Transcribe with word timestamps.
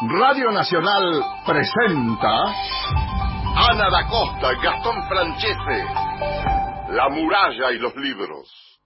Radio 0.00 0.52
Nacional 0.52 1.24
presenta 1.44 2.30
Ana 3.56 3.90
da 3.90 4.06
Costa, 4.06 4.52
Gastón 4.62 4.94
Francese, 5.08 5.84
La 6.90 7.08
muralla 7.08 7.72
y 7.72 7.78
los 7.80 7.96
libros. 7.96 8.78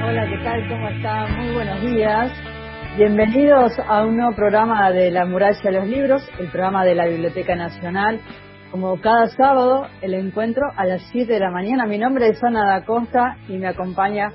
Hola, 0.00 0.28
¿qué 0.28 0.38
tal? 0.44 0.68
¿Cómo 0.68 0.88
están? 0.90 1.36
Muy 1.38 1.54
buenos 1.54 1.80
días. 1.80 2.32
Bienvenidos 2.96 3.72
a 3.88 4.04
un 4.04 4.16
nuevo 4.16 4.36
programa 4.36 4.92
de 4.92 5.10
La 5.10 5.26
muralla 5.26 5.58
y 5.60 5.72
los 5.72 5.88
libros, 5.88 6.22
el 6.38 6.52
programa 6.52 6.84
de 6.84 6.94
la 6.94 7.06
Biblioteca 7.06 7.56
Nacional 7.56 8.20
como 8.70 9.00
cada 9.00 9.28
sábado, 9.28 9.86
el 10.02 10.14
encuentro 10.14 10.66
a 10.76 10.84
las 10.84 11.02
7 11.12 11.32
de 11.32 11.40
la 11.40 11.50
mañana. 11.50 11.86
Mi 11.86 11.98
nombre 11.98 12.28
es 12.28 12.42
Ana 12.42 12.66
da 12.66 12.84
Costa 12.84 13.36
y 13.48 13.56
me 13.58 13.68
acompaña 13.68 14.32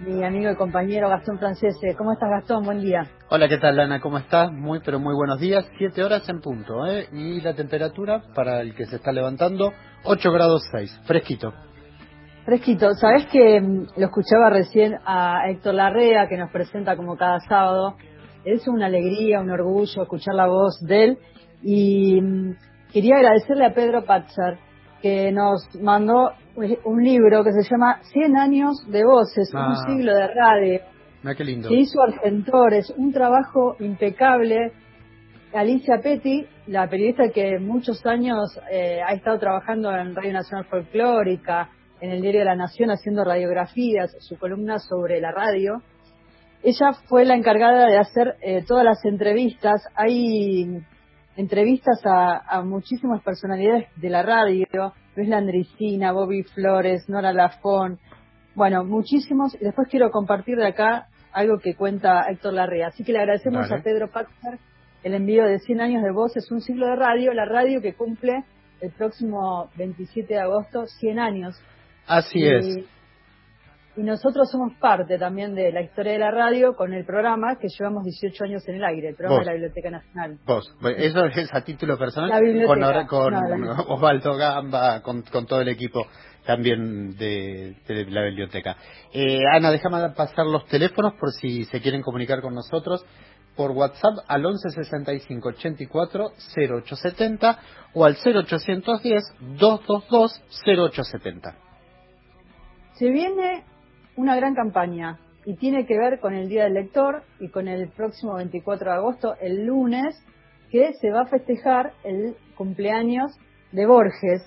mi 0.00 0.22
amigo 0.24 0.50
y 0.50 0.56
compañero 0.56 1.08
Gastón 1.08 1.38
Francese. 1.38 1.94
¿Cómo 1.96 2.12
estás, 2.12 2.28
Gastón? 2.30 2.64
Buen 2.64 2.80
día. 2.80 3.02
Hola, 3.28 3.48
¿qué 3.48 3.58
tal, 3.58 3.78
Ana? 3.80 4.00
¿Cómo 4.00 4.18
estás? 4.18 4.52
Muy, 4.52 4.80
pero 4.84 4.98
muy 4.98 5.14
buenos 5.14 5.40
días. 5.40 5.68
Siete 5.78 6.04
horas 6.04 6.28
en 6.28 6.40
punto, 6.40 6.86
¿eh? 6.86 7.08
Y 7.12 7.40
la 7.40 7.54
temperatura, 7.54 8.22
para 8.34 8.60
el 8.60 8.74
que 8.74 8.86
se 8.86 8.96
está 8.96 9.12
levantando, 9.12 9.72
8 10.04 10.32
grados 10.32 10.62
6. 10.70 11.00
Fresquito. 11.04 11.52
Fresquito. 12.44 12.92
Sabes 12.94 13.26
que 13.26 13.60
mm, 13.60 13.86
lo 13.96 14.06
escuchaba 14.06 14.50
recién 14.50 14.96
a 15.04 15.48
Héctor 15.48 15.74
Larrea, 15.74 16.28
que 16.28 16.36
nos 16.36 16.50
presenta 16.50 16.96
como 16.96 17.16
cada 17.16 17.40
sábado. 17.40 17.96
Es 18.44 18.68
una 18.68 18.86
alegría, 18.86 19.40
un 19.40 19.50
orgullo 19.50 20.02
escuchar 20.02 20.34
la 20.34 20.46
voz 20.46 20.78
de 20.86 21.04
él. 21.04 21.18
Y 21.62 22.20
mm, 22.20 22.54
quería 22.96 23.16
agradecerle 23.16 23.66
a 23.66 23.74
Pedro 23.74 24.06
Patzar 24.06 24.56
que 25.02 25.30
nos 25.30 25.68
mandó 25.82 26.30
un 26.84 27.04
libro 27.04 27.44
que 27.44 27.52
se 27.52 27.68
llama 27.70 28.00
Cien 28.10 28.38
años 28.38 28.72
de 28.90 29.04
voces, 29.04 29.52
un 29.52 29.60
Ah. 29.60 29.84
siglo 29.86 30.14
de 30.14 30.28
radio. 30.28 30.80
Mira 31.22 31.34
qué 31.34 31.44
lindo. 31.44 31.68
que 31.68 31.74
hizo 31.74 32.00
Argentores, 32.02 32.88
un 32.96 33.12
trabajo 33.12 33.76
impecable. 33.80 34.72
Alicia 35.52 36.00
Petty, 36.02 36.46
la 36.68 36.88
periodista 36.88 37.28
que 37.28 37.58
muchos 37.58 38.04
años 38.06 38.58
eh, 38.70 39.00
ha 39.06 39.12
estado 39.12 39.38
trabajando 39.40 39.94
en 39.94 40.14
Radio 40.16 40.32
Nacional 40.32 40.64
Folclórica, 40.64 41.68
en 42.00 42.12
el 42.12 42.22
Diario 42.22 42.40
de 42.40 42.46
la 42.46 42.56
Nación 42.56 42.90
haciendo 42.90 43.24
radiografías, 43.24 44.16
su 44.20 44.38
columna 44.38 44.78
sobre 44.78 45.20
la 45.20 45.32
radio. 45.32 45.82
Ella 46.62 46.92
fue 47.08 47.26
la 47.26 47.34
encargada 47.34 47.88
de 47.88 47.98
hacer 47.98 48.36
eh, 48.40 48.64
todas 48.66 48.84
las 48.84 49.04
entrevistas. 49.04 49.82
Hay 49.94 50.80
entrevistas 51.36 52.00
a, 52.04 52.38
a 52.38 52.62
muchísimas 52.62 53.22
personalidades 53.22 53.88
de 53.96 54.10
la 54.10 54.22
radio, 54.22 54.66
Luis 55.14 55.28
Landricina, 55.28 56.12
Bobby 56.12 56.42
Flores, 56.42 57.08
Nora 57.08 57.32
Lafón, 57.32 57.98
bueno, 58.54 58.84
muchísimos. 58.84 59.54
Y 59.54 59.58
después 59.64 59.86
quiero 59.88 60.10
compartir 60.10 60.56
de 60.56 60.66
acá 60.66 61.08
algo 61.32 61.58
que 61.58 61.74
cuenta 61.74 62.26
Héctor 62.30 62.54
Larrea. 62.54 62.88
Así 62.88 63.04
que 63.04 63.12
le 63.12 63.18
agradecemos 63.18 63.68
Dale. 63.68 63.80
a 63.80 63.84
Pedro 63.84 64.10
Paxar 64.10 64.58
el 65.04 65.14
envío 65.14 65.44
de 65.44 65.60
100 65.60 65.80
años 65.80 66.02
de 66.02 66.10
voces, 66.10 66.50
un 66.50 66.60
siglo 66.60 66.86
de 66.86 66.96
radio, 66.96 67.32
la 67.32 67.44
radio 67.44 67.80
que 67.80 67.94
cumple 67.94 68.44
el 68.80 68.90
próximo 68.90 69.70
27 69.76 70.34
de 70.34 70.40
agosto 70.40 70.86
100 70.86 71.18
años. 71.20 71.62
Así 72.08 72.40
y, 72.40 72.48
es. 72.48 72.78
Y 73.96 74.02
nosotros 74.02 74.50
somos 74.50 74.74
parte 74.78 75.18
también 75.18 75.54
de 75.54 75.72
la 75.72 75.80
historia 75.80 76.12
de 76.12 76.18
la 76.18 76.30
radio 76.30 76.76
con 76.76 76.92
el 76.92 77.06
programa 77.06 77.56
que 77.58 77.68
llevamos 77.68 78.04
18 78.04 78.44
años 78.44 78.68
en 78.68 78.74
el 78.76 78.84
aire, 78.84 79.08
el 79.08 79.14
programa 79.16 79.38
Vos. 79.38 79.44
de 79.46 79.50
la 79.50 79.52
Biblioteca 79.54 79.90
Nacional. 79.90 80.38
Vos, 80.46 80.76
eso 80.98 81.24
es 81.24 81.54
a 81.54 81.60
título 81.62 81.96
personal. 81.96 82.28
La 82.28 82.40
biblioteca. 82.40 83.06
Con, 83.06 83.32
con 83.32 83.60
No, 83.60 83.66
la- 83.74 83.80
Osvaldo 83.88 84.36
Gamba, 84.36 85.00
con, 85.02 85.22
con 85.22 85.46
todo 85.46 85.62
el 85.62 85.68
equipo 85.68 86.06
también 86.44 87.16
de, 87.16 87.74
de 87.88 88.04
la 88.10 88.22
biblioteca. 88.24 88.76
Eh, 89.12 89.40
Ana, 89.50 89.70
déjame 89.70 90.10
pasar 90.10 90.44
los 90.46 90.66
teléfonos 90.66 91.14
por 91.14 91.32
si 91.32 91.64
se 91.64 91.80
quieren 91.80 92.02
comunicar 92.02 92.40
con 92.42 92.54
nosotros 92.54 93.04
por 93.56 93.70
WhatsApp 93.70 94.18
al 94.28 94.44
11 94.44 94.68
65 94.68 95.48
84 95.48 96.32
0870 96.54 97.58
o 97.94 98.04
al 98.04 98.14
0810 98.22 99.24
222 99.58 100.42
0870. 100.66 101.54
Se 102.94 103.10
viene 103.10 103.64
una 104.16 104.36
gran 104.36 104.54
campaña 104.54 105.18
y 105.44 105.54
tiene 105.56 105.86
que 105.86 105.96
ver 105.96 106.18
con 106.18 106.34
el 106.34 106.48
Día 106.48 106.64
del 106.64 106.74
Lector 106.74 107.22
y 107.38 107.48
con 107.48 107.68
el 107.68 107.88
próximo 107.90 108.34
24 108.34 108.90
de 108.90 108.96
agosto, 108.96 109.34
el 109.40 109.64
lunes, 109.64 110.20
que 110.70 110.92
se 110.94 111.10
va 111.10 111.22
a 111.22 111.26
festejar 111.26 111.92
el 112.02 112.36
cumpleaños 112.56 113.38
de 113.72 113.86
Borges. 113.86 114.42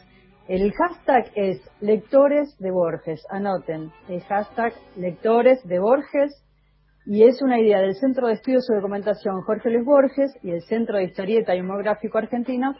El 0.47 0.73
hashtag 0.73 1.31
es 1.35 1.61
Lectores 1.79 2.57
de 2.59 2.71
Borges. 2.71 3.23
Anoten, 3.29 3.91
el 4.09 4.21
hashtag 4.23 4.73
Lectores 4.97 5.63
de 5.63 5.79
Borges 5.79 6.43
y 7.05 7.23
es 7.23 7.41
una 7.41 7.59
idea 7.59 7.79
del 7.79 7.95
Centro 7.95 8.27
de 8.27 8.33
Estudios 8.33 8.67
y 8.69 8.75
Documentación 8.75 9.41
Jorge 9.41 9.69
Luis 9.69 9.85
Borges 9.85 10.31
y 10.43 10.51
el 10.51 10.61
Centro 10.63 10.97
de 10.97 11.05
Historieta 11.05 11.55
y 11.55 11.61
Humor 11.61 11.83
Gráfico 11.83 12.17
Argentino 12.17 12.75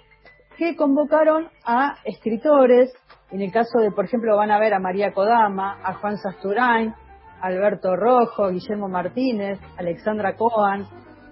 que 0.57 0.75
convocaron 0.75 1.47
a 1.65 1.95
escritores, 2.03 2.91
en 3.31 3.41
el 3.41 3.51
caso 3.51 3.79
de, 3.79 3.91
por 3.91 4.05
ejemplo, 4.05 4.35
van 4.37 4.51
a 4.51 4.59
ver 4.59 4.73
a 4.73 4.79
María 4.79 5.13
Kodama, 5.13 5.77
a 5.83 5.93
Juan 5.95 6.17
Sasturain, 6.17 6.93
Alberto 7.41 7.95
Rojo, 7.95 8.49
Guillermo 8.49 8.87
Martínez, 8.89 9.59
Alexandra 9.77 10.35
Coan, 10.35 10.85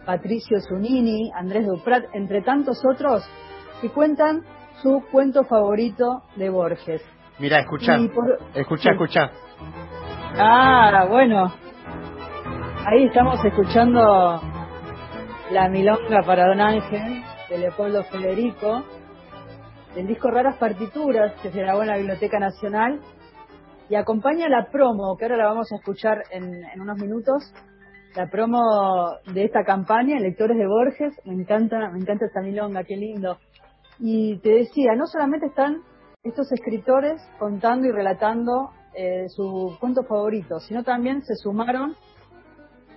Patricio 0.06 0.58
Zunini, 0.62 1.32
Andrés 1.36 1.66
Duprat, 1.66 2.06
entre 2.14 2.42
tantos 2.42 2.82
otros, 2.86 3.24
que 3.82 3.90
cuentan 3.90 4.44
su 4.82 5.04
cuento 5.12 5.44
favorito 5.44 6.24
de 6.36 6.50
Borges. 6.50 7.02
Mira, 7.40 7.60
escucha, 7.60 7.98
por- 8.14 8.40
escucha, 8.56 8.92
escucha. 8.92 9.32
Ah, 10.40 11.06
bueno. 11.10 11.52
Ahí 12.86 13.06
estamos 13.06 13.44
escuchando 13.44 14.40
la 15.52 15.68
milonga 15.70 16.22
para 16.26 16.48
Don 16.48 16.62
Ángel 16.62 17.22
de 17.50 17.58
Leopoldo 17.58 18.04
Federico, 18.06 18.84
del 19.96 20.08
disco 20.08 20.30
Raras 20.30 20.58
Partituras 20.58 21.34
que 21.42 21.52
se 21.52 21.60
grabó 21.60 21.82
en 21.82 21.88
la 21.88 21.98
Biblioteca 21.98 22.40
Nacional. 22.40 23.00
Y 23.90 23.96
acompaña 23.96 24.50
la 24.50 24.70
promo, 24.70 25.16
que 25.18 25.26
ahora 25.26 25.38
la 25.38 25.46
vamos 25.48 25.72
a 25.72 25.78
escuchar 25.78 26.24
en, 26.32 26.82
unos 26.82 26.98
minutos, 26.98 27.54
la 28.16 28.28
promo 28.30 28.62
de 29.34 29.46
esta 29.46 29.64
campaña, 29.64 30.20
Lectores 30.20 30.58
de 30.58 30.68
Borges, 30.68 31.14
me 31.26 31.34
encanta, 31.34 31.90
me 31.92 32.00
encanta 32.00 32.26
esta 32.26 32.42
milonga, 32.42 32.84
qué 32.84 32.98
lindo. 32.98 33.38
Y 34.00 34.40
te 34.40 34.50
decía, 34.50 34.94
no 34.96 35.08
solamente 35.08 35.48
están 35.48 35.84
estos 36.24 36.52
escritores 36.52 37.22
contando 37.40 37.88
y 37.88 37.92
relatando 37.92 38.72
eh, 38.94 39.30
su 39.30 39.78
cuento 39.80 40.04
favorito, 40.04 40.60
sino 40.60 40.84
también 40.84 41.22
se 41.22 41.36
sumaron 41.36 41.96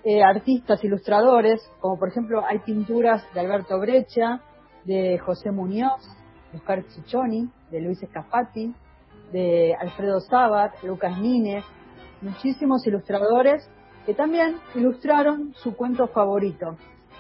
eh, 0.02 0.22
artistas 0.22 0.82
ilustradores, 0.82 1.60
como 1.78 1.98
por 1.98 2.08
ejemplo 2.08 2.42
hay 2.44 2.58
pinturas 2.60 3.22
de 3.34 3.40
Alberto 3.40 3.78
Brecha, 3.78 4.40
de 4.84 5.18
José 5.18 5.50
Muñoz, 5.50 6.00
Oscar 6.54 6.84
Chichoni, 6.88 7.48
de 7.70 7.80
Luis 7.80 8.02
Escafati, 8.02 8.74
de 9.32 9.74
Alfredo 9.74 10.20
Sabat, 10.20 10.82
Lucas 10.82 11.18
Nínez, 11.18 11.64
muchísimos 12.20 12.86
ilustradores 12.86 13.68
que 14.06 14.14
también 14.14 14.56
ilustraron 14.74 15.54
su 15.56 15.76
cuento 15.76 16.08
favorito. 16.08 16.76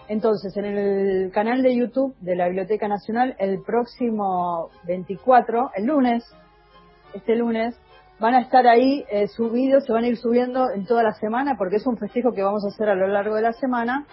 Entonces, 0.08 0.56
en 0.56 0.64
el 0.64 1.30
canal 1.30 1.62
de 1.62 1.76
YouTube 1.76 2.16
de 2.20 2.34
la 2.34 2.46
Biblioteca 2.46 2.88
Nacional, 2.88 3.36
el 3.38 3.62
próximo 3.62 4.70
24, 4.84 5.70
el 5.76 5.86
lunes, 5.86 6.24
este 7.14 7.36
lunes, 7.36 7.78
van 8.18 8.34
a 8.34 8.40
estar 8.40 8.66
ahí 8.66 9.04
eh, 9.10 9.28
subidos, 9.28 9.84
se 9.84 9.92
van 9.92 10.04
a 10.04 10.08
ir 10.08 10.16
subiendo 10.16 10.70
en 10.70 10.84
toda 10.84 11.02
la 11.02 11.12
semana, 11.12 11.56
porque 11.56 11.76
es 11.76 11.86
un 11.86 11.96
festejo 11.96 12.32
que 12.32 12.42
vamos 12.42 12.64
a 12.64 12.68
hacer 12.68 12.88
a 12.88 12.94
lo 12.94 13.06
largo 13.06 13.36
de 13.36 13.42
la 13.42 13.52
semana, 13.52 14.04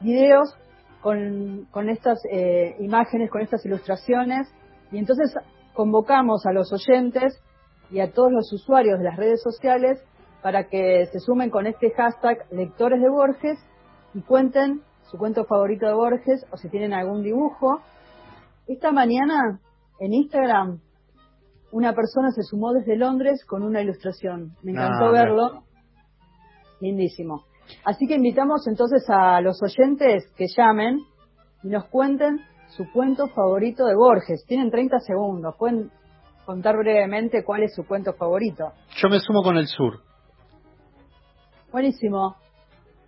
videos 0.00 0.54
con, 1.04 1.66
con 1.70 1.90
estas 1.90 2.18
eh, 2.32 2.76
imágenes, 2.80 3.30
con 3.30 3.42
estas 3.42 3.62
ilustraciones, 3.66 4.48
y 4.90 4.96
entonces 4.96 5.34
convocamos 5.74 6.46
a 6.46 6.52
los 6.52 6.72
oyentes 6.72 7.38
y 7.90 8.00
a 8.00 8.10
todos 8.10 8.32
los 8.32 8.50
usuarios 8.54 8.98
de 8.98 9.04
las 9.04 9.16
redes 9.18 9.42
sociales 9.42 10.02
para 10.42 10.64
que 10.68 11.04
se 11.12 11.20
sumen 11.20 11.50
con 11.50 11.66
este 11.66 11.90
hashtag 11.90 12.38
lectores 12.50 13.02
de 13.02 13.10
Borges 13.10 13.58
y 14.14 14.22
cuenten 14.22 14.80
su 15.10 15.18
cuento 15.18 15.44
favorito 15.44 15.86
de 15.86 15.92
Borges 15.92 16.46
o 16.50 16.56
si 16.56 16.70
tienen 16.70 16.94
algún 16.94 17.22
dibujo. 17.22 17.82
Esta 18.66 18.90
mañana 18.90 19.60
en 20.00 20.14
Instagram 20.14 20.80
una 21.70 21.92
persona 21.92 22.30
se 22.30 22.44
sumó 22.44 22.72
desde 22.72 22.96
Londres 22.96 23.44
con 23.46 23.62
una 23.62 23.82
ilustración. 23.82 24.56
Me 24.62 24.72
encantó 24.72 25.06
Ah, 25.06 25.10
verlo. 25.12 25.64
Lindísimo. 26.80 27.44
Así 27.84 28.06
que 28.06 28.14
invitamos 28.14 28.66
entonces 28.66 29.04
a 29.08 29.40
los 29.40 29.60
oyentes 29.62 30.30
que 30.36 30.46
llamen 30.48 31.00
y 31.62 31.68
nos 31.68 31.86
cuenten 31.86 32.40
su 32.68 32.90
cuento 32.92 33.28
favorito 33.28 33.86
de 33.86 33.94
Borges. 33.94 34.44
Tienen 34.46 34.70
30 34.70 34.98
segundos. 35.00 35.54
Pueden 35.58 35.90
contar 36.44 36.76
brevemente 36.76 37.44
cuál 37.44 37.62
es 37.62 37.74
su 37.74 37.86
cuento 37.86 38.12
favorito. 38.14 38.72
Yo 38.96 39.08
me 39.08 39.20
sumo 39.20 39.42
con 39.42 39.56
el 39.56 39.66
sur. 39.66 40.00
Buenísimo. 41.72 42.36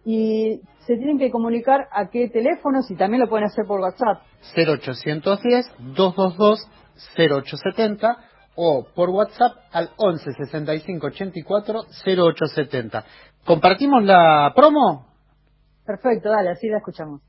Y 0.04 0.60
se 0.86 0.96
tienen 0.96 1.18
que 1.18 1.30
comunicar 1.30 1.88
a 1.90 2.08
qué 2.08 2.28
teléfonos 2.28 2.90
y 2.90 2.96
también 2.96 3.20
lo 3.20 3.28
pueden 3.28 3.46
hacer 3.46 3.66
por 3.66 3.80
WhatsApp. 3.80 4.22
0810 4.54 5.66
222 5.96 6.68
0870 7.16 8.18
o 8.56 8.86
por 8.94 9.10
WhatsApp 9.10 9.52
al 9.72 9.90
11 9.96 10.32
65 10.32 11.06
84 11.06 11.84
0870. 12.04 13.04
¿Compartimos 13.44 14.02
la 14.02 14.52
promo? 14.54 15.06
Perfecto, 15.84 16.30
dale, 16.30 16.50
así 16.50 16.68
la 16.68 16.78
escuchamos. 16.78 17.20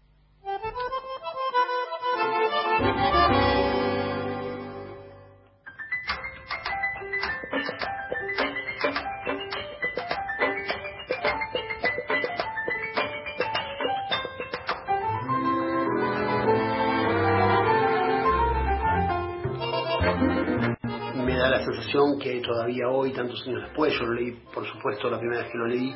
Todavía 22.47 22.88
hoy, 22.89 23.11
tantos 23.11 23.45
años 23.47 23.61
después, 23.63 23.94
yo 23.94 24.05
lo 24.05 24.13
leí, 24.13 24.31
por 24.53 24.65
supuesto, 24.65 25.09
la 25.09 25.19
primera 25.19 25.44
vez 25.44 25.51
que 25.51 25.57
lo 25.57 25.67
leí, 25.67 25.95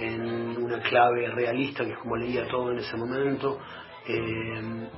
en 0.00 0.64
una 0.64 0.80
clave 0.80 1.30
realista, 1.30 1.84
que 1.84 1.92
es 1.92 1.98
como 1.98 2.16
leía 2.16 2.48
todo 2.48 2.72
en 2.72 2.78
ese 2.78 2.96
momento, 2.96 3.58
eh, 4.08 4.88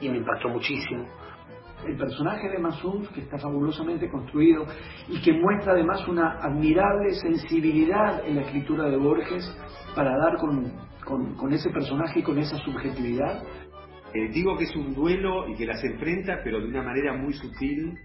y 0.00 0.08
me 0.08 0.18
impactó 0.18 0.48
muchísimo. 0.48 1.08
El 1.86 1.96
personaje 1.96 2.48
de 2.48 2.58
Masum, 2.58 3.06
que 3.08 3.22
está 3.22 3.38
fabulosamente 3.38 4.08
construido 4.08 4.64
y 5.08 5.20
que 5.20 5.32
muestra 5.32 5.72
además 5.72 6.06
una 6.06 6.38
admirable 6.40 7.12
sensibilidad 7.14 8.24
en 8.24 8.36
la 8.36 8.42
escritura 8.42 8.84
de 8.88 8.96
Borges 8.96 9.44
para 9.96 10.16
dar 10.16 10.36
con, 10.38 10.72
con, 11.36 11.52
ese 11.52 11.70
personaje 11.70 12.20
y 12.20 12.22
con 12.22 12.38
esa 12.38 12.56
subjetividad. 12.58 13.42
Eh, 14.14 14.28
digo 14.32 14.56
que 14.56 14.64
es 14.64 14.76
un 14.76 14.94
duelo 14.94 15.48
y 15.48 15.56
que 15.56 15.66
las 15.66 15.82
enfrenta, 15.82 16.38
pero 16.44 16.60
de 16.60 16.66
una 16.66 16.82
manera 16.82 17.14
muy 17.14 17.32
sutil, 17.32 17.98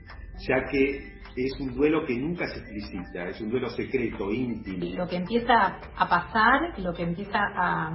ya 0.47 0.63
que 0.71 1.16
es 1.45 1.59
un 1.59 1.75
duelo 1.75 2.05
que 2.05 2.17
nunca 2.17 2.47
se 2.47 2.59
explicita, 2.59 3.29
es 3.29 3.39
un 3.41 3.51
duelo 3.51 3.69
secreto, 3.69 4.31
íntimo. 4.31 4.97
Lo 4.97 5.07
que 5.07 5.17
empieza 5.17 5.77
a 5.95 6.09
pasar, 6.09 6.79
lo 6.79 6.93
que 6.93 7.03
empieza 7.03 7.39
a, 7.39 7.91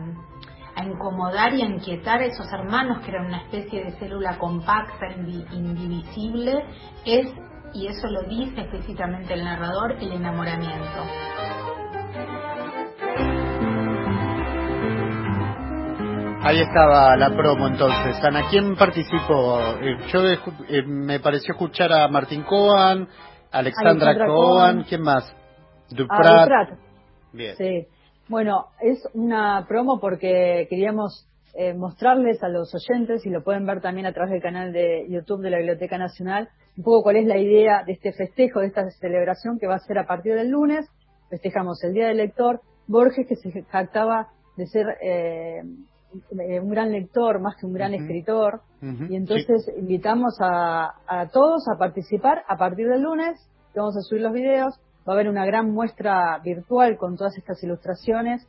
incomodar 0.85 1.53
y 1.55 1.63
a 1.63 1.67
inquietar 1.67 2.21
a 2.21 2.27
esos 2.27 2.51
hermanos 2.53 3.01
que 3.01 3.11
eran 3.11 3.27
una 3.27 3.43
especie 3.43 3.85
de 3.85 3.91
célula 3.99 4.39
compacta, 4.39 5.07
indivisible, 5.17 6.65
es, 7.05 7.27
y 7.75 7.87
eso 7.87 8.09
lo 8.09 8.23
dice 8.23 8.63
explícitamente 8.63 9.35
el 9.35 9.45
narrador, 9.45 9.93
el 10.01 10.13
enamoramiento. 10.13 11.05
Ahí 16.45 16.59
estaba 16.59 17.17
la 17.17 17.31
promo 17.37 17.69
entonces. 17.69 18.17
Ana, 18.25 18.49
¿quién 18.51 18.75
participó? 18.75 19.61
Eh, 19.81 19.97
yo 20.13 20.27
eh, 20.27 20.83
me 20.85 21.21
pareció 21.21 21.53
escuchar 21.53 21.93
a 21.93 22.09
Martín 22.09 22.43
Coan, 22.43 23.09
Alexandra, 23.53 24.27
Cohen, 24.27 24.85
¿quién 24.89 25.03
más? 25.03 25.35
Duprat. 25.91 26.51
Ah, 26.51 26.79
Bien. 27.33 27.57
Sí. 27.57 27.87
Bueno, 28.29 28.67
es 28.81 29.07
una 29.15 29.67
promo 29.69 30.01
porque 30.01 30.67
queríamos 30.71 31.29
eh, 31.55 31.75
mostrarles 31.75 32.43
a 32.43 32.49
los 32.49 32.75
oyentes, 32.75 33.27
y 33.27 33.31
lo 33.31 33.45
pueden 33.45 33.67
ver 33.67 33.81
también 33.81 34.07
a 34.07 34.13
través 34.13 34.33
del 34.33 34.43
canal 34.43 34.73
de 34.73 35.07
YouTube 35.09 35.43
de 35.43 35.51
la 35.51 35.59
Biblioteca 35.59 35.99
Nacional, 35.99 36.49
un 36.77 36.85
poco 36.85 37.03
cuál 37.03 37.17
es 37.17 37.27
la 37.27 37.37
idea 37.37 37.85
de 37.85 37.93
este 37.93 38.13
festejo, 38.13 38.61
de 38.61 38.69
esta 38.69 38.89
celebración 38.91 39.59
que 39.59 39.67
va 39.67 39.75
a 39.75 39.81
ser 39.81 39.99
a 39.99 40.07
partir 40.07 40.35
del 40.35 40.49
lunes. 40.49 40.89
Festejamos 41.29 41.83
el 41.85 41.93
Día 41.93 42.09
del 42.09 42.19
Lector. 42.19 42.61
Borges, 42.87 43.27
que 43.29 43.37
se 43.37 43.63
jactaba 43.65 44.29
de 44.57 44.67
ser 44.67 44.87
eh, 45.03 45.63
un 46.31 46.71
gran 46.71 46.93
lector 46.93 47.41
más 47.41 47.57
que 47.57 47.67
un 47.67 47.73
gran 47.73 47.95
escritor. 47.95 48.61
y 48.81 49.17
entonces 49.17 49.71
invitamos 49.77 50.37
a, 50.41 50.95
a, 51.07 51.29
todos 51.29 51.65
a 51.69 51.79
participar. 51.79 52.43
A 52.49 52.57
partir 52.57 52.89
del 52.89 53.03
lunes, 53.03 53.39
vamos 53.75 53.97
a 53.97 54.01
subir 54.01 54.23
los 54.23 54.33
videos, 54.33 54.79
va 55.09 55.13
a 55.13 55.15
haber 55.15 55.29
una 55.29 55.47
gran 55.47 55.71
muestra 55.71 56.39
virtual 56.45 56.97
con 56.97 57.17
todas 57.17 57.37
estas 57.37 57.63
ilustraciones. 57.63 58.47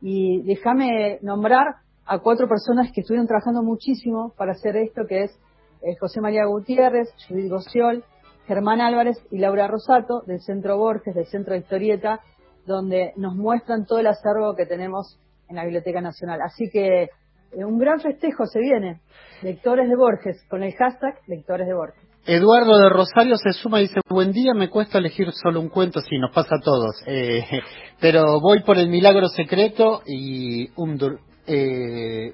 Y 0.00 0.42
déjame 0.42 1.18
nombrar 1.22 1.76
a 2.06 2.18
cuatro 2.18 2.48
personas 2.48 2.90
que 2.92 3.00
estuvieron 3.00 3.26
trabajando 3.26 3.62
muchísimo 3.62 4.32
para 4.36 4.52
hacer 4.52 4.76
esto, 4.76 5.06
que 5.08 5.24
es 5.24 5.38
eh, 5.82 5.96
José 5.98 6.20
María 6.20 6.44
Gutiérrez, 6.46 7.08
Judith 7.28 7.50
Gociol, 7.50 8.04
Germán 8.46 8.80
Álvarez 8.80 9.16
y 9.30 9.38
Laura 9.38 9.68
Rosato 9.68 10.22
del 10.26 10.40
Centro 10.40 10.76
Borges, 10.76 11.14
del 11.14 11.26
Centro 11.26 11.54
de 11.54 11.60
Historieta, 11.60 12.20
donde 12.66 13.12
nos 13.16 13.34
muestran 13.34 13.86
todo 13.86 13.98
el 13.98 14.06
acervo 14.06 14.54
que 14.54 14.66
tenemos 14.66 15.18
en 15.54 15.56
la 15.56 15.64
Biblioteca 15.64 16.00
Nacional. 16.00 16.40
Así 16.42 16.68
que 16.70 17.04
eh, 17.04 17.64
un 17.64 17.78
gran 17.78 18.00
festejo 18.00 18.44
se 18.46 18.60
viene. 18.60 19.00
Lectores 19.42 19.88
de 19.88 19.96
Borges, 19.96 20.44
con 20.48 20.62
el 20.62 20.74
hashtag 20.74 21.18
Lectores 21.26 21.66
de 21.66 21.74
Borges. 21.74 22.02
Eduardo 22.26 22.78
de 22.78 22.88
Rosario 22.88 23.36
se 23.36 23.52
suma 23.52 23.80
y 23.80 23.88
dice, 23.88 24.00
buen 24.08 24.32
día, 24.32 24.54
me 24.54 24.70
cuesta 24.70 24.96
elegir 24.96 25.30
solo 25.32 25.60
un 25.60 25.68
cuento, 25.68 26.00
sí, 26.00 26.16
nos 26.18 26.34
pasa 26.34 26.56
a 26.56 26.60
todos, 26.60 26.96
eh, 27.06 27.44
pero 28.00 28.40
voy 28.40 28.62
por 28.62 28.78
el 28.78 28.88
milagro 28.88 29.28
secreto 29.28 30.02
y 30.06 30.70
un 30.76 30.98
eh, 31.46 32.32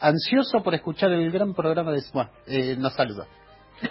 ansioso 0.00 0.62
por 0.62 0.74
escuchar 0.74 1.12
el 1.12 1.30
gran 1.30 1.52
programa 1.52 1.92
de... 1.92 2.00
Bueno, 2.12 2.30
eh, 2.46 2.76
nos 2.78 2.94
saluda. 2.94 3.26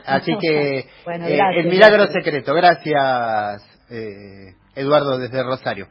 Así 0.05 0.31
que 0.41 0.87
el 1.05 1.67
milagro 1.67 2.07
secreto, 2.07 2.53
gracias 2.55 3.63
Eduardo 4.75 5.19
desde 5.19 5.43
Rosario. 5.43 5.87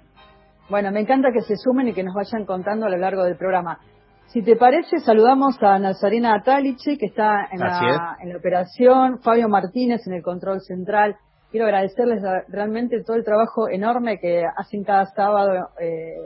Bueno, 0.69 0.91
me 0.91 1.01
encanta 1.01 1.31
que 1.33 1.43
se 1.43 1.57
sumen 1.57 1.89
y 1.89 1.95
que 1.95 2.03
nos 2.03 2.15
vayan 2.15 2.45
contando 2.45 2.87
a 2.87 2.91
lo 2.91 2.97
largo 2.97 3.23
del 3.23 3.37
programa. 3.37 3.79
Si 4.27 4.43
te 4.43 4.57
parece, 4.57 4.99
saludamos 4.99 5.63
a 5.63 5.79
Nazarena 5.79 6.35
Ataliche, 6.35 6.99
que 6.99 7.07
está 7.07 7.47
en 7.53 7.61
la, 7.61 8.17
en 8.21 8.31
la, 8.31 8.37
operación, 8.37 9.21
Fabio 9.21 9.49
Martínez 9.49 10.05
en 10.09 10.15
el 10.15 10.23
control 10.23 10.61
central. 10.61 11.15
Quiero 11.53 11.67
agradecerles 11.67 12.21
realmente 12.49 13.05
todo 13.05 13.17
el 13.17 13.25
trabajo 13.25 13.69
enorme 13.69 14.19
que 14.19 14.43
hacen 14.57 14.83
cada 14.83 15.07
sábado 15.07 15.69
eh, 15.79 16.17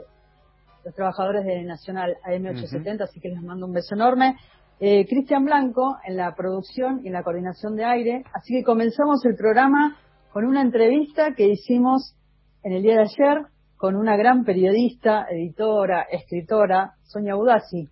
los 0.83 0.95
trabajadores 0.95 1.45
de 1.45 1.61
Nacional 1.63 2.17
AM870, 2.25 3.03
así 3.03 3.19
que 3.19 3.29
les 3.29 3.41
mando 3.43 3.67
un 3.67 3.73
beso 3.73 3.93
enorme. 3.93 4.37
Eh, 4.79 5.05
Cristian 5.07 5.45
Blanco 5.45 5.97
en 6.03 6.17
la 6.17 6.33
producción 6.33 7.01
y 7.03 7.07
en 7.07 7.13
la 7.13 7.21
coordinación 7.21 7.75
de 7.75 7.85
aire. 7.85 8.23
Así 8.33 8.55
que 8.55 8.63
comenzamos 8.63 9.23
el 9.25 9.35
programa 9.35 9.97
con 10.33 10.45
una 10.45 10.61
entrevista 10.61 11.35
que 11.35 11.47
hicimos 11.47 12.15
en 12.63 12.73
el 12.73 12.81
día 12.81 12.95
de 12.95 13.01
ayer 13.01 13.45
con 13.81 13.95
una 13.95 14.15
gran 14.15 14.43
periodista, 14.43 15.25
editora, 15.27 16.03
escritora, 16.03 16.91
Sonia 17.01 17.33
Budassi. 17.33 17.89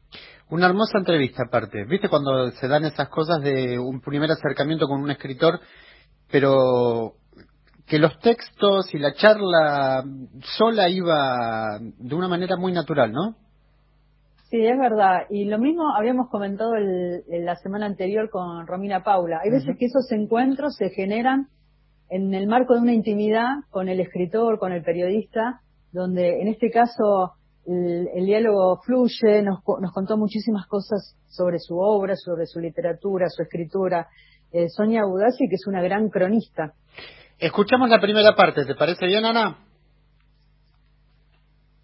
Una 0.51 0.67
hermosa 0.67 0.99
entrevista 0.99 1.45
aparte. 1.47 1.83
¿Viste 1.85 2.09
cuando 2.09 2.51
se 2.51 2.67
dan 2.67 2.85
esas 2.85 3.09
cosas 3.09 3.41
de 3.41 3.79
un 3.79 3.99
primer 3.99 4.29
acercamiento 4.29 4.85
con 4.85 5.01
un 5.01 5.09
escritor, 5.09 5.59
pero 6.31 7.15
que 7.87 7.97
los 7.97 8.19
textos 8.19 8.93
y 8.93 8.99
la 8.99 9.15
charla 9.15 10.03
sola 10.43 10.89
iba 10.89 11.79
de 11.79 12.13
una 12.13 12.27
manera 12.27 12.55
muy 12.55 12.71
natural, 12.71 13.11
¿no? 13.11 13.33
Sí, 14.51 14.63
es 14.63 14.77
verdad. 14.77 15.21
Y 15.31 15.45
lo 15.45 15.57
mismo 15.57 15.85
habíamos 15.97 16.29
comentado 16.29 16.73
la 16.75 17.55
semana 17.55 17.87
anterior 17.87 18.29
con 18.29 18.67
Romina 18.67 19.03
Paula. 19.03 19.39
Hay 19.43 19.49
veces 19.49 19.75
que 19.79 19.85
esos 19.85 20.11
encuentros 20.11 20.75
se 20.75 20.91
generan 20.91 21.47
en 22.11 22.35
el 22.35 22.45
marco 22.45 22.75
de 22.75 22.81
una 22.81 22.93
intimidad 22.93 23.63
con 23.71 23.89
el 23.89 23.99
escritor, 23.99 24.59
con 24.59 24.71
el 24.71 24.83
periodista, 24.83 25.61
donde 25.91 26.41
en 26.41 26.47
este 26.47 26.69
caso 26.69 27.33
el, 27.65 28.25
diálogo 28.25 28.81
fluye, 28.81 29.41
nos, 29.43 29.59
nos, 29.81 29.91
contó 29.93 30.17
muchísimas 30.17 30.65
cosas 30.67 31.15
sobre 31.27 31.59
su 31.59 31.77
obra, 31.77 32.15
sobre 32.15 32.45
su 32.45 32.59
literatura, 32.59 33.27
su 33.29 33.43
escritura. 33.43 34.07
Eh, 34.51 34.67
Sonia 34.69 35.03
Budassi, 35.05 35.47
que 35.47 35.55
es 35.55 35.67
una 35.67 35.81
gran 35.81 36.09
cronista. 36.09 36.73
Escuchamos 37.37 37.89
la 37.89 38.01
primera 38.01 38.35
parte, 38.35 38.65
¿te 38.65 38.73
parece 38.73 39.05
bien, 39.05 39.23
Ana? 39.23 39.57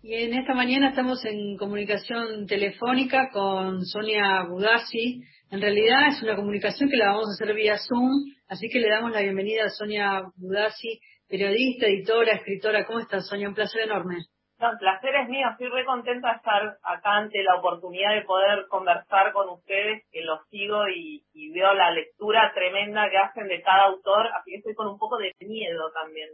Y 0.02 0.14
en 0.16 0.34
esta 0.34 0.54
mañana 0.54 0.90
estamos 0.90 1.24
en 1.26 1.58
comunicación 1.58 2.46
telefónica 2.48 3.30
con 3.32 3.86
Sonia 3.86 4.44
Budassi. 4.50 5.24
En 5.52 5.62
realidad 5.62 6.10
es 6.10 6.22
una 6.24 6.36
comunicación 6.36 6.90
que 6.90 6.98
la 6.98 7.12
vamos 7.12 7.28
a 7.28 7.34
hacer 7.34 7.56
vía 7.56 7.78
Zoom, 7.78 8.12
así 8.48 8.68
que 8.70 8.80
le 8.80 8.90
damos 8.90 9.12
la 9.12 9.22
bienvenida 9.22 9.66
a 9.66 9.70
Sonia 9.70 10.24
Budassi 10.38 11.00
periodista, 11.28 11.88
editora, 11.88 12.34
escritora. 12.34 12.86
¿Cómo 12.86 13.00
estás, 13.00 13.28
Sonia? 13.28 13.50
Un 13.50 13.56
placer 13.56 13.84
enorme. 13.84 14.18
No, 14.58 14.72
el 14.72 14.78
placer 14.78 15.14
es 15.16 15.28
mío. 15.28 15.48
Estoy 15.52 15.70
re 15.70 15.86
contenta 15.86 16.30
de 16.30 16.36
estar 16.38 16.62
acá 16.84 17.18
ante 17.18 17.44
la 17.44 17.56
oportunidad 17.60 18.16
de 18.16 18.22
poder 18.22 18.66
conversar 18.70 19.34
con 19.34 19.50
ustedes, 19.50 20.04
que 20.12 20.22
los 20.22 20.48
sigo 20.50 20.88
y, 20.88 21.24
veo 21.54 21.74
la 21.74 21.92
lectura 21.92 22.52
tremenda 22.54 23.10
que 23.10 23.18
hacen 23.18 23.48
de 23.48 23.62
cada 23.62 23.86
autor, 23.86 24.28
así 24.28 24.52
que 24.52 24.58
estoy 24.58 24.74
con 24.74 24.88
un 24.88 24.98
poco 24.98 25.18
de 25.18 25.32
miedo 25.40 25.92
también. 25.94 26.30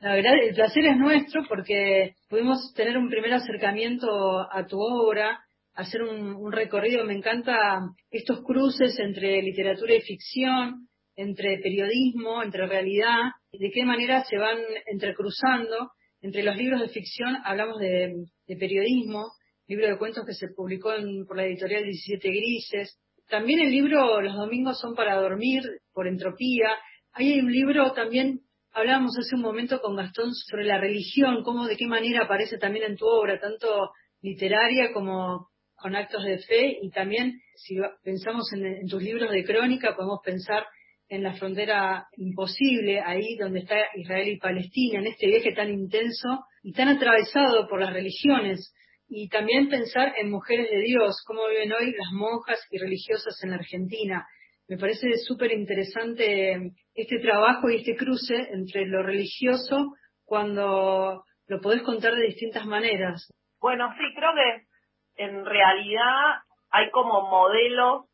La 0.00 0.14
verdad, 0.14 0.34
el 0.34 0.54
placer 0.54 0.84
es 0.84 0.96
nuestro 0.96 1.42
porque 1.48 2.14
pudimos 2.28 2.72
tener 2.74 2.98
un 2.98 3.08
primer 3.08 3.32
acercamiento 3.34 4.40
a 4.50 4.66
tu 4.66 4.78
obra, 4.80 5.38
hacer 5.74 6.02
un 6.02 6.50
recorrido. 6.52 7.04
Me 7.04 7.14
encanta 7.14 7.80
estos 8.10 8.42
cruces 8.42 8.98
entre 8.98 9.40
literatura 9.42 9.94
y 9.94 10.00
ficción, 10.00 10.88
entre 11.16 11.58
periodismo, 11.58 12.42
entre 12.42 12.66
realidad, 12.66 13.30
de 13.58 13.70
qué 13.70 13.84
manera 13.84 14.24
se 14.24 14.38
van 14.38 14.58
entrecruzando. 14.86 15.90
Entre 16.20 16.42
los 16.42 16.56
libros 16.56 16.80
de 16.80 16.88
ficción 16.88 17.36
hablamos 17.44 17.78
de, 17.78 18.14
periodismo, 18.46 19.32
libro 19.66 19.86
de 19.86 19.98
cuentos 19.98 20.24
que 20.26 20.34
se 20.34 20.48
publicó 20.54 20.90
por 21.26 21.36
la 21.36 21.44
editorial 21.44 21.84
17 21.84 22.28
Grises, 22.28 22.98
también 23.28 23.60
el 23.60 23.70
libro 23.70 24.20
Los 24.20 24.34
domingos 24.34 24.78
son 24.78 24.94
para 24.94 25.16
dormir, 25.16 25.62
por 25.92 26.06
entropía. 26.06 26.76
Hay 27.12 27.40
un 27.40 27.50
libro 27.50 27.92
también, 27.92 28.40
hablábamos 28.72 29.16
hace 29.18 29.36
un 29.36 29.42
momento 29.42 29.80
con 29.80 29.96
Gastón 29.96 30.32
sobre 30.34 30.64
la 30.64 30.78
religión, 30.78 31.42
cómo, 31.42 31.66
de 31.66 31.76
qué 31.76 31.86
manera 31.86 32.24
aparece 32.24 32.58
también 32.58 32.84
en 32.84 32.96
tu 32.96 33.06
obra, 33.06 33.40
tanto 33.40 33.90
literaria 34.20 34.92
como 34.92 35.48
con 35.76 35.96
actos 35.96 36.24
de 36.24 36.38
fe 36.38 36.78
y 36.80 36.90
también 36.90 37.40
si 37.56 37.76
pensamos 38.02 38.50
en, 38.52 38.86
tus 38.88 39.02
libros 39.02 39.30
de 39.30 39.44
crónica 39.44 39.94
podemos 39.94 40.20
pensar 40.24 40.64
en 41.08 41.22
la 41.22 41.34
frontera 41.34 42.06
imposible, 42.16 43.00
ahí 43.00 43.36
donde 43.36 43.60
está 43.60 43.76
Israel 43.94 44.28
y 44.28 44.38
Palestina, 44.38 45.00
en 45.00 45.06
este 45.06 45.26
viaje 45.26 45.52
tan 45.52 45.70
intenso 45.70 46.44
y 46.62 46.72
tan 46.72 46.88
atravesado 46.88 47.68
por 47.68 47.80
las 47.80 47.92
religiones, 47.92 48.74
y 49.08 49.28
también 49.28 49.68
pensar 49.68 50.14
en 50.18 50.30
mujeres 50.30 50.70
de 50.70 50.80
Dios, 50.80 51.22
cómo 51.26 51.46
viven 51.48 51.72
hoy 51.72 51.92
las 51.92 52.10
monjas 52.12 52.58
y 52.70 52.78
religiosas 52.78 53.38
en 53.42 53.52
Argentina. 53.52 54.26
Me 54.66 54.78
parece 54.78 55.08
súper 55.18 55.52
interesante 55.52 56.72
este 56.94 57.18
trabajo 57.18 57.68
y 57.68 57.76
este 57.76 57.96
cruce 57.96 58.34
entre 58.50 58.86
lo 58.86 59.02
religioso 59.02 59.94
cuando 60.24 61.22
lo 61.46 61.60
podés 61.60 61.82
contar 61.82 62.14
de 62.14 62.26
distintas 62.26 62.64
maneras. 62.64 63.30
Bueno, 63.60 63.92
sí, 63.98 64.04
creo 64.16 64.30
que 64.34 65.22
en 65.22 65.44
realidad 65.44 66.40
hay 66.70 66.90
como 66.90 67.28
modelos 67.28 68.06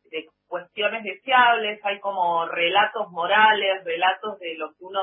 cuestiones 0.51 1.03
deseables, 1.03 1.79
hay 1.85 2.01
como 2.01 2.45
relatos 2.45 3.09
morales, 3.09 3.85
relatos 3.85 4.37
de 4.39 4.55
lo 4.57 4.71
que 4.73 4.83
uno 4.83 4.99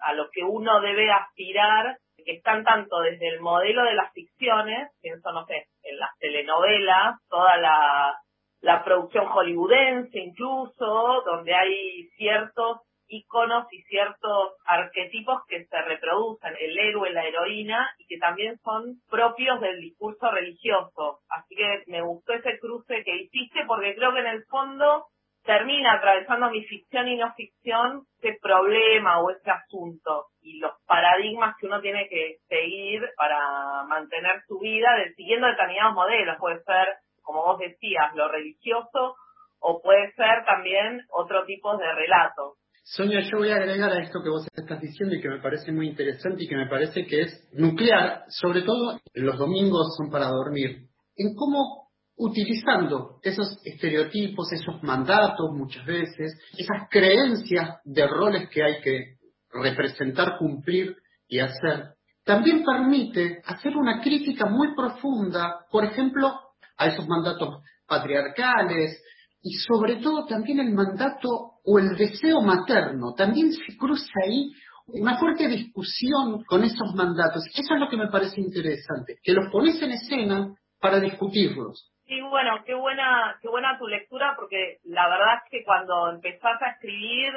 a 0.00 0.12
lo 0.14 0.28
que 0.30 0.42
uno 0.42 0.80
debe 0.80 1.08
aspirar 1.12 1.96
que 2.24 2.32
están 2.32 2.64
tanto 2.64 3.00
desde 3.00 3.28
el 3.28 3.40
modelo 3.40 3.84
de 3.84 3.94
las 3.94 4.12
ficciones, 4.12 4.90
pienso, 5.00 5.30
no 5.30 5.46
sé, 5.46 5.68
en 5.84 5.98
las 5.98 6.10
telenovelas, 6.18 7.16
toda 7.28 7.56
la, 7.58 8.16
la 8.60 8.84
producción 8.84 9.26
hollywoodense 9.26 10.18
incluso, 10.18 11.22
donde 11.24 11.54
hay 11.54 12.08
ciertos 12.16 12.80
iconos 13.12 13.66
y 13.72 13.82
ciertos 13.82 14.54
arquetipos 14.64 15.42
que 15.48 15.64
se 15.64 15.82
reproducen, 15.82 16.54
el 16.58 16.78
héroe, 16.78 17.12
la 17.12 17.24
heroína, 17.24 17.90
y 17.98 18.06
que 18.06 18.18
también 18.18 18.58
son 18.58 18.96
propios 19.10 19.60
del 19.60 19.80
discurso 19.80 20.30
religioso. 20.30 21.20
Así 21.28 21.54
que 21.54 21.82
me 21.86 22.02
gustó 22.02 22.32
ese 22.32 22.58
cruce 22.58 23.02
que 23.04 23.16
hiciste 23.16 23.64
porque 23.66 23.94
creo 23.94 24.12
que 24.12 24.20
en 24.20 24.26
el 24.26 24.44
fondo 24.44 25.06
termina 25.44 25.94
atravesando 25.94 26.50
mi 26.50 26.64
ficción 26.64 27.08
y 27.08 27.16
no 27.16 27.32
ficción 27.34 28.04
ese 28.20 28.38
problema 28.40 29.20
o 29.20 29.30
ese 29.30 29.50
asunto 29.50 30.26
y 30.40 30.58
los 30.58 30.72
paradigmas 30.86 31.56
que 31.58 31.66
uno 31.66 31.80
tiene 31.80 32.08
que 32.08 32.36
seguir 32.48 33.02
para 33.16 33.84
mantener 33.88 34.42
su 34.46 34.58
vida 34.58 34.88
siguiendo 35.16 35.46
determinados 35.48 35.94
modelos. 35.94 36.36
Puede 36.38 36.62
ser, 36.62 36.88
como 37.22 37.44
vos 37.44 37.58
decías, 37.58 38.14
lo 38.14 38.28
religioso 38.28 39.16
o 39.60 39.80
puede 39.80 40.12
ser 40.12 40.44
también 40.44 41.02
otro 41.10 41.44
tipo 41.44 41.76
de 41.76 41.92
relatos. 41.92 42.58
Sonia, 42.84 43.20
yo 43.20 43.38
voy 43.38 43.50
a 43.50 43.56
agregar 43.56 43.92
a 43.92 44.02
esto 44.02 44.22
que 44.22 44.28
vos 44.28 44.46
estás 44.54 44.80
diciendo 44.80 45.14
y 45.14 45.20
que 45.20 45.28
me 45.28 45.40
parece 45.40 45.70
muy 45.70 45.88
interesante 45.88 46.42
y 46.42 46.48
que 46.48 46.56
me 46.56 46.68
parece 46.68 47.06
que 47.06 47.22
es 47.22 47.48
nuclear, 47.52 48.24
sobre 48.28 48.62
todo 48.62 48.98
los 49.14 49.38
domingos 49.38 49.94
son 49.96 50.10
para 50.10 50.26
dormir, 50.26 50.88
en 51.16 51.34
cómo 51.34 51.90
utilizando 52.16 53.20
esos 53.22 53.58
estereotipos, 53.64 54.52
esos 54.52 54.82
mandatos 54.82 55.50
muchas 55.52 55.86
veces, 55.86 56.36
esas 56.58 56.88
creencias 56.90 57.78
de 57.84 58.06
roles 58.06 58.48
que 58.50 58.64
hay 58.64 58.80
que 58.80 59.16
representar, 59.50 60.36
cumplir 60.38 60.96
y 61.28 61.38
hacer, 61.38 61.94
también 62.24 62.64
permite 62.64 63.42
hacer 63.44 63.76
una 63.76 64.00
crítica 64.00 64.46
muy 64.46 64.74
profunda, 64.74 65.66
por 65.70 65.84
ejemplo, 65.84 66.32
a 66.76 66.86
esos 66.88 67.06
mandatos 67.06 67.62
patriarcales 67.86 69.02
y 69.40 69.54
sobre 69.54 69.96
todo 69.96 70.26
también 70.26 70.60
el 70.60 70.72
mandato 70.72 71.51
o 71.64 71.78
el 71.78 71.96
deseo 71.96 72.40
materno. 72.40 73.14
También 73.16 73.52
se 73.52 73.76
cruza 73.76 74.12
ahí 74.24 74.52
una 74.86 75.18
fuerte 75.18 75.48
discusión 75.48 76.44
con 76.44 76.64
esos 76.64 76.94
mandatos. 76.94 77.44
Eso 77.54 77.74
es 77.74 77.80
lo 77.80 77.88
que 77.88 77.96
me 77.96 78.08
parece 78.08 78.40
interesante, 78.40 79.16
que 79.22 79.32
los 79.32 79.50
pones 79.50 79.80
en 79.82 79.92
escena 79.92 80.54
para 80.80 81.00
discutirlos. 81.00 81.92
Sí, 82.04 82.20
bueno, 82.20 82.62
qué 82.66 82.74
buena, 82.74 83.38
qué 83.40 83.48
buena 83.48 83.78
tu 83.78 83.86
lectura, 83.86 84.34
porque 84.36 84.78
la 84.84 85.08
verdad 85.08 85.36
es 85.44 85.50
que 85.50 85.64
cuando 85.64 86.10
empezás 86.10 86.60
a 86.60 86.70
escribir, 86.72 87.32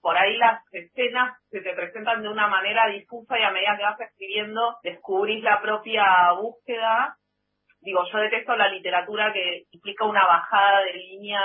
por 0.00 0.16
ahí 0.16 0.36
las 0.38 0.62
escenas 0.72 1.38
se 1.50 1.60
te 1.60 1.74
presentan 1.74 2.22
de 2.22 2.28
una 2.28 2.48
manera 2.48 2.88
difusa 2.88 3.38
y 3.38 3.42
a 3.42 3.52
medida 3.52 3.76
que 3.76 3.84
vas 3.84 4.00
escribiendo 4.00 4.76
descubrís 4.82 5.44
la 5.44 5.60
propia 5.62 6.32
búsqueda. 6.40 7.16
Digo, 7.82 8.00
yo 8.12 8.18
detesto 8.18 8.54
la 8.54 8.68
literatura 8.68 9.32
que 9.32 9.64
implica 9.72 10.04
una 10.04 10.24
bajada 10.24 10.82
de 10.82 10.92
línea 10.92 11.42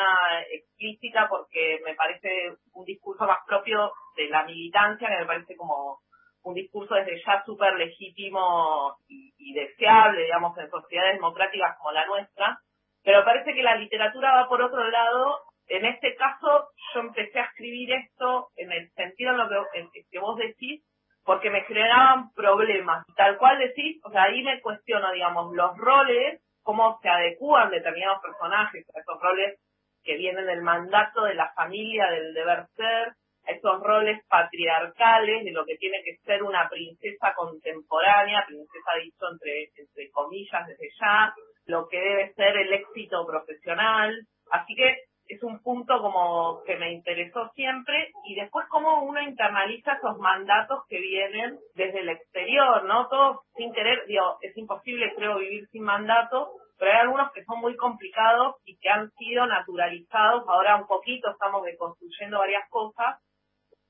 explícita 0.51 1.27
porque 1.27 1.79
me 1.84 1.96
parece 1.96 2.53
un 2.74 2.86
discurso 2.86 3.25
más 3.25 3.39
propio 3.48 3.91
de 4.15 4.29
la 4.29 4.44
militancia, 4.44 5.10
que 5.10 5.17
me 5.17 5.25
parece 5.25 5.56
como 5.56 5.98
un 6.44 6.53
discurso 6.53 6.94
desde 6.94 7.20
ya 7.25 7.44
súper 7.44 7.74
legítimo 7.75 8.98
y, 9.08 9.53
deseable, 9.53 10.25
digamos, 10.25 10.56
en 10.60 10.70
sociedades 10.70 11.15
democráticas 11.15 11.75
como 11.79 11.91
la 11.91 12.06
nuestra, 12.06 12.60
pero 13.03 13.25
parece 13.25 13.56
que 13.56 13.63
la 13.63 13.75
literatura 13.75 14.36
va 14.36 14.48
por 14.48 14.62
otro 14.62 14.88
lado. 14.89 15.39
En 15.67 15.86
este 15.86 16.15
caso, 16.15 16.70
yo 16.94 17.00
empecé 17.00 17.39
a 17.39 17.46
escribir 17.46 17.91
esto 17.94 18.50
en 18.58 18.72
el 18.72 18.91
sentido 18.91 19.32
en 19.32 19.38
lo 19.39 19.50
que, 19.50 19.89
que 20.10 20.20
vos 20.20 20.38
decís, 20.38 20.84
porque 21.27 21.50
me 21.50 21.65
generaban 21.65 22.31
problemas. 22.34 23.05
Tal 23.17 23.38
cual 23.38 23.60
decís, 23.60 24.00
o 24.05 24.10
sea, 24.10 24.24
ahí 24.24 24.41
me 24.43 24.62
cuestiono, 24.62 25.12
digamos, 25.12 25.53
los 25.53 25.77
roles, 25.77 26.41
cómo 26.63 26.98
se 27.01 27.10
adecúan 27.10 27.69
determinados 27.69 28.22
personajes 28.22 28.86
a 28.96 29.01
esos 29.01 29.22
roles 29.22 29.60
que 30.05 30.15
vienen 30.15 30.46
del 30.46 30.62
mandato 30.62 31.25
de 31.25 31.36
la 31.36 31.51
familia, 31.53 32.10
del 32.12 32.34
deber 32.34 32.65
ser, 32.77 33.12
esos 33.46 33.84
roles 33.84 34.24
patriarcales 34.29 35.43
de 35.43 35.51
lo 35.51 35.65
que 35.65 35.75
tiene 35.75 36.01
que 36.01 36.15
ser 36.24 36.43
una 36.43 36.69
princesa 36.69 37.34
contemporánea, 37.36 38.46
princesa 38.48 38.91
dicho 39.03 39.25
entre, 39.29 39.69
entre 39.75 40.10
comillas 40.12 40.65
desde 40.65 40.88
ya, 40.98 41.34
lo 41.65 41.89
que 41.89 42.00
debe 42.00 42.34
ser 42.36 42.55
el 42.55 42.72
éxito 42.72 43.27
profesional. 43.27 44.15
Así 44.50 44.75
que 44.75 44.96
es 45.27 45.43
un 45.43 45.62
punto 45.62 46.01
como 46.01 46.63
que 46.65 46.77
me 46.77 46.93
interesó 46.93 47.50
siempre 47.53 48.12
y 48.25 48.36
después 48.36 48.65
cómo 48.69 49.03
uno 49.03 49.22
internaliza 49.22 49.93
esos 49.93 50.17
mandatos 50.17 50.84
que 50.88 51.00
vienen 51.00 51.60
desde 51.75 52.00
el 52.00 52.10
exterior, 52.10 52.86
¿no? 52.86 53.07
Todos 53.07 53.39
sin 53.55 53.74
querer, 53.74 54.05
digo, 54.07 54.38
es 54.41 54.55
imposible 54.57 55.13
creo 55.15 55.38
vivir 55.38 55.67
sin 55.69 55.84
mandatos, 55.84 56.50
pero 56.77 56.91
hay 56.91 56.98
algunos 57.00 57.31
que 57.31 57.43
son 57.43 57.60
muy 57.60 57.75
complicados 57.75 58.55
y 58.65 58.77
que 58.77 58.89
han 58.89 59.10
sido 59.12 59.46
naturalizados, 59.46 60.43
ahora 60.48 60.77
un 60.77 60.88
poquito 60.88 61.31
estamos 61.31 61.63
deconstruyendo 61.63 62.39
varias 62.39 62.69
cosas, 62.69 63.17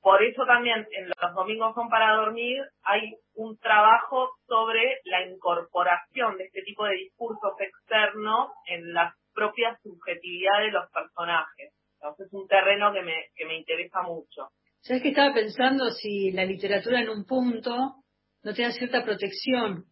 por 0.01 0.23
eso 0.23 0.45
también 0.45 0.87
en 0.91 1.09
los 1.09 1.35
domingos 1.35 1.75
son 1.75 1.89
para 1.89 2.13
dormir 2.13 2.63
hay 2.83 3.13
un 3.35 3.57
trabajo 3.57 4.29
sobre 4.47 5.01
la 5.03 5.25
incorporación 5.25 6.37
de 6.37 6.45
este 6.45 6.61
tipo 6.61 6.85
de 6.85 6.95
discursos 6.95 7.59
externos 7.59 8.51
en 8.67 8.93
la 8.93 9.13
propia 9.37 9.77
subjetividad 9.83 10.65
de 10.65 10.71
los 10.71 10.89
personajes. 10.91 11.73
Entonces 11.93 12.25
es 12.25 12.33
un 12.33 12.47
terreno 12.47 12.91
que 12.91 13.03
me, 13.03 13.13
que 13.35 13.45
me 13.45 13.57
interesa 13.57 14.01
mucho. 14.01 14.49
¿Sabes 14.81 15.03
que 15.03 15.09
estaba 15.09 15.33
pensando 15.33 15.91
si 15.91 16.31
la 16.31 16.45
literatura 16.45 17.01
en 17.01 17.09
un 17.09 17.25
punto 17.25 18.01
no 18.43 18.53
tiene 18.53 18.71
cierta 18.73 19.03
protección 19.03 19.85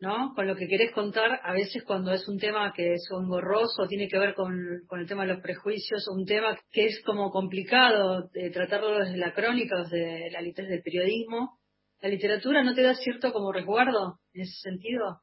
¿no? 0.00 0.32
Con 0.34 0.46
lo 0.46 0.56
que 0.56 0.66
querés 0.66 0.92
contar, 0.92 1.40
a 1.42 1.52
veces 1.52 1.84
cuando 1.84 2.12
es 2.12 2.26
un 2.26 2.38
tema 2.38 2.72
que 2.72 2.94
es 2.94 3.06
engorroso, 3.10 3.86
tiene 3.86 4.08
que 4.08 4.18
ver 4.18 4.34
con, 4.34 4.82
el 4.90 5.06
tema 5.06 5.26
de 5.26 5.34
los 5.34 5.42
prejuicios, 5.42 6.08
un 6.08 6.24
tema 6.24 6.58
que 6.70 6.86
es 6.86 7.02
como 7.04 7.30
complicado 7.30 8.28
de 8.32 8.50
tratarlo 8.50 8.98
desde 8.98 9.18
la 9.18 9.34
crónica, 9.34 9.82
desde 9.82 10.30
la 10.30 10.40
desde 10.40 10.68
del 10.68 10.82
periodismo, 10.82 11.58
¿la 12.00 12.08
literatura 12.08 12.64
no 12.64 12.74
te 12.74 12.82
da 12.82 12.94
cierto 12.94 13.30
como 13.32 13.52
resguardo 13.52 14.20
en 14.32 14.42
ese 14.42 14.58
sentido? 14.62 15.20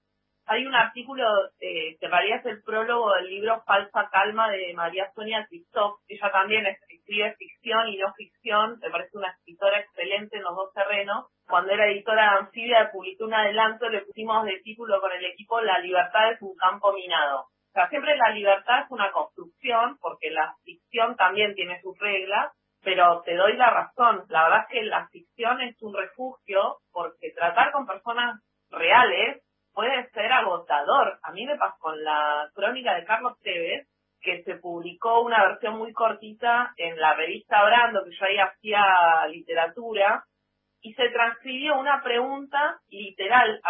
Hay 0.47 0.65
un 0.65 0.75
artículo 0.75 1.25
eh, 1.59 1.97
que 1.99 2.05
en 2.05 2.33
es 2.39 2.45
el 2.45 2.63
prólogo 2.63 3.13
del 3.13 3.27
libro 3.27 3.61
Falsa 3.65 4.09
Calma 4.11 4.49
de 4.49 4.73
María 4.73 5.11
Sonia 5.13 5.45
Christoph. 5.49 5.99
Ella 6.07 6.31
también 6.31 6.65
escribe 6.65 7.35
ficción 7.37 7.89
y 7.89 7.97
no 7.97 8.13
ficción, 8.13 8.79
me 8.81 8.89
parece 8.89 9.17
una 9.17 9.31
escritora 9.31 9.79
excelente 9.79 10.37
en 10.37 10.43
los 10.43 10.55
dos 10.55 10.73
terrenos 10.73 11.27
cuando 11.47 11.71
era 11.71 11.87
editora 11.87 12.23
de 12.23 12.37
Anfibia, 12.39 12.91
publicó 12.91 13.23
un 13.23 13.33
adelanto, 13.33 13.87
le 13.87 14.01
pusimos 14.01 14.43
de 14.45 14.59
título 14.63 14.99
con 14.99 15.11
el 15.13 15.23
equipo 15.25 15.61
La 15.61 15.79
libertad 15.79 16.33
es 16.33 16.41
un 16.41 16.55
campo 16.57 16.91
minado. 16.91 17.39
O 17.39 17.71
sea, 17.73 17.87
siempre 17.89 18.17
la 18.17 18.31
libertad 18.31 18.81
es 18.83 18.91
una 18.91 19.11
construcción, 19.11 19.97
porque 20.01 20.29
la 20.29 20.53
ficción 20.65 21.15
también 21.15 21.55
tiene 21.55 21.79
sus 21.81 21.97
reglas, 21.99 22.51
pero 22.83 23.21
te 23.21 23.35
doy 23.35 23.55
la 23.55 23.69
razón. 23.69 24.25
La 24.27 24.43
verdad 24.43 24.65
es 24.67 24.73
que 24.73 24.83
la 24.83 25.07
ficción 25.07 25.61
es 25.61 25.81
un 25.81 25.95
refugio, 25.95 26.77
porque 26.91 27.31
tratar 27.33 27.71
con 27.71 27.87
personas 27.87 28.41
reales 28.69 29.41
puede 29.77 30.09
ser 30.09 30.31
agotador. 30.31 31.19
A 31.21 31.31
mí 31.33 31.45
me 31.45 31.55
pasó 31.55 31.77
con 31.77 32.03
la 32.03 32.49
crónica 32.55 32.95
de 32.95 33.05
Carlos 33.05 33.37
Tevez, 33.43 33.87
que 34.19 34.41
se 34.41 34.55
publicó 34.55 35.21
una 35.21 35.43
versión 35.49 35.77
muy 35.77 35.93
cortita 35.93 36.73
en 36.77 36.99
la 36.99 37.13
revista 37.13 37.63
Brando, 37.63 38.03
que 38.03 38.09
yo 38.09 38.25
ahí 38.25 38.39
hacía 38.39 39.27
literatura, 39.29 40.23
y 40.81 40.95
se 40.95 41.09
transcribió 41.09 41.77
una 41.77 42.01
pregunta 42.01 42.79
literal 42.89 43.61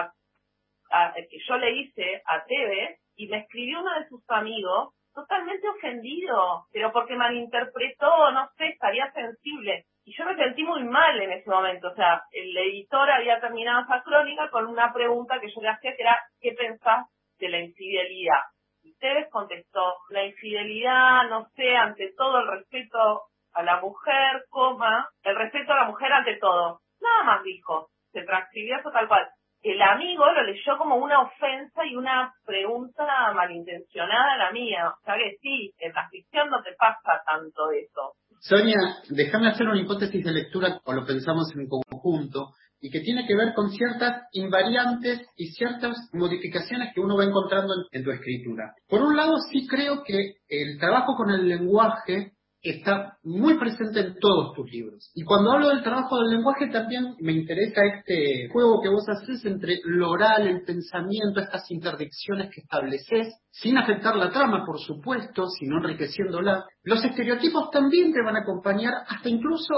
que 1.29 1.37
yo 1.45 1.57
le 1.57 1.71
hice 1.75 2.21
a 2.25 2.45
Teve 2.45 2.99
y 3.17 3.27
me 3.27 3.39
escribió 3.39 3.81
uno 3.81 3.93
de 3.99 4.07
sus 4.07 4.23
amigos 4.29 4.93
totalmente 5.17 5.67
ofendido, 5.67 6.67
pero 6.71 6.91
porque 6.91 7.15
malinterpretó, 7.15 8.31
no 8.31 8.47
sé, 8.55 8.67
estaría 8.67 9.11
sensible. 9.13 9.85
Y 10.05 10.15
yo 10.15 10.25
me 10.25 10.35
sentí 10.35 10.63
muy 10.63 10.83
mal 10.83 11.19
en 11.19 11.31
ese 11.31 11.49
momento, 11.49 11.87
o 11.87 11.95
sea, 11.95 12.21
el 12.31 12.55
editor 12.55 13.09
había 13.09 13.39
terminado 13.39 13.81
esa 13.81 14.03
crónica 14.03 14.47
con 14.51 14.67
una 14.67 14.93
pregunta 14.93 15.39
que 15.39 15.47
yo 15.47 15.59
le 15.59 15.69
hacía 15.69 15.95
que 15.95 16.03
era, 16.03 16.19
¿qué 16.39 16.51
pensás 16.51 17.07
de 17.39 17.49
la 17.49 17.59
infidelidad? 17.59 18.41
Y 18.83 18.95
Tevez 18.99 19.27
contestó, 19.31 19.95
la 20.09 20.23
infidelidad, 20.23 21.27
no 21.29 21.47
sé, 21.55 21.75
ante 21.75 22.13
todo 22.15 22.37
el 22.37 22.47
respeto 22.47 23.23
a 23.53 23.63
la 23.63 23.81
mujer, 23.81 24.43
coma, 24.49 25.09
el 25.23 25.35
respeto 25.35 25.73
a 25.73 25.77
la 25.77 25.85
mujer 25.85 26.13
ante 26.13 26.35
todo. 26.37 26.79
Nada 27.01 27.23
más 27.23 27.43
dijo, 27.43 27.89
se 28.11 28.21
transcribió 28.21 28.77
eso 28.77 28.91
tal 28.91 29.07
cual 29.07 29.27
el 29.71 29.81
amigo 29.81 30.25
lo 30.31 30.43
leyó 30.43 30.77
como 30.77 30.95
una 30.97 31.21
ofensa 31.21 31.85
y 31.85 31.95
una 31.95 32.33
pregunta 32.45 33.03
malintencionada 33.33 34.37
la 34.37 34.51
mía. 34.51 34.89
O 34.89 35.03
sea 35.03 35.15
que 35.15 35.37
sí, 35.41 35.73
en 35.79 35.93
la 35.93 36.07
ficción 36.09 36.49
no 36.49 36.61
te 36.63 36.73
pasa 36.77 37.21
tanto 37.25 37.71
eso. 37.71 38.13
Sonia, 38.39 38.77
déjame 39.09 39.49
hacer 39.49 39.67
una 39.67 39.81
hipótesis 39.81 40.23
de 40.23 40.31
lectura 40.31 40.79
o 40.85 40.93
lo 40.93 41.05
pensamos 41.05 41.51
en 41.55 41.67
conjunto 41.67 42.49
y 42.79 42.91
que 42.91 42.99
tiene 42.99 43.25
que 43.25 43.35
ver 43.35 43.53
con 43.55 43.71
ciertas 43.71 44.27
invariantes 44.33 45.27
y 45.35 45.47
ciertas 45.47 45.97
modificaciones 46.13 46.93
que 46.93 47.01
uno 47.01 47.17
va 47.17 47.25
encontrando 47.25 47.73
en, 47.73 47.99
en 47.99 48.03
tu 48.03 48.11
escritura. 48.11 48.73
Por 48.87 49.01
un 49.01 49.17
lado, 49.17 49.37
sí 49.51 49.67
creo 49.67 50.03
que 50.03 50.35
el 50.47 50.77
trabajo 50.79 51.15
con 51.15 51.31
el 51.31 51.47
lenguaje 51.47 52.33
está 52.69 53.17
muy 53.23 53.57
presente 53.57 53.99
en 53.99 54.15
todos 54.19 54.53
tus 54.53 54.69
libros. 54.71 55.11
Y 55.13 55.23
cuando 55.23 55.51
hablo 55.51 55.69
del 55.69 55.83
trabajo 55.83 56.17
del 56.17 56.37
lenguaje 56.37 56.67
también 56.67 57.15
me 57.19 57.33
interesa 57.33 57.81
este 57.97 58.49
juego 58.51 58.81
que 58.81 58.89
vos 58.89 59.07
haces 59.07 59.45
entre 59.45 59.79
lo 59.85 60.09
oral, 60.09 60.47
el 60.47 60.63
pensamiento, 60.63 61.39
estas 61.39 61.69
interdicciones 61.71 62.49
que 62.53 62.61
estableces, 62.61 63.35
sin 63.51 63.77
afectar 63.77 64.15
la 64.15 64.31
trama, 64.31 64.65
por 64.65 64.79
supuesto, 64.79 65.47
sino 65.47 65.77
enriqueciéndola. 65.77 66.65
Los 66.83 67.03
estereotipos 67.03 67.69
también 67.71 68.13
te 68.13 68.21
van 68.23 68.35
a 68.35 68.41
acompañar 68.41 68.93
hasta 69.07 69.29
incluso 69.29 69.73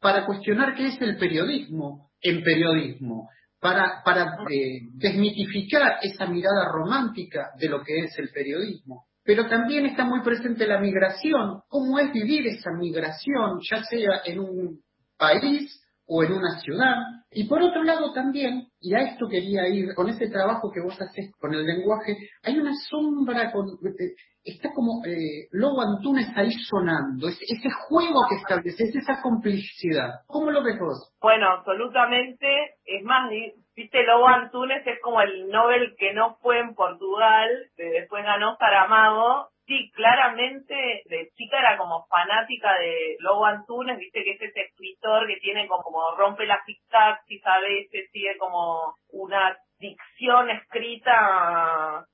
para 0.00 0.26
cuestionar 0.26 0.74
qué 0.74 0.88
es 0.88 1.00
el 1.00 1.16
periodismo 1.16 2.10
en 2.20 2.42
periodismo, 2.42 3.28
para, 3.60 4.02
para 4.04 4.36
eh, 4.50 4.80
desmitificar 4.94 5.98
esa 6.02 6.26
mirada 6.26 6.70
romántica 6.72 7.50
de 7.58 7.68
lo 7.68 7.82
que 7.82 8.00
es 8.00 8.18
el 8.18 8.30
periodismo 8.30 9.06
pero 9.26 9.48
también 9.48 9.84
está 9.86 10.04
muy 10.04 10.22
presente 10.22 10.66
la 10.66 10.78
migración, 10.78 11.60
cómo 11.68 11.98
es 11.98 12.12
vivir 12.12 12.46
esa 12.46 12.70
migración, 12.78 13.58
ya 13.68 13.82
sea 13.82 14.20
en 14.24 14.38
un 14.38 14.80
país 15.18 15.82
o 16.06 16.22
en 16.22 16.32
una 16.32 16.60
ciudad. 16.60 16.94
Y 17.32 17.44
por 17.48 17.60
otro 17.60 17.82
lado 17.82 18.12
también, 18.12 18.65
y 18.80 18.94
a 18.94 18.98
esto 19.00 19.26
quería 19.28 19.68
ir, 19.68 19.94
con 19.94 20.08
ese 20.08 20.28
trabajo 20.28 20.70
que 20.72 20.80
vos 20.80 21.00
haces 21.00 21.32
con 21.38 21.54
el 21.54 21.64
lenguaje, 21.64 22.16
hay 22.42 22.58
una 22.58 22.72
sombra, 22.88 23.50
con, 23.52 23.66
eh, 23.68 24.14
está 24.44 24.72
como 24.72 25.04
eh, 25.04 25.48
Lobo 25.52 25.82
Antunes 25.82 26.28
ahí 26.36 26.52
sonando, 26.52 27.28
ese, 27.28 27.44
ese 27.48 27.68
juego 27.88 28.20
que 28.28 28.36
estableces, 28.36 28.94
esa 28.94 29.20
complicidad. 29.22 30.20
¿Cómo 30.26 30.50
lo 30.50 30.62
ves 30.62 30.78
vos? 30.78 31.12
Bueno, 31.20 31.48
absolutamente. 31.50 32.46
Es 32.84 33.02
más, 33.04 33.30
Viste, 33.76 34.04
Lobo 34.04 34.26
Antunes 34.26 34.86
es 34.86 34.98
como 35.02 35.20
el 35.20 35.48
Nobel 35.48 35.94
que 35.98 36.14
no 36.14 36.36
fue 36.36 36.60
en 36.60 36.74
Portugal, 36.74 37.48
que 37.76 37.84
después 37.84 38.24
ganó 38.24 38.56
Saramago. 38.56 39.48
Sí, 39.66 39.90
claramente 39.92 41.02
de 41.06 41.28
chica 41.34 41.58
era 41.58 41.76
como 41.76 42.06
fanática 42.06 42.78
de 42.78 43.16
Lobo 43.18 43.46
Antunes, 43.46 43.98
viste 43.98 44.22
que 44.22 44.32
es 44.32 44.42
ese 44.42 44.60
escritor 44.60 45.26
que 45.26 45.36
tiene 45.40 45.66
como, 45.66 46.14
rompe 46.16 46.46
la 46.46 46.62
sintaxis 46.64 47.44
a 47.44 47.58
veces, 47.58 48.08
sigue 48.12 48.36
como 48.38 48.94
una 49.10 49.56
dicción 49.80 50.50
escrita 50.50 52.04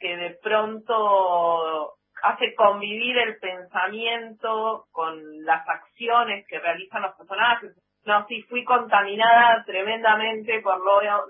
que 0.00 0.16
de 0.16 0.36
pronto 0.42 1.94
hace 2.22 2.54
convivir 2.54 3.16
el 3.18 3.38
pensamiento 3.38 4.86
con 4.90 5.44
las 5.44 5.66
acciones 5.68 6.44
que 6.48 6.58
realizan 6.58 7.02
los 7.02 7.14
personajes. 7.16 7.72
No, 8.04 8.24
sí, 8.26 8.42
fui 8.48 8.64
contaminada 8.64 9.64
tremendamente 9.64 10.60
por 10.60 10.78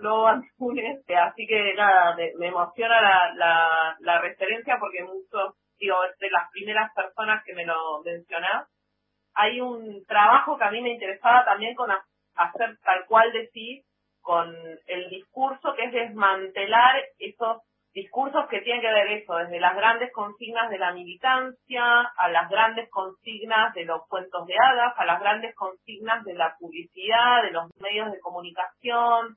Lobo 0.03 0.27
Antunes, 0.27 1.01
así 1.09 1.47
que 1.47 1.75
nada, 1.75 2.15
me, 2.17 2.47
emociona 2.47 3.01
la, 3.01 3.35
la, 3.35 3.97
la, 4.01 4.21
referencia 4.21 4.77
porque 4.79 5.03
mucho, 5.03 5.55
digo, 5.79 5.97
de 6.19 6.31
las 6.31 6.51
primeras 6.51 6.93
personas 6.95 7.43
que 7.45 7.55
me 7.55 7.65
lo 7.65 8.03
mencionás. 8.05 8.69
Hay 9.35 9.61
un 9.61 10.05
trabajo 10.07 10.57
que 10.57 10.65
a 10.65 10.71
mí 10.71 10.81
me 10.81 10.93
interesaba 10.93 11.45
también 11.45 11.75
con 11.75 11.91
hacer 11.91 12.79
tal 12.83 13.05
cual 13.07 13.33
decís, 13.33 13.85
con 14.21 14.55
el 14.87 15.09
discurso 15.09 15.75
que 15.75 15.85
es 15.85 15.93
desmantelar 15.93 16.97
esos 17.19 17.63
discursos 17.97 18.47
que 18.51 18.61
tienen 18.61 18.83
que 18.83 18.93
ver 18.93 19.07
eso, 19.13 19.37
desde 19.37 19.59
las 19.59 19.75
grandes 19.75 20.13
consignas 20.13 20.69
de 20.69 20.79
la 20.79 20.93
militancia, 20.93 22.03
a 22.19 22.29
las 22.29 22.51
grandes 22.51 22.91
consignas 22.91 23.73
de 23.73 23.87
los 23.87 24.07
cuentos 24.09 24.47
de 24.47 24.55
hadas, 24.55 24.93
a 24.99 25.07
las 25.07 25.19
grandes 25.19 25.55
consignas 25.55 26.23
de 26.25 26.35
la 26.35 26.55
publicidad, 26.59 27.43
de 27.43 27.53
los 27.53 27.71
medios 27.81 28.13
de 28.13 28.21
comunicación, 28.21 29.37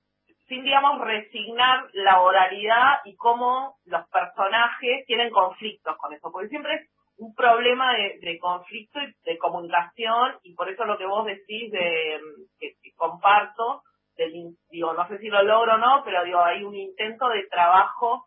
sin, 0.49 0.63
digamos, 0.63 0.99
resignar 0.99 1.87
la 1.93 2.21
oralidad 2.21 2.99
y 3.05 3.15
cómo 3.15 3.75
los 3.85 4.09
personajes 4.09 5.05
tienen 5.05 5.29
conflictos 5.29 5.95
con 5.97 6.11
eso, 6.11 6.31
porque 6.31 6.49
siempre 6.49 6.73
es 6.73 6.89
un 7.17 7.33
problema 7.35 7.93
de, 7.93 8.39
conflicto 8.39 8.99
y 8.99 9.13
de 9.23 9.37
comunicación, 9.37 10.37
y 10.43 10.55
por 10.55 10.69
eso 10.69 10.85
lo 10.85 10.97
que 10.97 11.05
vos 11.05 11.25
decís 11.25 11.71
de 11.71 12.19
que, 12.59 12.73
comparto, 12.95 13.83
digo, 14.69 14.93
no 14.93 15.07
sé 15.07 15.19
si 15.19 15.27
lo 15.27 15.43
logro 15.43 15.75
o 15.75 15.77
no, 15.77 16.01
pero 16.03 16.23
digo, 16.23 16.43
hay 16.43 16.63
un 16.63 16.75
intento 16.75 17.29
de 17.29 17.45
trabajo 17.47 18.25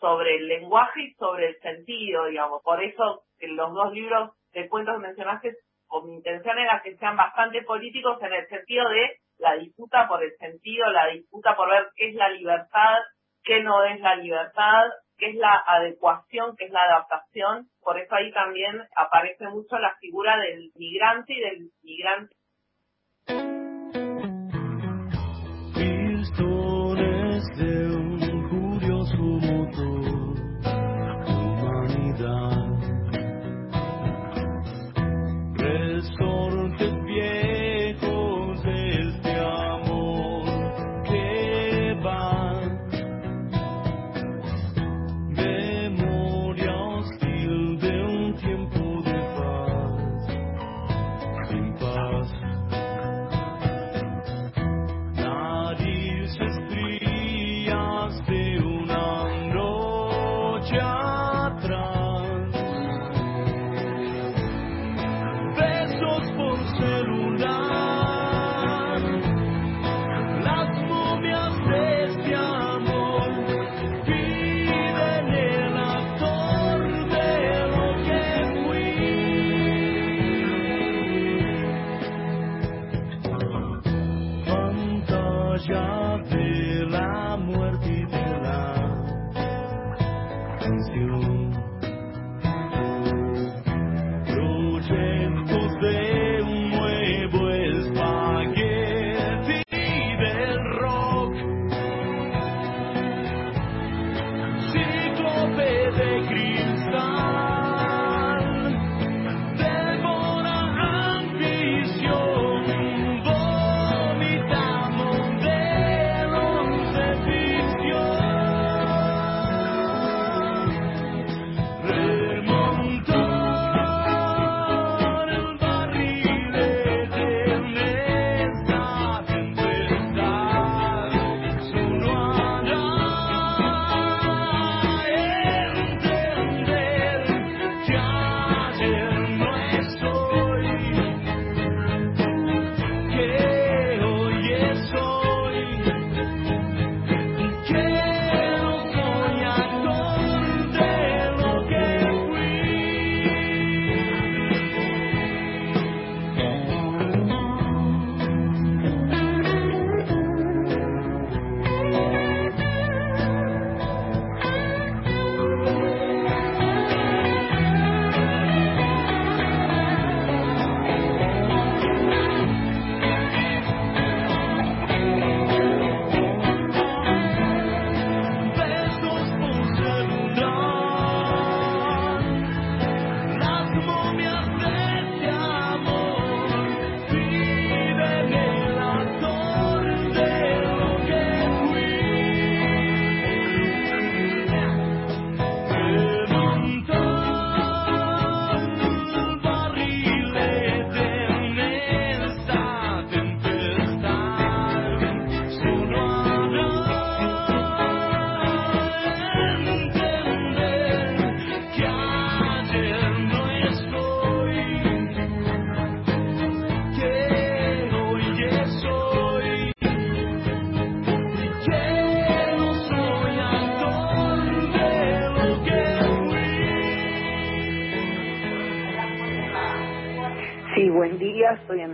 sobre 0.00 0.36
el 0.36 0.48
lenguaje 0.48 1.02
y 1.02 1.14
sobre 1.14 1.48
el 1.48 1.58
sentido, 1.60 2.26
digamos. 2.26 2.62
Por 2.62 2.82
eso 2.82 3.22
que 3.38 3.48
los 3.48 3.72
dos 3.72 3.92
libros 3.92 4.30
de 4.52 4.68
cuentos 4.68 4.98
mencionaste, 4.98 5.54
con 5.86 6.06
mi 6.06 6.14
intención 6.14 6.58
era 6.58 6.80
que 6.82 6.96
sean 6.96 7.16
bastante 7.16 7.62
políticos 7.62 8.18
en 8.22 8.32
el 8.32 8.46
sentido 8.48 8.88
de 8.88 9.16
la 9.38 9.54
disputa 9.54 10.06
por 10.08 10.22
el 10.22 10.36
sentido, 10.36 10.90
la 10.90 11.06
disputa 11.08 11.56
por 11.56 11.70
ver 11.70 11.88
qué 11.96 12.08
es 12.10 12.14
la 12.14 12.28
libertad, 12.28 12.98
qué 13.42 13.62
no 13.62 13.84
es 13.84 14.00
la 14.00 14.16
libertad, 14.16 14.84
qué 15.16 15.30
es 15.30 15.36
la 15.36 15.62
adecuación, 15.66 16.56
qué 16.56 16.66
es 16.66 16.70
la 16.70 16.82
adaptación. 16.82 17.68
Por 17.80 17.98
eso 17.98 18.14
ahí 18.14 18.32
también 18.32 18.82
aparece 18.96 19.48
mucho 19.48 19.78
la 19.78 19.94
figura 19.96 20.36
del 20.38 20.70
migrante 20.74 21.32
y 21.32 21.40
del 21.40 21.70
migrante 21.82 22.34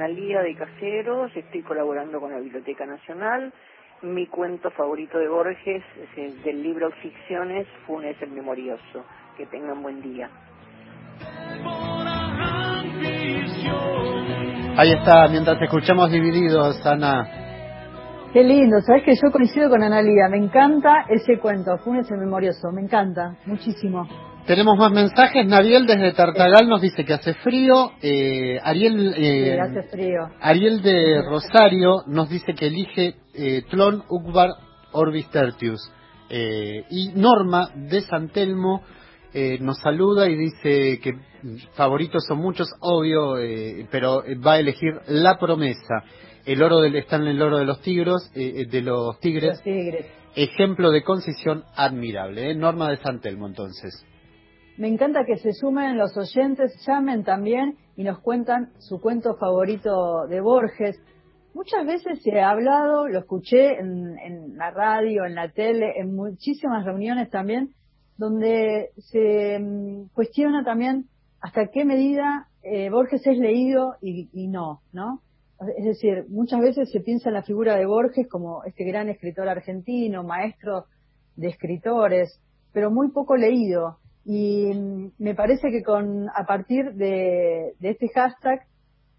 Analía 0.04 0.42
de 0.42 0.54
Caseros, 0.54 1.34
estoy 1.34 1.62
colaborando 1.62 2.20
con 2.20 2.30
la 2.30 2.38
Biblioteca 2.38 2.84
Nacional. 2.84 3.50
Mi 4.02 4.26
cuento 4.26 4.70
favorito 4.70 5.16
de 5.16 5.28
Borges 5.28 5.82
es 5.96 6.18
el 6.18 6.42
del 6.42 6.62
libro 6.62 6.90
Ficciones, 7.00 7.66
Funes 7.86 8.14
el 8.20 8.32
Memorioso. 8.32 9.06
Que 9.34 9.46
tengan 9.46 9.82
buen 9.82 10.02
día. 10.02 10.28
Ahí 14.76 14.92
está, 14.92 15.26
mientras 15.28 15.62
escuchamos 15.62 16.12
divididos, 16.12 16.84
Ana. 16.84 17.26
Qué 18.34 18.44
lindo, 18.44 18.82
sabes 18.82 19.04
que 19.04 19.14
yo 19.14 19.32
coincido 19.32 19.70
con 19.70 19.82
Analía, 19.82 20.28
me 20.28 20.36
encanta 20.36 21.06
ese 21.08 21.38
cuento, 21.38 21.78
Funes 21.78 22.10
el 22.10 22.18
Memorioso, 22.18 22.70
me 22.74 22.82
encanta, 22.82 23.36
muchísimo. 23.46 24.06
Tenemos 24.46 24.76
más 24.76 24.92
mensajes. 24.92 25.46
Naviel 25.46 25.87
desde 25.87 26.12
Tartagal 26.12 26.68
nos 26.68 26.83
dice 26.83 27.04
que 27.04 27.14
hace 27.14 27.33
frío. 27.35 27.92
Eh, 28.02 28.61
Ariel, 28.62 29.14
eh, 29.16 29.59
hace 29.59 29.85
frío. 29.85 30.28
Ariel 30.38 30.83
de 30.83 31.22
Rosario 31.22 32.02
nos 32.07 32.28
dice 32.28 32.54
que 32.54 32.66
elige 32.66 33.14
eh, 33.33 33.62
Tlon 33.70 34.04
Ukbar 34.11 34.50
Orbis 34.92 35.30
Tertius. 35.30 35.90
Eh, 36.28 36.85
y 36.90 37.12
Norma 37.14 37.70
de 37.74 38.02
San 38.02 38.28
Telmo 38.28 38.83
eh, 39.33 39.59
nos 39.61 39.78
saluda 39.78 40.28
y 40.28 40.37
dice 40.37 41.00
que 41.00 41.12
favoritos 41.74 42.24
son 42.26 42.38
muchos, 42.38 42.68
obvio, 42.80 43.38
eh, 43.38 43.87
pero 43.90 44.22
va 44.46 44.54
a 44.54 44.59
elegir 44.59 44.92
La 45.09 45.38
Promesa. 45.38 46.04
El 46.44 46.62
oro 46.62 46.80
del, 46.80 46.96
está 46.96 47.16
en 47.16 47.28
el 47.28 47.40
oro 47.40 47.57
de 47.57 47.64
los 47.64 47.80
tigros, 47.80 48.30
eh, 48.35 48.66
de 48.70 48.83
los 48.83 49.18
tigres. 49.20 49.62
Ejemplo 50.37 50.90
de 50.90 51.02
concisión 51.02 51.64
admirable. 51.74 52.54
Norma 52.54 52.90
de 52.90 52.98
San 52.98 53.20
Telmo, 53.20 53.46
entonces. 53.46 54.04
Me 54.76 54.88
encanta 54.88 55.24
que 55.24 55.37
se 55.37 55.52
sumen 55.52 55.96
los 55.96 56.16
oyentes, 56.16 56.74
llamen 56.84 57.22
también 57.22 57.76
y 57.96 58.02
nos 58.02 58.18
cuentan 58.18 58.72
su 58.78 59.00
cuento 59.00 59.37
favorito 59.37 60.26
de 60.26 60.40
Borges. 60.40 61.00
Muchas 61.54 61.87
veces 61.87 62.20
se 62.24 62.40
ha 62.40 62.50
hablado, 62.50 63.06
lo 63.06 63.20
escuché 63.20 63.78
en, 63.78 64.18
en 64.18 64.56
la 64.56 64.72
radio, 64.72 65.26
en 65.26 65.37
la 65.37 65.48
tele, 65.48 65.92
en 66.00 66.16
muchísimas 66.16 66.84
reuniones 66.84 67.30
también, 67.30 67.70
donde 68.16 68.90
se 68.98 69.60
mm, 69.60 70.08
cuestiona 70.12 70.64
también 70.64 71.04
hasta 71.40 71.68
qué 71.68 71.84
medida 71.84 72.48
eh, 72.64 72.90
Borges 72.90 73.24
es 73.26 73.38
leído 73.38 73.94
y, 74.00 74.28
y, 74.32 74.48
no, 74.48 74.80
¿no? 74.92 75.20
Es 75.78 75.84
decir, 75.84 76.24
muchas 76.28 76.60
veces 76.60 76.90
se 76.90 76.98
piensa 76.98 77.28
en 77.28 77.34
la 77.34 77.42
figura 77.44 77.76
de 77.76 77.87
Borges 77.87 78.26
como 78.28 78.64
este 78.64 78.84
gran 78.84 79.08
escritor 79.08 79.48
argentino, 79.48 80.24
maestro 80.24 80.87
de 81.37 81.48
escritores, 81.48 82.40
pero 82.72 82.90
muy 82.90 83.12
poco 83.12 83.37
leído. 83.37 83.98
Y 84.24 84.70
me 85.18 85.34
parece 85.34 85.70
que 85.70 85.82
con 85.82 86.28
a 86.34 86.44
partir 86.46 86.92
de, 86.94 87.74
este 87.80 88.08
hashtag 88.14 88.66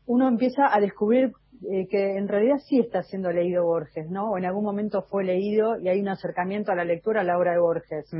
uno 0.08 0.28
empieza 0.28 0.64
a 0.72 0.80
descubrir 0.80 1.32
eh, 1.72 1.88
que 1.90 2.18
en 2.18 2.28
realidad 2.28 2.58
sí 2.68 2.80
está 2.80 3.02
siendo 3.04 3.32
leído 3.32 3.64
Borges, 3.64 4.08
¿no? 4.10 4.32
O 4.32 4.38
en 4.38 4.46
algún 4.46 4.64
momento 4.64 5.04
fue 5.04 5.24
leído 5.24 5.80
y 5.80 5.90
hay 5.90 6.00
un 6.00 6.10
acercamiento 6.10 6.72
a 6.72 6.76
la 6.76 6.84
lectura 6.84 7.22
a 7.22 7.24
la 7.24 7.38
obra 7.38 7.54
de 7.54 7.60
Borges. 7.60 8.12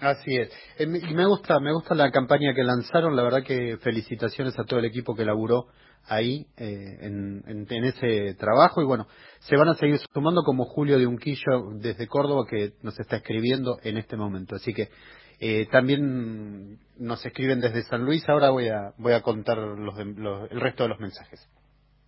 Así 0.00 0.36
es. 0.36 0.50
Eh, 0.78 0.86
y 0.86 1.14
me 1.14 1.26
gusta, 1.26 1.58
me 1.60 1.72
gusta 1.72 1.94
la 1.94 2.10
campaña 2.10 2.54
que 2.54 2.64
lanzaron. 2.64 3.16
La 3.16 3.22
verdad 3.22 3.44
que 3.46 3.78
felicitaciones 3.78 4.58
a 4.58 4.64
todo 4.64 4.78
el 4.80 4.84
equipo 4.84 5.14
que 5.14 5.24
laburó 5.24 5.66
ahí 6.06 6.46
eh, 6.56 6.98
en, 7.00 7.44
en, 7.46 7.84
ese 7.84 8.34
trabajo 8.34 8.82
y 8.82 8.84
bueno, 8.84 9.06
se 9.40 9.56
van 9.56 9.68
a 9.68 9.74
seguir 9.74 10.00
sumando 10.12 10.42
como 10.42 10.64
Julio 10.64 10.98
de 10.98 11.06
Unquillo 11.06 11.70
desde 11.76 12.08
Córdoba 12.08 12.44
que 12.48 12.72
nos 12.82 12.98
está 12.98 13.16
escribiendo 13.16 13.78
en 13.84 13.96
este 13.96 14.16
momento. 14.16 14.56
Así 14.56 14.74
que 14.74 14.88
eh, 15.44 15.66
también 15.72 16.78
nos 16.98 17.26
escriben 17.26 17.60
desde 17.60 17.82
San 17.82 18.04
Luis. 18.04 18.22
Ahora 18.28 18.50
voy 18.50 18.68
a, 18.68 18.92
voy 18.96 19.12
a 19.12 19.22
contar 19.22 19.58
los, 19.58 19.98
los, 19.98 20.48
el 20.52 20.60
resto 20.60 20.84
de 20.84 20.90
los 20.90 21.00
mensajes. 21.00 21.48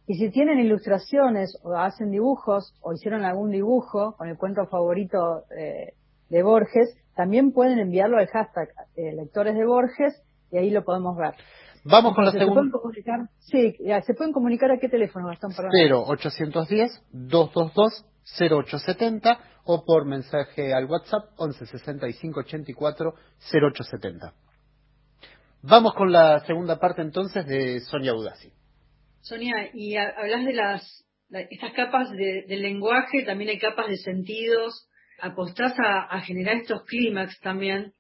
Y 0.07 0.15
si 0.15 0.31
tienen 0.31 0.61
ilustraciones 0.61 1.59
o 1.65 1.75
hacen 1.75 2.13
dibujos 2.13 2.73
o 2.81 2.93
hicieron 2.93 3.25
algún 3.25 3.51
dibujo 3.51 4.15
con 4.17 4.29
el 4.29 4.37
cuento 4.37 4.65
favorito 4.67 5.47
eh, 5.59 5.95
de 6.29 6.43
Borges, 6.45 6.97
también 7.17 7.51
pueden 7.51 7.81
enviarlo 7.81 8.19
al 8.19 8.29
hashtag 8.29 8.69
eh, 8.95 9.13
lectores 9.17 9.57
de 9.57 9.67
Borges 9.67 10.23
y 10.53 10.59
ahí 10.59 10.71
lo 10.71 10.85
podemos 10.85 11.17
ver. 11.17 11.35
Vamos 11.83 12.15
con 12.15 12.25
la 12.25 12.31
segunda. 12.31 12.63
Sí, 13.41 13.77
¿se 14.07 14.15
pueden 14.15 14.33
comunicar 14.33 14.71
a 14.71 14.79
qué 14.79 14.89
teléfono, 14.89 15.27
Gastón? 15.27 15.51
0810-222-0870 17.13 19.39
o 19.65 19.85
por 19.85 20.07
mensaje 20.07 20.73
al 20.73 20.87
WhatsApp 20.87 21.31
11 21.37 21.67
65 21.67 22.41
84 22.41 23.15
0870. 23.53 24.35
Vamos 25.63 25.95
con 25.95 26.13
la 26.13 26.41
segunda 26.47 26.79
parte 26.79 27.03
entonces 27.03 27.47
de 27.47 27.81
Sonia 27.81 28.15
Udasi. 28.15 28.53
Sonia, 29.21 29.71
y 29.73 29.97
hablas 29.97 30.45
de 30.45 30.53
las 30.53 31.05
estas 31.31 31.73
capas 31.73 32.11
de, 32.11 32.45
del 32.47 32.63
lenguaje, 32.63 33.23
también 33.25 33.51
hay 33.51 33.59
capas 33.59 33.89
de 33.89 33.97
sentidos, 33.97 34.89
apostás 35.21 35.75
a, 35.79 36.21
generar 36.21 36.57
estos 36.57 36.85
clímax 36.85 37.41
también 37.41 37.93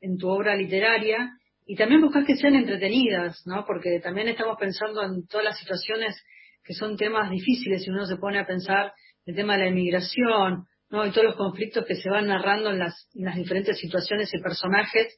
en 0.00 0.16
tu 0.16 0.28
obra 0.28 0.54
literaria 0.54 1.30
y 1.66 1.76
también 1.76 2.00
buscas 2.00 2.24
que 2.24 2.36
sean 2.36 2.54
entretenidas, 2.54 3.42
¿no? 3.46 3.64
Porque 3.66 4.00
también 4.00 4.28
estamos 4.28 4.56
pensando 4.58 5.02
en 5.02 5.26
todas 5.26 5.44
las 5.44 5.58
situaciones 5.58 6.16
que 6.64 6.74
son 6.74 6.96
temas 6.96 7.30
difíciles 7.30 7.82
si 7.82 7.90
uno 7.90 8.06
se 8.06 8.16
pone 8.16 8.38
a 8.38 8.46
pensar 8.46 8.92
el 9.26 9.34
tema 9.34 9.54
de 9.54 9.64
la 9.64 9.70
inmigración, 9.70 10.66
¿no? 10.90 11.06
Y 11.06 11.10
todos 11.10 11.24
los 11.24 11.36
conflictos 11.36 11.84
que 11.86 11.96
se 11.96 12.10
van 12.10 12.26
narrando 12.26 12.70
en 12.70 12.78
las, 12.78 13.08
en 13.14 13.24
las 13.24 13.36
diferentes 13.36 13.78
situaciones 13.78 14.32
y 14.32 14.40
personajes. 14.40 15.16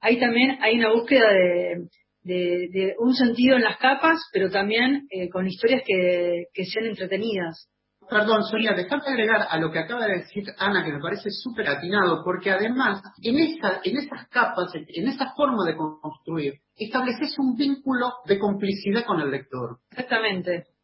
Ahí 0.00 0.18
también 0.18 0.58
hay 0.62 0.78
una 0.78 0.92
búsqueda 0.92 1.28
de, 1.32 1.88
de, 2.22 2.94
un 2.98 3.14
sentido 3.14 3.56
en 3.56 3.62
las 3.62 3.78
capas, 3.78 4.20
pero 4.32 4.50
también 4.50 5.06
eh, 5.10 5.28
con 5.30 5.46
historias 5.46 5.82
que, 5.86 6.64
sean 6.64 6.86
entretenidas. 6.86 7.68
Perdón, 8.08 8.44
Sonia, 8.44 8.72
déjame 8.72 9.02
agregar 9.04 9.46
a 9.48 9.58
lo 9.58 9.72
que 9.72 9.80
acaba 9.80 10.06
de 10.06 10.18
decir 10.18 10.44
Ana, 10.58 10.84
que 10.84 10.92
me 10.92 11.00
parece 11.00 11.28
súper 11.30 11.68
atinado, 11.68 12.22
porque 12.22 12.52
además, 12.52 13.02
en, 13.20 13.38
esa, 13.38 13.80
en 13.82 13.96
esas 13.96 14.28
capas, 14.28 14.72
en 14.74 15.08
esa 15.08 15.32
forma 15.34 15.64
de 15.64 15.76
construir, 15.76 16.54
estableces 16.76 17.36
un 17.38 17.56
vínculo 17.56 18.12
de 18.26 18.38
complicidad 18.38 19.04
con 19.04 19.20
el 19.20 19.30
lector. 19.30 19.78
Exactamente 19.90 20.75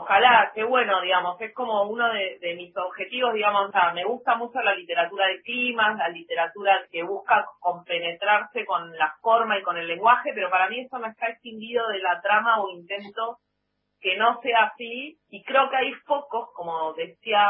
ojalá, 0.00 0.50
qué 0.54 0.64
bueno, 0.64 1.00
digamos, 1.00 1.40
es 1.40 1.52
como 1.54 1.82
uno 1.84 2.12
de, 2.12 2.54
mis 2.56 2.76
objetivos, 2.76 3.34
digamos, 3.34 3.68
o 3.68 3.72
sea, 3.72 3.92
me 3.92 4.04
gusta 4.04 4.36
mucho 4.36 4.60
la 4.60 4.74
literatura 4.74 5.26
de 5.28 5.42
climas, 5.42 5.96
la 5.96 6.08
literatura 6.08 6.86
que 6.90 7.02
busca 7.02 7.46
compenetrarse 7.60 8.64
con 8.64 8.90
la 8.96 9.14
forma 9.20 9.58
y 9.58 9.62
con 9.62 9.76
el 9.76 9.86
lenguaje, 9.86 10.32
pero 10.34 10.50
para 10.50 10.68
mí 10.68 10.80
eso 10.80 10.98
no 10.98 11.06
está 11.06 11.28
extinguido 11.28 11.88
de 11.88 11.98
la 12.00 12.20
trama 12.20 12.60
o 12.60 12.70
intento 12.70 13.38
que 14.00 14.16
no 14.16 14.40
sea 14.42 14.70
así, 14.72 15.18
y 15.30 15.42
creo 15.44 15.70
que 15.70 15.76
hay 15.76 15.92
focos, 16.06 16.50
como 16.54 16.92
decía 16.92 17.48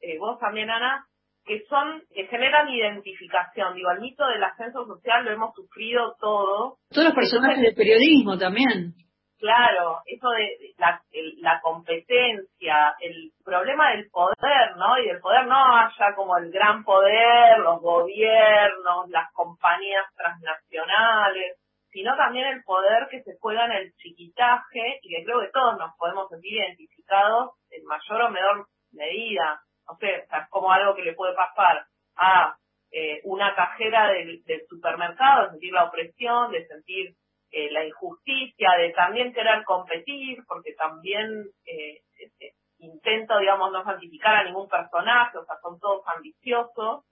eh, 0.00 0.18
vos 0.18 0.38
también, 0.38 0.70
Ana, 0.70 1.04
que 1.44 1.64
son, 1.68 2.02
que 2.14 2.26
generan 2.26 2.68
identificación. 2.68 3.74
Digo, 3.74 3.90
el 3.90 4.00
mito 4.00 4.26
del 4.26 4.44
ascenso 4.44 4.86
social 4.86 5.24
lo 5.24 5.32
hemos 5.32 5.54
sufrido 5.54 6.14
todos. 6.20 6.78
Todos 6.90 7.06
los 7.06 7.14
personajes 7.14 7.60
del 7.60 7.74
periodismo 7.74 8.38
también. 8.38 8.94
Claro, 9.40 10.02
eso 10.04 10.28
de 10.28 10.74
la, 10.76 11.60
competencia, 11.62 12.94
el 13.00 13.32
problema 13.42 13.92
del 13.92 14.10
poder, 14.10 14.76
¿no? 14.76 14.98
Y 14.98 15.06
del 15.06 15.18
poder 15.18 15.46
no 15.46 15.78
haya 15.78 16.14
como 16.14 16.36
el 16.36 16.52
gran 16.52 16.84
poder, 16.84 17.58
los 17.58 17.80
gobiernos, 17.80 19.08
las 19.08 19.32
compañías 19.32 20.04
transnacionales, 20.14 21.56
sino 21.90 22.14
también 22.16 22.48
el 22.48 22.62
poder 22.64 23.08
que 23.10 23.22
se 23.22 23.38
juega 23.40 23.64
en 23.64 23.72
el 23.72 23.92
chiquitaje 23.94 25.00
y 25.00 25.08
que 25.08 25.24
creo 25.24 25.40
que 25.40 25.52
todos 25.52 25.78
nos 25.78 25.96
podemos 25.96 26.28
sentir 26.28 26.60
identificados 26.60 27.52
en 27.70 27.82
mayor 27.86 28.20
o 28.20 28.28
menor 28.28 28.66
medida. 28.92 29.62
O 29.88 29.96
sea, 29.96 30.18
es 30.18 30.48
como 30.50 30.70
algo 30.70 30.94
que 30.94 31.02
le 31.02 31.14
puede 31.14 31.34
pasar 31.34 31.86
a 32.16 32.56
eh, 32.92 33.22
una 33.24 33.54
cajera 33.54 34.08
del, 34.08 34.44
del 34.44 34.66
supermercado, 34.68 35.44
de 35.44 35.50
sentir 35.52 35.72
la 35.72 35.84
opresión, 35.84 36.52
de 36.52 36.66
sentir 36.66 37.14
eh, 37.50 37.70
la 37.70 37.84
injusticia 37.84 38.70
de 38.78 38.90
también 38.90 39.32
querer 39.32 39.64
competir, 39.64 40.38
porque 40.46 40.72
también 40.74 41.44
eh, 41.66 42.00
este, 42.18 42.52
intento, 42.78 43.38
digamos, 43.38 43.72
no 43.72 43.84
santificar 43.84 44.36
a 44.36 44.44
ningún 44.44 44.68
personaje, 44.68 45.38
o 45.38 45.44
sea, 45.44 45.56
son 45.62 45.78
todos 45.78 46.02
ambiciosos, 46.16 47.04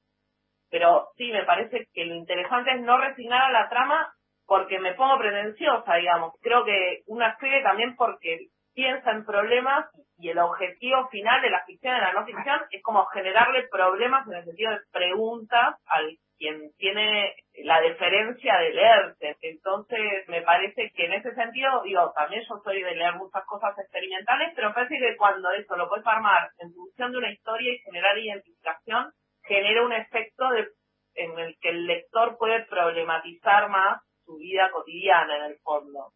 pero 0.70 1.09
sí, 1.16 1.31
me 1.33 1.44
parece 1.44 1.88
que 1.92 2.05
lo 2.05 2.14
interesante 2.14 2.72
es 2.72 2.81
no 2.83 2.98
resignar 2.98 3.42
a 3.42 3.53
la 3.53 3.68
trama 3.68 4.12
porque 4.46 4.79
me 4.79 4.94
pongo 4.94 5.18
pretenciosa, 5.18 5.94
digamos. 5.94 6.35
Creo 6.40 6.64
que 6.64 7.03
una 7.07 7.31
escribe 7.31 7.62
también 7.62 7.96
porque 7.96 8.48
piensa 8.74 9.11
en 9.11 9.24
problemas 9.24 9.87
y 10.18 10.31
el 10.31 10.38
objetivo 10.38 11.09
final 11.09 11.42
de 11.42 11.51
la 11.51 11.64
ficción 11.64 11.94
y 11.94 11.98
de 11.98 12.03
la 12.03 12.12
no 12.12 12.24
ficción 12.24 12.61
es 12.70 12.83
como 12.83 13.05
generarle 13.07 13.68
problemas 13.68 14.27
en 14.27 14.35
el 14.35 14.44
sentido 14.44 14.70
de 14.72 14.81
preguntas 14.92 15.77
al 15.87 16.16
quien 16.38 16.70
tiene 16.79 17.35
la 17.64 17.81
deferencia 17.81 18.55
de 18.59 18.72
leerte. 18.72 19.37
Entonces, 19.42 20.01
me 20.29 20.42
parece 20.42 20.90
que 20.94 21.07
en 21.07 21.14
ese 21.14 21.35
sentido, 21.35 21.83
digo, 21.85 22.12
también 22.14 22.42
yo 22.48 22.57
soy 22.62 22.83
de 22.83 22.94
leer 22.94 23.14
muchas 23.16 23.44
cosas 23.46 23.77
experimentales, 23.79 24.53
pero 24.55 24.72
parece 24.72 24.96
que 24.98 25.16
cuando 25.16 25.51
eso 25.53 25.77
lo 25.77 25.88
puedes 25.88 26.07
armar 26.07 26.51
en 26.59 26.72
función 26.72 27.12
de 27.12 27.18
una 27.18 27.33
historia 27.33 27.72
y 27.72 27.79
generar 27.79 28.16
identificación, 28.16 29.11
genera 29.42 29.85
un 29.85 29.92
efecto 29.92 30.48
de, 30.51 30.68
en 31.14 31.38
el 31.38 31.57
que 31.61 31.70
el 31.70 31.87
lector 31.87 32.37
puede 32.38 32.64
problematizar 32.66 33.68
más 33.68 34.01
su 34.24 34.37
vida 34.37 34.70
cotidiana 34.72 35.37
en 35.38 35.53
el 35.53 35.59
fondo. 35.59 36.12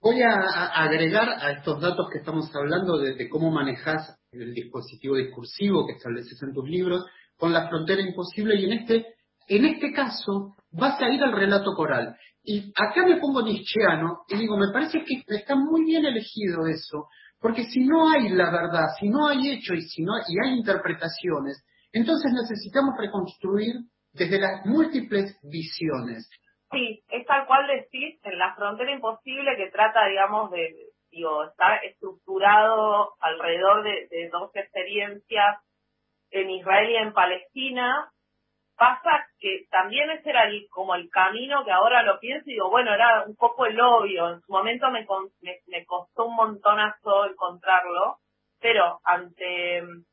Voy 0.00 0.22
a, 0.22 0.66
agregar 0.74 1.28
a 1.28 1.50
estos 1.50 1.80
datos 1.80 2.08
que 2.12 2.18
estamos 2.18 2.48
hablando 2.54 2.98
de, 2.98 3.16
de 3.16 3.28
cómo 3.28 3.50
manejas 3.50 4.16
el 4.30 4.54
dispositivo 4.54 5.16
discursivo 5.16 5.86
que 5.86 5.94
estableces 5.94 6.40
en 6.42 6.52
tus 6.52 6.68
libros 6.68 7.04
con 7.36 7.52
la 7.52 7.68
frontera 7.68 8.02
imposible 8.02 8.56
y 8.56 8.66
en 8.66 8.72
este, 8.72 9.17
en 9.48 9.64
este 9.64 9.92
caso 9.92 10.56
vas 10.72 11.00
a 11.00 11.08
ir 11.08 11.22
al 11.22 11.32
relato 11.32 11.74
coral. 11.74 12.16
Y 12.42 12.72
acá 12.76 13.04
me 13.04 13.16
pongo 13.16 13.42
nietzscheano 13.42 14.20
y 14.28 14.36
digo, 14.36 14.56
me 14.56 14.72
parece 14.72 15.02
que 15.04 15.22
está 15.26 15.54
muy 15.54 15.84
bien 15.84 16.04
elegido 16.04 16.66
eso, 16.66 17.08
porque 17.40 17.64
si 17.64 17.84
no 17.84 18.10
hay 18.10 18.28
la 18.30 18.50
verdad, 18.50 18.86
si 18.98 19.08
no 19.08 19.28
hay 19.28 19.50
hecho 19.50 19.74
y 19.74 19.82
si 19.82 20.02
no 20.02 20.12
y 20.28 20.36
hay 20.42 20.56
interpretaciones, 20.56 21.64
entonces 21.92 22.32
necesitamos 22.32 22.94
reconstruir 22.98 23.74
desde 24.12 24.40
las 24.40 24.64
múltiples 24.66 25.38
visiones. 25.42 26.28
Sí, 26.70 27.02
es 27.08 27.26
tal 27.26 27.46
cual 27.46 27.66
decís, 27.66 28.20
en 28.24 28.38
la 28.38 28.54
frontera 28.54 28.92
imposible 28.92 29.56
que 29.56 29.70
trata, 29.70 30.06
digamos, 30.06 30.50
de, 30.50 30.74
digo, 31.10 31.44
estar 31.44 31.82
estructurado 31.84 33.14
alrededor 33.20 33.84
de, 33.84 34.08
de 34.10 34.28
dos 34.30 34.50
experiencias 34.54 35.56
en 36.30 36.50
Israel 36.50 36.90
y 36.90 36.96
en 36.96 37.12
Palestina, 37.14 38.10
pasa 38.76 39.27
que 39.38 39.66
también 39.70 40.10
ese 40.10 40.30
era 40.30 40.44
como 40.70 40.94
el 40.94 41.08
camino 41.10 41.64
que 41.64 41.70
ahora 41.70 42.02
lo 42.02 42.18
pienso 42.18 42.48
y 42.48 42.54
digo, 42.54 42.70
bueno, 42.70 42.92
era 42.92 43.24
un 43.24 43.36
poco 43.36 43.66
el 43.66 43.80
obvio, 43.80 44.30
en 44.30 44.40
su 44.40 44.52
momento 44.52 44.90
me, 44.90 45.06
me, 45.40 45.84
costó 45.86 46.26
un 46.26 46.36
montonazo 46.36 47.26
encontrarlo, 47.26 48.16
pero 48.60 49.00
ante 49.04 49.82
mm, 49.82 50.04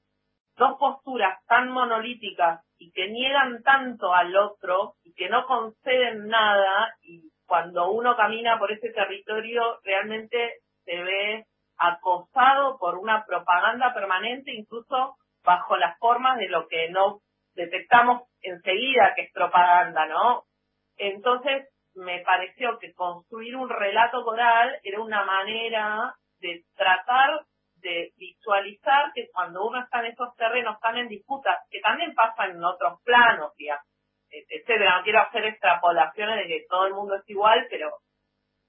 dos 0.57 0.77
posturas 0.77 1.43
tan 1.47 1.69
monolíticas 1.69 2.61
y 2.77 2.91
que 2.91 3.07
niegan 3.09 3.63
tanto 3.63 4.13
al 4.13 4.35
otro 4.35 4.93
y 5.03 5.13
que 5.13 5.29
no 5.29 5.45
conceden 5.45 6.27
nada 6.27 6.93
y 7.01 7.31
cuando 7.47 7.91
uno 7.91 8.15
camina 8.15 8.59
por 8.59 8.71
ese 8.71 8.89
territorio 8.91 9.79
realmente 9.83 10.59
se 10.83 11.03
ve 11.03 11.45
acosado 11.77 12.77
por 12.77 12.97
una 12.97 13.25
propaganda 13.25 13.93
permanente, 13.93 14.51
incluso 14.51 15.15
bajo 15.43 15.77
las 15.77 15.97
formas 15.99 16.37
de 16.37 16.49
lo 16.49 16.67
que 16.67 16.89
no 16.89 17.19
detectamos 17.55 18.23
enseguida 18.45 19.13
que 19.15 19.23
es 19.23 19.31
propaganda, 19.33 20.05
¿no? 20.05 20.43
Entonces, 20.97 21.69
me 21.95 22.19
pareció 22.19 22.77
que 22.79 22.93
construir 22.93 23.55
un 23.55 23.69
relato 23.69 24.23
coral 24.23 24.77
era 24.83 25.01
una 25.01 25.23
manera 25.23 26.13
de 26.39 26.63
tratar 26.75 27.41
de 27.75 28.11
visualizar 28.17 29.11
que 29.13 29.27
cuando 29.31 29.65
uno 29.65 29.81
está 29.81 29.99
en 29.99 30.07
esos 30.07 30.35
terrenos 30.35 30.75
están 30.75 30.97
en 30.97 31.07
disputas, 31.07 31.57
que 31.69 31.79
también 31.79 32.13
pasa 32.13 32.45
en 32.45 32.63
otros 32.63 32.99
planos, 33.03 33.53
etcétera. 34.29 34.97
No 34.97 35.03
quiero 35.03 35.21
hacer 35.21 35.45
extrapolaciones 35.45 36.37
de 36.37 36.47
que 36.47 36.65
todo 36.67 36.87
el 36.87 36.93
mundo 36.93 37.15
es 37.15 37.29
igual, 37.29 37.67
pero 37.69 37.91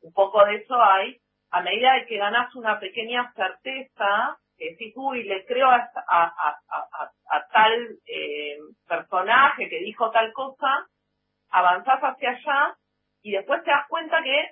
un 0.02 0.12
poco 0.12 0.44
de 0.44 0.56
eso 0.56 0.80
hay. 0.80 1.18
A 1.50 1.62
medida 1.62 1.94
de 1.94 2.06
que 2.06 2.18
ganas 2.18 2.54
una 2.54 2.78
pequeña 2.78 3.32
certeza, 3.34 4.36
que 4.56 4.70
decís, 4.70 4.92
uy, 4.96 5.24
le 5.24 5.44
creo 5.46 5.68
a, 5.68 5.88
a, 6.08 7.12
tal 7.50 7.98
eh, 8.06 8.58
personaje 8.86 9.68
que 9.68 9.80
dijo 9.80 10.10
tal 10.10 10.32
cosa, 10.32 10.86
avanzás 11.50 12.00
hacia 12.00 12.30
allá 12.30 12.76
y 13.22 13.32
después 13.32 13.62
te 13.64 13.70
das 13.70 13.86
cuenta 13.88 14.22
que 14.22 14.50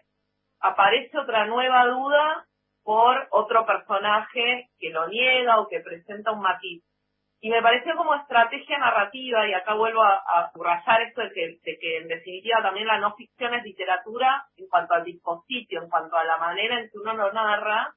aparece 0.60 1.18
otra 1.18 1.46
nueva 1.46 1.86
duda 1.86 2.46
por 2.82 3.28
otro 3.30 3.64
personaje 3.66 4.68
que 4.78 4.90
lo 4.90 5.08
niega 5.08 5.60
o 5.60 5.68
que 5.68 5.80
presenta 5.80 6.32
un 6.32 6.40
matiz. 6.40 6.82
Y 7.40 7.50
me 7.50 7.60
pareció 7.60 7.94
como 7.94 8.14
estrategia 8.14 8.78
narrativa, 8.78 9.46
y 9.46 9.52
acá 9.52 9.74
vuelvo 9.74 10.02
a, 10.02 10.50
subrayar 10.52 11.02
esto 11.02 11.20
de 11.20 11.30
que, 11.32 11.58
de 11.62 11.78
que 11.78 11.98
en 11.98 12.08
definitiva 12.08 12.62
también 12.62 12.86
la 12.86 12.98
no 12.98 13.14
ficción 13.16 13.52
es 13.52 13.62
literatura 13.62 14.46
en 14.56 14.66
cuanto 14.68 14.94
al 14.94 15.04
dispositivo, 15.04 15.82
en 15.82 15.90
cuanto 15.90 16.16
a 16.16 16.24
la 16.24 16.38
manera 16.38 16.80
en 16.80 16.88
que 16.88 16.98
uno 16.98 17.12
lo 17.12 17.30
narra, 17.32 17.92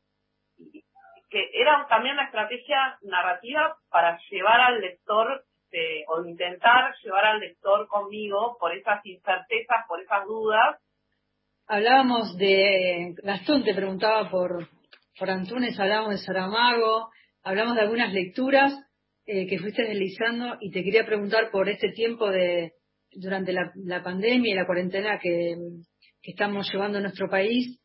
que 1.29 1.49
era 1.53 1.85
también 1.89 2.15
una 2.15 2.25
estrategia 2.25 2.97
narrativa 3.01 3.75
para 3.89 4.17
llevar 4.29 4.61
al 4.61 4.79
lector 4.81 5.43
este, 5.67 6.05
o 6.07 6.25
intentar 6.25 6.93
llevar 7.03 7.25
al 7.25 7.39
lector 7.41 7.87
conmigo 7.89 8.55
por 8.57 8.73
esas 8.73 9.05
incertezas, 9.05 9.85
por 9.87 10.01
esas 10.01 10.25
dudas. 10.25 10.77
Hablábamos 11.67 12.37
de, 12.37 13.13
Gastón 13.21 13.65
te 13.65 13.73
preguntaba 13.73 14.29
por, 14.29 14.69
por 15.19 15.29
Antunes, 15.29 15.77
hablábamos 15.77 16.11
de 16.11 16.17
Saramago, 16.19 17.09
hablamos 17.43 17.75
de 17.75 17.81
algunas 17.81 18.13
lecturas 18.13 18.73
eh, 19.25 19.45
que 19.47 19.59
fuiste 19.59 19.83
deslizando 19.83 20.55
y 20.61 20.71
te 20.71 20.83
quería 20.83 21.05
preguntar 21.05 21.51
por 21.51 21.67
este 21.67 21.91
tiempo 21.91 22.29
de 22.29 22.71
durante 23.11 23.51
la, 23.51 23.71
la 23.75 24.01
pandemia 24.01 24.53
y 24.53 24.55
la 24.55 24.65
cuarentena 24.65 25.19
que, 25.19 25.55
que 26.21 26.31
estamos 26.31 26.71
llevando 26.71 26.99
en 26.99 27.03
nuestro 27.03 27.29
país, 27.29 27.81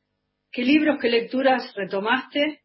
¿qué 0.52 0.62
libros, 0.62 0.98
qué 1.00 1.08
lecturas 1.08 1.74
retomaste 1.74 2.61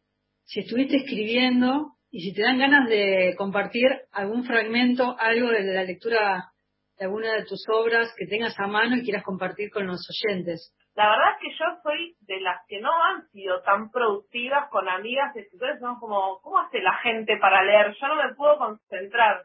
si 0.48 0.60
estuviste 0.60 0.96
escribiendo 0.96 1.92
y 2.10 2.20
si 2.20 2.34
te 2.34 2.40
dan 2.40 2.58
ganas 2.58 2.88
de 2.88 3.34
compartir 3.36 3.86
algún 4.12 4.44
fragmento, 4.44 5.14
algo 5.18 5.50
de 5.50 5.62
la 5.62 5.84
lectura 5.84 6.52
de 6.96 7.04
alguna 7.04 7.34
de 7.34 7.44
tus 7.44 7.62
obras 7.68 8.12
que 8.16 8.26
tengas 8.26 8.58
a 8.58 8.66
mano 8.66 8.96
y 8.96 9.04
quieras 9.04 9.22
compartir 9.22 9.70
con 9.70 9.86
los 9.86 10.00
oyentes. 10.08 10.74
La 10.94 11.10
verdad 11.10 11.34
es 11.34 11.40
que 11.42 11.58
yo 11.58 11.64
soy 11.82 12.16
de 12.22 12.40
las 12.40 12.64
que 12.66 12.80
no 12.80 12.90
han 12.90 13.28
sido 13.28 13.60
tan 13.62 13.90
productivas 13.90 14.68
con 14.70 14.88
amigas 14.88 15.36
escritores, 15.36 15.78
son 15.80 16.00
como, 16.00 16.40
¿cómo 16.40 16.58
hace 16.58 16.80
la 16.80 16.94
gente 17.02 17.36
para 17.36 17.62
leer? 17.62 17.94
Yo 18.00 18.08
no 18.08 18.16
me 18.16 18.34
puedo 18.34 18.56
concentrar. 18.56 19.44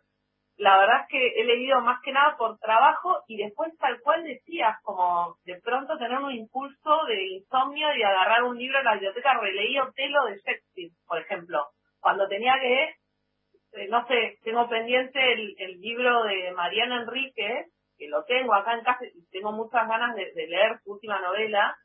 La 0.57 0.77
verdad 0.77 1.01
es 1.01 1.07
que 1.09 1.41
he 1.41 1.45
leído 1.45 1.81
más 1.81 1.99
que 2.03 2.11
nada 2.11 2.37
por 2.37 2.59
trabajo 2.59 3.23
y 3.27 3.37
después 3.37 3.75
tal 3.79 3.99
cual 4.01 4.23
decías, 4.23 4.77
como 4.83 5.35
de 5.45 5.59
pronto 5.61 5.97
tener 5.97 6.19
un 6.19 6.31
impulso 6.31 7.05
de 7.07 7.25
insomnio 7.27 7.87
y 7.95 8.03
agarrar 8.03 8.43
un 8.43 8.57
libro 8.57 8.77
en 8.77 8.85
la 8.85 8.93
biblioteca, 8.93 9.33
releí 9.39 9.79
Otelo 9.79 10.25
de 10.25 10.37
Shakespeare, 10.37 10.91
por 11.07 11.19
ejemplo, 11.19 11.65
cuando 11.99 12.27
tenía 12.27 12.53
que, 12.59 12.83
eh, 13.73 13.87
no 13.89 14.05
sé, 14.07 14.37
tengo 14.43 14.69
pendiente 14.69 15.19
el, 15.33 15.81
libro 15.81 16.23
de 16.23 16.51
Mariana 16.51 17.01
Enrique, 17.01 17.65
que 17.97 18.07
lo 18.07 18.23
tengo 18.25 18.53
acá 18.53 18.73
en 18.73 18.83
casa 18.83 19.05
y 19.05 19.27
tengo 19.31 19.51
muchas 19.51 19.87
ganas 19.87 20.15
de, 20.15 20.31
leer 20.35 20.79
su 20.83 20.91
última 20.91 21.19
novela, 21.19 21.75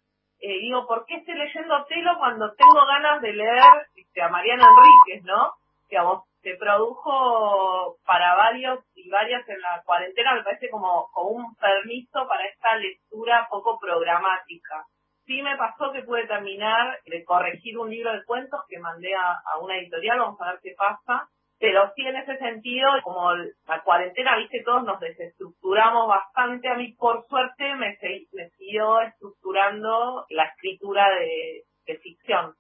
eh, 0.41 0.59
digo, 0.61 0.87
¿por 0.87 1.07
qué 1.07 1.17
estoy 1.17 1.35
leyendo 1.35 1.75
Otelo 1.75 2.19
cuando 2.19 2.53
tengo 2.55 2.87
ganas 2.87 3.21
de 3.23 3.33
leer 3.33 3.87
este, 3.97 4.23
a 4.23 4.29
Mariana 4.29 4.65
Enríquez, 4.69 5.25
no? 5.25 5.53
Digamos, 5.89 6.28
se 6.43 6.55
produjo 6.57 7.97
para 8.05 8.35
varios 8.37 8.81
y 8.95 9.09
varias 9.11 9.49
en 9.49 9.61
la 9.61 9.83
cuarentena, 9.85 10.35
me 10.35 10.45
parece 10.45 10.71
como, 10.71 11.09
un 11.17 11.55
permiso 11.57 12.27
para 12.29 12.47
esta 12.47 12.77
lectura 12.77 13.47
poco 13.51 13.79
programática. 13.79 14.85
Sí 15.27 15.43
me 15.43 15.57
pasó 15.57 15.93
que 15.93 16.03
pude 16.03 16.27
terminar 16.27 16.99
de 17.05 17.25
corregir 17.25 17.79
un 17.79 17.91
libro 17.91 18.13
de 18.13 18.25
cuentos 18.25 18.61
que 18.69 18.79
mandé 18.79 19.15
a, 19.15 19.59
una 19.61 19.77
editorial, 19.77 20.21
vamos 20.21 20.41
a 20.41 20.53
ver 20.53 20.61
qué 20.63 20.75
pasa. 20.77 21.29
Pero 21.61 21.91
sí 21.97 22.03
en 22.07 22.15
ese 22.15 22.39
sentido, 22.39 22.89
como 23.03 23.35
la 23.35 23.83
cuarentena, 23.83 24.37
viste, 24.37 24.63
todos 24.65 24.85
nos 24.85 25.01
desestructuramos 25.01 26.07
bastante. 26.07 26.69
A 26.69 26.77
mí, 26.77 26.93
por 26.93 27.27
suerte, 27.27 27.75
me, 27.75 27.99
me 28.33 28.49
siguió 28.51 29.01
estructurando 29.01 30.25
la 30.31 30.45
escritura 30.45 31.09
de 31.11 31.99
ficción. 31.99 32.55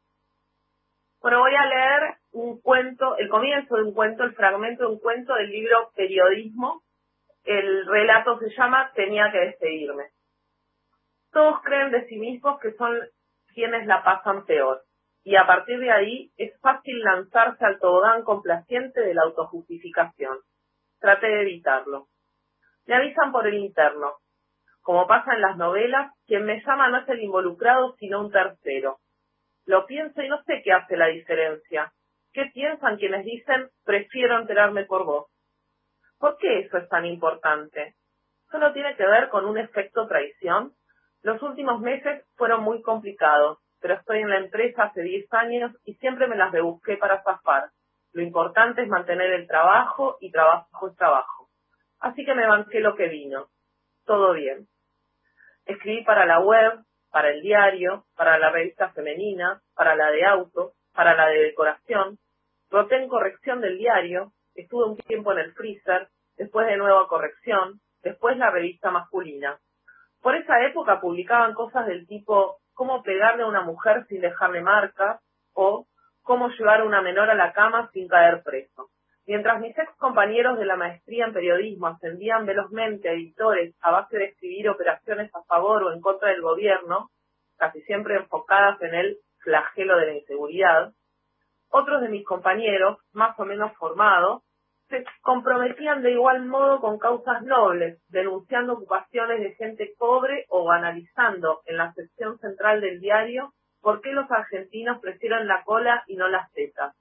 Bueno, 1.20 1.40
voy 1.40 1.54
a 1.54 1.66
leer 1.66 2.14
un 2.30 2.60
cuento, 2.60 3.16
el 3.16 3.28
comienzo 3.28 3.74
de 3.74 3.82
un 3.82 3.92
cuento, 3.92 4.22
el 4.22 4.34
fragmento 4.34 4.84
de 4.84 4.90
un 4.90 5.00
cuento 5.00 5.34
del 5.34 5.50
libro 5.50 5.90
Periodismo. 5.96 6.82
El 7.44 7.86
relato 7.86 8.38
se 8.38 8.50
llama 8.50 8.92
Tenía 8.94 9.32
que 9.32 9.38
despedirme. 9.38 10.10
Todos 11.32 11.60
creen 11.62 11.90
de 11.90 12.06
sí 12.06 12.16
mismos 12.18 12.60
que 12.60 12.72
son 12.74 12.96
quienes 13.52 13.84
la 13.86 14.04
pasan 14.04 14.44
peor, 14.44 14.82
y 15.24 15.34
a 15.34 15.44
partir 15.44 15.80
de 15.80 15.90
ahí 15.90 16.30
es 16.36 16.56
fácil 16.60 17.00
lanzarse 17.00 17.64
al 17.64 17.80
tobogán 17.80 18.22
complaciente 18.22 19.00
de 19.00 19.14
la 19.14 19.22
autojustificación. 19.22 20.38
Trate 21.00 21.26
de 21.26 21.42
evitarlo. 21.42 22.06
Me 22.86 22.94
avisan 22.94 23.32
por 23.32 23.46
el 23.48 23.54
interno. 23.54 24.14
Como 24.82 25.08
pasa 25.08 25.34
en 25.34 25.40
las 25.40 25.56
novelas, 25.56 26.12
quien 26.26 26.44
me 26.44 26.62
llama 26.64 26.88
no 26.90 26.98
es 26.98 27.08
el 27.08 27.20
involucrado, 27.20 27.96
sino 27.96 28.20
un 28.20 28.30
tercero 28.30 28.98
lo 29.68 29.84
pienso 29.84 30.22
y 30.22 30.28
no 30.28 30.42
sé 30.44 30.62
qué 30.64 30.72
hace 30.72 30.96
la 30.96 31.08
diferencia. 31.08 31.92
¿Qué 32.32 32.46
piensan 32.54 32.96
quienes 32.96 33.22
dicen 33.26 33.68
prefiero 33.84 34.38
enterarme 34.38 34.86
por 34.86 35.04
vos? 35.04 35.26
¿Por 36.18 36.38
qué 36.38 36.60
eso 36.60 36.78
es 36.78 36.88
tan 36.88 37.04
importante? 37.04 37.94
¿Solo 38.50 38.72
tiene 38.72 38.96
que 38.96 39.06
ver 39.06 39.28
con 39.28 39.44
un 39.44 39.58
efecto 39.58 40.08
traición? 40.08 40.72
Los 41.20 41.42
últimos 41.42 41.80
meses 41.82 42.24
fueron 42.36 42.62
muy 42.62 42.80
complicados, 42.80 43.58
pero 43.78 43.94
estoy 43.94 44.20
en 44.20 44.30
la 44.30 44.38
empresa 44.38 44.84
hace 44.84 45.02
10 45.02 45.30
años 45.34 45.76
y 45.84 45.96
siempre 45.96 46.28
me 46.28 46.36
las 46.36 46.50
rebusqué 46.50 46.96
para 46.96 47.22
zafar. 47.22 47.68
Lo 48.14 48.22
importante 48.22 48.80
es 48.82 48.88
mantener 48.88 49.32
el 49.32 49.46
trabajo 49.46 50.16
y 50.20 50.32
trabajo 50.32 50.88
es 50.88 50.96
trabajo. 50.96 51.50
Así 52.00 52.24
que 52.24 52.34
me 52.34 52.46
banqué 52.46 52.80
lo 52.80 52.96
que 52.96 53.08
vino. 53.08 53.48
Todo 54.06 54.32
bien. 54.32 54.66
Escribí 55.66 56.04
para 56.04 56.24
la 56.24 56.40
web, 56.40 56.80
para 57.10 57.30
el 57.30 57.42
diario, 57.42 58.04
para 58.16 58.38
la 58.38 58.50
revista 58.50 58.90
femenina, 58.90 59.60
para 59.74 59.94
la 59.96 60.10
de 60.10 60.24
auto, 60.24 60.72
para 60.94 61.14
la 61.14 61.28
de 61.28 61.38
decoración. 61.38 62.18
Roté 62.70 62.96
en 62.96 63.08
corrección 63.08 63.60
del 63.60 63.78
diario, 63.78 64.32
estuve 64.54 64.84
un 64.84 64.96
tiempo 64.96 65.32
en 65.32 65.38
el 65.38 65.52
freezer, 65.54 66.08
después 66.36 66.66
de 66.66 66.76
nuevo 66.76 67.06
corrección, 67.08 67.80
después 68.02 68.36
la 68.36 68.50
revista 68.50 68.90
masculina. 68.90 69.58
Por 70.20 70.34
esa 70.34 70.62
época 70.64 71.00
publicaban 71.00 71.54
cosas 71.54 71.86
del 71.86 72.06
tipo 72.06 72.58
cómo 72.74 73.02
pegarle 73.02 73.42
a 73.42 73.46
una 73.46 73.62
mujer 73.62 74.06
sin 74.08 74.20
dejarle 74.20 74.60
marcas 74.60 75.20
o 75.52 75.86
cómo 76.22 76.48
llevar 76.50 76.80
a 76.80 76.84
una 76.84 77.02
menor 77.02 77.30
a 77.30 77.34
la 77.34 77.52
cama 77.52 77.90
sin 77.92 78.06
caer 78.06 78.42
preso. 78.42 78.90
Mientras 79.28 79.60
mis 79.60 79.76
ex 79.78 79.94
compañeros 79.98 80.58
de 80.58 80.64
la 80.64 80.76
maestría 80.76 81.26
en 81.26 81.34
periodismo 81.34 81.88
ascendían 81.88 82.46
velozmente 82.46 83.10
a 83.10 83.12
editores 83.12 83.76
a 83.82 83.90
base 83.90 84.16
de 84.16 84.24
escribir 84.24 84.70
operaciones 84.70 85.30
a 85.34 85.42
favor 85.42 85.82
o 85.82 85.92
en 85.92 86.00
contra 86.00 86.30
del 86.30 86.40
gobierno, 86.40 87.10
casi 87.58 87.82
siempre 87.82 88.16
enfocadas 88.16 88.80
en 88.80 88.94
el 88.94 89.18
flagelo 89.40 89.98
de 89.98 90.06
la 90.06 90.14
inseguridad, 90.14 90.92
otros 91.68 92.00
de 92.00 92.08
mis 92.08 92.24
compañeros, 92.24 93.00
más 93.12 93.38
o 93.38 93.44
menos 93.44 93.76
formados, 93.76 94.44
se 94.88 95.04
comprometían 95.20 96.00
de 96.00 96.12
igual 96.12 96.46
modo 96.46 96.80
con 96.80 96.98
causas 96.98 97.42
nobles, 97.42 98.00
denunciando 98.08 98.72
ocupaciones 98.72 99.40
de 99.40 99.54
gente 99.56 99.92
pobre 99.98 100.46
o 100.48 100.70
analizando 100.72 101.60
en 101.66 101.76
la 101.76 101.92
sección 101.92 102.38
central 102.38 102.80
del 102.80 102.98
diario 102.98 103.52
por 103.82 104.00
qué 104.00 104.10
los 104.12 104.30
argentinos 104.30 105.00
prefieren 105.02 105.46
la 105.46 105.64
cola 105.64 106.02
y 106.06 106.16
no 106.16 106.28
las 106.28 106.50
tetas. 106.52 106.96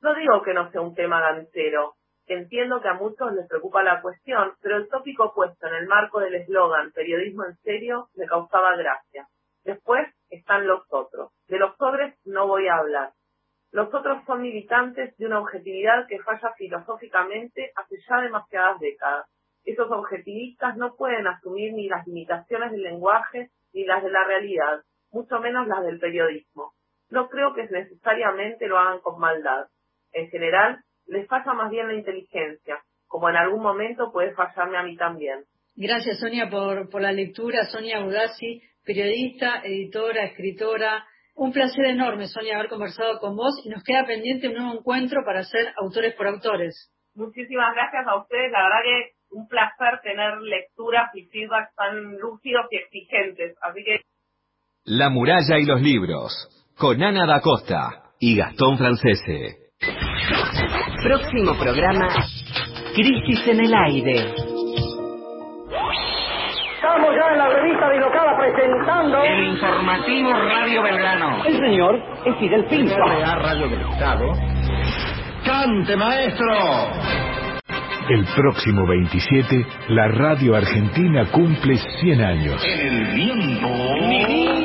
No 0.00 0.14
digo 0.14 0.42
que 0.42 0.54
no 0.54 0.70
sea 0.70 0.80
un 0.80 0.94
tema 0.94 1.20
ganchero, 1.20 1.94
entiendo 2.26 2.80
que 2.80 2.88
a 2.88 2.94
muchos 2.94 3.32
les 3.32 3.48
preocupa 3.48 3.82
la 3.82 4.00
cuestión, 4.00 4.54
pero 4.60 4.76
el 4.76 4.88
tópico 4.88 5.32
puesto 5.34 5.66
en 5.66 5.74
el 5.74 5.86
marco 5.86 6.20
del 6.20 6.34
eslogan 6.34 6.92
periodismo 6.92 7.44
en 7.44 7.56
serio 7.58 8.08
me 8.14 8.26
causaba 8.26 8.76
gracia. 8.76 9.26
Después 9.64 10.08
están 10.30 10.66
los 10.66 10.82
otros. 10.90 11.32
De 11.48 11.58
los 11.58 11.74
pobres 11.76 12.14
no 12.24 12.46
voy 12.46 12.68
a 12.68 12.76
hablar. 12.76 13.12
Los 13.72 13.92
otros 13.92 14.24
son 14.24 14.42
militantes 14.42 15.16
de 15.18 15.26
una 15.26 15.40
objetividad 15.40 16.06
que 16.06 16.20
falla 16.20 16.52
filosóficamente 16.56 17.72
hace 17.76 17.96
ya 18.08 18.20
demasiadas 18.20 18.78
décadas. 18.80 19.26
Esos 19.64 19.90
objetivistas 19.90 20.76
no 20.76 20.94
pueden 20.94 21.26
asumir 21.26 21.74
ni 21.74 21.88
las 21.88 22.06
limitaciones 22.06 22.70
del 22.70 22.82
lenguaje 22.82 23.50
ni 23.74 23.84
las 23.84 24.02
de 24.02 24.10
la 24.10 24.24
realidad, 24.24 24.82
mucho 25.10 25.38
menos 25.40 25.66
las 25.66 25.84
del 25.84 25.98
periodismo. 25.98 26.72
No 27.10 27.28
creo 27.28 27.52
que 27.54 27.64
necesariamente 27.64 28.66
lo 28.66 28.78
hagan 28.78 29.00
con 29.00 29.18
maldad. 29.18 29.66
En 30.18 30.30
general, 30.30 30.78
les 31.06 31.26
falla 31.28 31.52
más 31.54 31.70
bien 31.70 31.88
la 31.88 31.94
inteligencia, 31.94 32.78
como 33.06 33.28
en 33.28 33.36
algún 33.36 33.62
momento 33.62 34.10
puede 34.12 34.34
fallarme 34.34 34.78
a 34.78 34.82
mí 34.82 34.96
también. 34.96 35.44
Gracias, 35.76 36.18
Sonia, 36.18 36.48
por, 36.50 36.90
por 36.90 37.00
la 37.00 37.12
lectura. 37.12 37.64
Sonia 37.66 38.04
Udasi, 38.04 38.62
periodista, 38.84 39.62
editora, 39.62 40.24
escritora, 40.24 41.06
un 41.36 41.52
placer 41.52 41.86
enorme, 41.86 42.26
Sonia, 42.26 42.56
haber 42.56 42.68
conversado 42.68 43.20
con 43.20 43.36
vos 43.36 43.54
y 43.64 43.68
nos 43.68 43.84
queda 43.84 44.04
pendiente 44.04 44.48
un 44.48 44.54
nuevo 44.54 44.80
encuentro 44.80 45.22
para 45.24 45.40
hacer 45.40 45.72
autores 45.80 46.14
por 46.14 46.26
autores. 46.26 46.92
Muchísimas 47.14 47.74
gracias 47.74 48.06
a 48.08 48.16
ustedes. 48.16 48.50
La 48.50 48.62
verdad 48.64 48.82
que 48.82 49.12
un 49.30 49.46
placer 49.46 50.00
tener 50.02 50.38
lecturas 50.40 51.10
y 51.14 51.26
feedbacks 51.26 51.74
tan 51.76 52.18
lúcidos 52.18 52.66
y 52.70 52.76
exigentes. 52.76 53.56
Así 53.62 53.84
que. 53.84 54.00
La 54.84 55.10
muralla 55.10 55.58
y 55.58 55.64
los 55.64 55.80
libros. 55.80 56.32
Con 56.76 57.02
Ana 57.02 57.26
da 57.26 57.40
Costa 57.40 58.12
y 58.18 58.36
Gastón 58.36 58.78
Francese. 58.78 59.68
Próximo 61.02 61.54
programa. 61.56 62.08
Crisis 62.92 63.46
en 63.46 63.60
el 63.60 63.72
aire. 63.72 64.34
Estamos 66.74 67.10
ya 67.14 67.32
en 67.32 67.38
la 67.38 67.48
revista 67.48 67.88
Bilocada 67.88 68.36
presentando... 68.36 69.22
El 69.22 69.44
informativo 69.44 70.32
Radio 70.32 70.82
Belgrano. 70.82 71.44
El 71.44 71.56
señor 71.56 72.02
es 72.24 72.36
Fidel 72.38 72.64
Pinto. 72.64 72.96
RA 72.96 73.34
Radio 73.36 73.68
del 73.68 73.80
Estado. 73.82 74.32
¡Cante, 75.44 75.96
maestro! 75.96 76.52
El 78.10 78.24
próximo 78.34 78.86
27, 78.88 79.66
la 79.90 80.08
radio 80.08 80.56
argentina 80.56 81.26
cumple 81.30 81.76
100 82.00 82.20
años. 82.20 82.64
En 82.64 82.80
el 82.80 83.14
tiempo... 83.14 84.57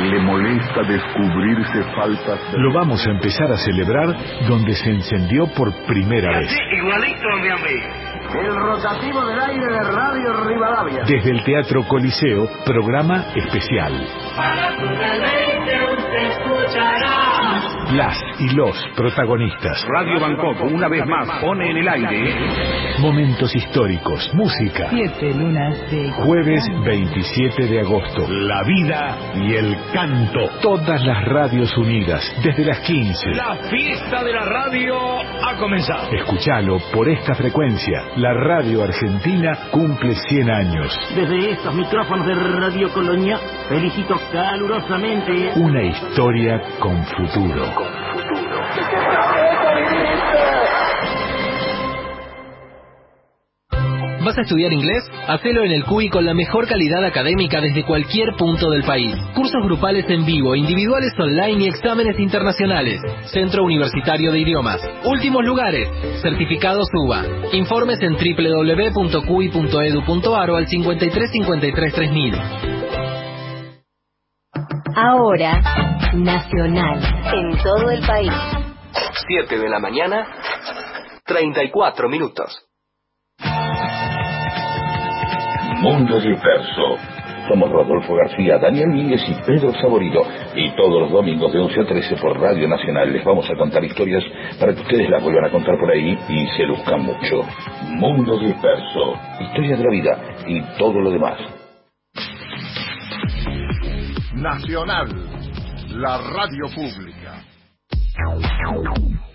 Le 0.00 0.18
molesta 0.20 0.82
descubrirse 0.82 1.82
faltas. 1.94 2.40
Lo 2.54 2.72
vamos 2.72 3.06
a 3.06 3.10
empezar 3.10 3.50
a 3.52 3.56
celebrar 3.56 4.16
donde 4.48 4.74
se 4.74 4.90
encendió 4.90 5.46
por 5.54 5.72
primera 5.86 6.38
vez. 6.38 6.56
Igualito 6.72 7.28
de 7.42 7.52
a 7.52 7.56
mí. 7.56 8.10
El 8.32 8.54
rotativo 8.54 9.26
del 9.26 9.40
aire 9.40 9.66
de 9.66 9.82
Radio 9.82 10.32
Rivadavia. 10.44 11.02
Desde 11.04 11.30
el 11.30 11.44
Teatro 11.44 11.82
Coliseo, 11.86 12.48
programa 12.64 13.26
especial. 13.34 13.92
Para 14.36 14.70
escuchará. 14.70 15.39
Las 17.92 18.16
y 18.38 18.48
los 18.54 18.76
protagonistas. 18.94 19.84
Radio 19.88 20.20
Bangkok, 20.20 20.62
una 20.72 20.88
vez 20.88 21.04
más, 21.06 21.28
pone 21.40 21.70
en 21.70 21.76
el 21.78 21.88
aire. 21.88 22.34
Momentos 23.00 23.52
históricos, 23.54 24.30
música. 24.32 24.88
Siete 24.90 25.34
lunas 25.34 25.90
de... 25.90 26.08
Jueves 26.12 26.64
27 26.84 27.66
de 27.66 27.80
agosto. 27.80 28.28
La 28.28 28.62
vida 28.62 29.18
y 29.34 29.54
el 29.54 29.76
canto. 29.92 30.48
Todas 30.62 31.04
las 31.04 31.24
radios 31.24 31.76
unidas, 31.76 32.22
desde 32.44 32.64
las 32.64 32.78
15. 32.80 33.30
La 33.30 33.56
fiesta 33.68 34.22
de 34.22 34.32
la 34.34 34.44
radio 34.44 34.96
ha 35.44 35.56
comenzado. 35.58 36.12
Escuchalo 36.12 36.78
por 36.92 37.08
esta 37.08 37.34
frecuencia. 37.34 38.04
La 38.16 38.32
radio 38.34 38.84
argentina 38.84 39.58
cumple 39.72 40.14
100 40.14 40.50
años. 40.50 40.96
Desde 41.16 41.50
estos 41.50 41.74
micrófonos 41.74 42.24
de 42.24 42.34
Radio 42.34 42.92
Colonia, 42.92 43.40
felicito 43.70 44.20
calurosamente. 44.32 45.52
Una 45.54 45.82
historia 45.84 46.60
con 46.80 47.04
futuro. 47.04 47.72
¿Vas 54.24 54.36
a 54.36 54.42
estudiar 54.42 54.72
inglés? 54.72 55.04
Hacelo 55.28 55.62
en 55.64 55.70
el 55.70 55.84
CUI 55.84 56.10
con 56.10 56.24
la 56.24 56.34
mejor 56.34 56.66
calidad 56.66 57.04
académica 57.04 57.60
desde 57.60 57.84
cualquier 57.84 58.34
punto 58.36 58.70
del 58.70 58.82
país. 58.82 59.14
Cursos 59.34 59.62
grupales 59.64 60.04
en 60.10 60.26
vivo, 60.26 60.56
individuales 60.56 61.12
online 61.16 61.64
y 61.64 61.68
exámenes 61.68 62.18
internacionales. 62.18 63.00
Centro 63.32 63.62
Universitario 63.62 64.32
de 64.32 64.40
Idiomas. 64.40 64.80
Últimos 65.04 65.44
lugares. 65.44 65.88
Certificado 66.22 66.80
SUBA. 66.84 67.24
Informes 67.52 68.00
en 68.02 68.14
www.cui.edu.ar 68.14 69.20
o 70.50 70.56
al 70.56 70.66
5353 70.66 71.94
3000. 71.94 72.34
Ahora, 74.96 75.60
Nacional, 76.14 77.00
en 77.32 77.56
todo 77.62 77.90
el 77.90 78.04
país. 78.06 78.32
7 79.26 79.58
de 79.58 79.68
la 79.68 79.78
mañana, 79.78 80.26
34 81.26 82.08
minutos. 82.08 82.66
Mundo 85.80 86.20
Disperso. 86.20 86.96
Somos 87.48 87.70
Rodolfo 87.70 88.14
García, 88.14 88.58
Daniel 88.58 88.88
Míguez 88.88 89.22
y 89.28 89.34
Pedro 89.46 89.72
Saborido. 89.80 90.22
Y 90.54 90.70
todos 90.76 91.02
los 91.02 91.10
domingos 91.10 91.52
de 91.52 91.60
11 91.60 91.80
a 91.80 91.86
13 91.86 92.16
por 92.16 92.38
Radio 92.40 92.68
Nacional 92.68 93.12
les 93.12 93.24
vamos 93.24 93.48
a 93.50 93.56
contar 93.56 93.84
historias 93.84 94.22
para 94.58 94.74
que 94.74 94.82
ustedes 94.82 95.08
las 95.08 95.22
vuelvan 95.22 95.46
a 95.46 95.50
contar 95.50 95.78
por 95.78 95.90
ahí 95.90 96.18
y 96.28 96.46
se 96.56 96.64
luzcan 96.64 97.02
mucho. 97.02 97.42
Mundo 97.88 98.38
Disperso. 98.38 99.14
Historia 99.40 99.76
de 99.76 99.84
la 99.84 99.90
vida 99.90 100.18
y 100.46 100.60
todo 100.78 101.00
lo 101.00 101.10
demás. 101.10 101.59
Nacional, 104.40 105.06
la 105.90 106.16
radio 106.16 106.64
pública. 106.74 107.44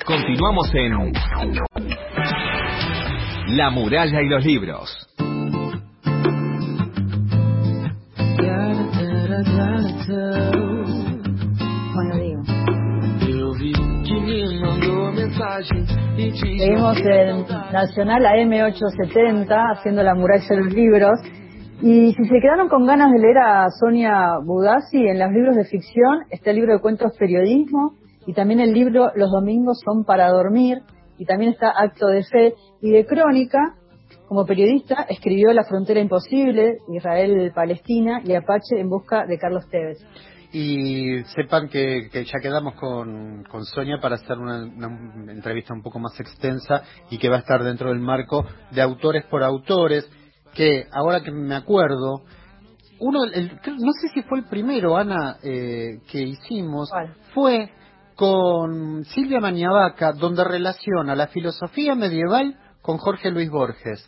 Continuamos 0.04 0.72
en 0.74 1.14
La 3.56 3.70
muralla 3.70 4.20
y 4.20 4.30
los 4.30 4.44
libros. 4.44 5.08
Bueno, 11.94 12.16
digo. 12.16 12.44
Seguimos 16.40 16.98
en 16.98 17.46
Nacional 17.72 18.26
AM870 18.26 19.78
haciendo 19.78 20.02
la 20.02 20.16
muralla 20.16 20.48
de 20.50 20.58
los 20.58 20.74
libros. 20.74 21.20
Y 21.88 22.14
si 22.14 22.26
se 22.26 22.40
quedaron 22.42 22.68
con 22.68 22.88
ganas 22.88 23.12
de 23.12 23.20
leer 23.20 23.38
a 23.38 23.70
Sonia 23.70 24.40
Budassi 24.44 25.06
en 25.06 25.20
los 25.20 25.32
libros 25.32 25.56
de 25.56 25.66
ficción, 25.66 26.24
está 26.32 26.50
el 26.50 26.56
libro 26.56 26.74
de 26.74 26.80
cuentos 26.80 27.16
Periodismo 27.16 27.94
y 28.26 28.34
también 28.34 28.60
el 28.60 28.74
libro 28.74 29.12
Los 29.14 29.30
domingos 29.30 29.82
son 29.86 30.04
para 30.04 30.32
dormir 30.32 30.80
y 31.20 31.26
también 31.26 31.52
está 31.52 31.70
Acto 31.78 32.08
de 32.08 32.24
Fe 32.24 32.56
y 32.82 32.90
de 32.90 33.06
Crónica. 33.06 33.76
Como 34.28 34.48
periodista 34.48 35.06
escribió 35.08 35.54
La 35.54 35.64
frontera 35.64 36.00
imposible, 36.00 36.80
Israel-Palestina 36.92 38.22
y 38.26 38.34
Apache 38.34 38.80
en 38.80 38.90
busca 38.90 39.28
de 39.28 39.38
Carlos 39.38 39.70
Tevez. 39.70 40.00
Y 40.54 41.24
sepan 41.36 41.70
que, 41.70 42.10
que 42.12 42.26
ya 42.26 42.40
quedamos 42.42 42.74
con, 42.80 43.44
con, 43.44 43.64
Sonia 43.64 44.00
para 44.02 44.16
hacer 44.16 44.40
una, 44.40 44.64
una, 44.64 45.32
entrevista 45.32 45.76
un 45.76 45.84
poco 45.84 46.00
más 46.00 46.20
extensa 46.20 46.82
y 47.12 47.20
que 47.20 47.30
va 47.30 47.36
a 47.36 47.40
estar 47.40 47.64
dentro 47.64 47.90
del 47.90 48.00
marco 48.00 48.44
de 48.72 48.82
autores 48.82 49.24
por 49.26 49.44
autores, 49.44 50.10
que 50.56 50.86
ahora 50.92 51.22
que 51.22 51.32
me 51.32 51.56
acuerdo, 51.56 52.24
uno, 53.00 53.20
el, 53.34 53.52
no 53.52 53.92
sé 54.02 54.08
si 54.14 54.22
fue 54.24 54.40
el 54.40 54.46
primero, 54.46 54.98
Ana, 54.98 55.38
eh, 55.44 56.00
que 56.10 56.22
hicimos, 56.22 56.90
¿Cuál? 56.90 57.14
fue 57.34 57.70
con 58.16 59.04
Silvia 59.06 59.42
Mañavaca, 59.42 60.14
donde 60.14 60.44
relaciona 60.46 61.16
la 61.16 61.28
filosofía 61.28 61.96
medieval 61.96 62.58
con 62.82 62.98
Jorge 62.98 63.30
Luis 63.32 63.50
Borges. 63.50 64.08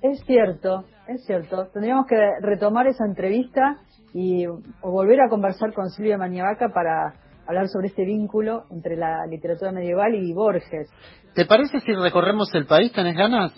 Es 0.00 0.20
cierto, 0.26 0.84
es 1.08 1.24
cierto. 1.26 1.66
Tendríamos 1.72 2.06
que 2.06 2.16
retomar 2.40 2.86
esa 2.86 3.04
entrevista 3.06 3.78
y 4.12 4.46
o 4.46 4.60
volver 4.82 5.20
a 5.20 5.28
conversar 5.28 5.72
con 5.72 5.90
Silvia 5.90 6.16
Maniavaca 6.16 6.68
para 6.68 7.14
hablar 7.46 7.68
sobre 7.68 7.88
este 7.88 8.04
vínculo 8.04 8.64
entre 8.70 8.96
la 8.96 9.26
literatura 9.26 9.72
medieval 9.72 10.14
y 10.14 10.32
Borges. 10.32 10.88
¿Te 11.34 11.46
parece 11.46 11.80
si 11.80 11.92
recorremos 11.94 12.54
el 12.54 12.66
país? 12.66 12.92
¿Tenés 12.92 13.16
ganas? 13.16 13.52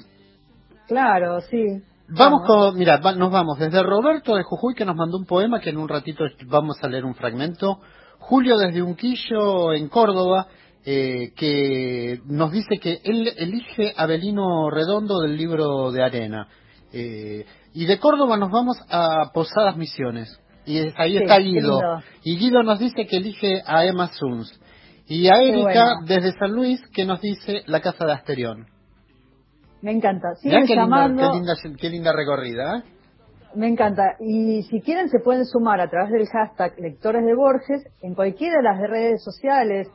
Claro, 0.87 1.41
sí. 1.41 1.83
Vamos 2.09 2.43
con, 2.47 2.77
mira, 2.77 2.99
nos 2.99 3.33
vamos 3.33 3.59
desde 3.59 3.83
Roberto 3.83 4.37
de 4.37 4.45
Jujuy 4.45 4.75
que 4.75 4.85
nos 4.85 4.95
mandó 4.95 5.19
un 5.19 5.27
poema 5.27 5.61
que 5.61 5.71
en 5.71 5.79
un 5.79 5.89
ratito 5.89 6.25
vamos 6.47 6.77
a 6.83 6.89
leer 6.89 7.05
un 7.05 7.15
fragmento. 7.15 7.81
Julio 8.19 8.57
desde 8.57 8.83
Unquillo 8.83 9.73
en 9.73 9.89
Córdoba 9.89 10.47
eh, 10.85 11.33
que 11.37 12.21
nos 12.27 12.53
dice 12.53 12.79
que 12.81 13.01
él 13.03 13.33
elige 13.37 13.93
Abelino 13.97 14.71
Redondo 14.71 15.21
del 15.21 15.37
libro 15.37 15.91
de 15.91 16.05
Arena. 16.05 16.47
Eh, 16.93 17.45
y 17.75 17.87
de 17.87 17.99
Córdoba 17.99 18.37
nos 18.37 18.53
vamos 18.53 18.77
a 18.89 19.33
Posadas 19.35 19.77
Misiones. 19.77 20.41
Y 20.65 20.79
ahí 20.97 21.17
está 21.17 21.39
Guido. 21.39 21.81
Y 22.23 22.37
Guido 22.39 22.63
nos 22.63 22.79
dice 22.79 23.07
que 23.07 23.17
elige 23.17 23.63
a 23.67 23.85
Emma 23.85 24.09
Suns. 24.13 24.61
Y 25.09 25.29
a 25.29 25.43
Erika 25.43 25.95
desde 26.05 26.33
San 26.39 26.53
Luis 26.53 26.81
que 26.93 27.05
nos 27.05 27.21
dice 27.21 27.63
la 27.67 27.81
casa 27.81 28.07
de 28.07 28.13
Asterión. 28.13 28.67
Me 29.83 29.93
encanta. 29.93 30.35
Sigan 30.37 30.67
qué, 30.67 30.75
llamando. 30.75 31.23
qué, 31.23 31.37
linda, 31.39 31.55
qué 31.79 31.91
linda 31.91 32.13
recorrida. 32.13 32.79
¿eh? 32.79 32.83
Me 33.55 33.69
encanta. 33.69 34.17
Y 34.21 34.63
si 34.65 34.81
quieren 34.81 35.09
se 35.09 35.21
pueden 35.21 35.45
sumar 35.45 35.81
a 35.81 35.89
través 35.89 36.13
del 36.13 36.27
hashtag 36.27 36.79
Lectores 36.79 37.25
de 37.25 37.35
Borges 37.35 37.87
en 38.03 38.15
cualquiera 38.15 38.57
de 38.57 38.63
las 38.63 38.79
redes 38.79 39.23
sociales, 39.23 39.89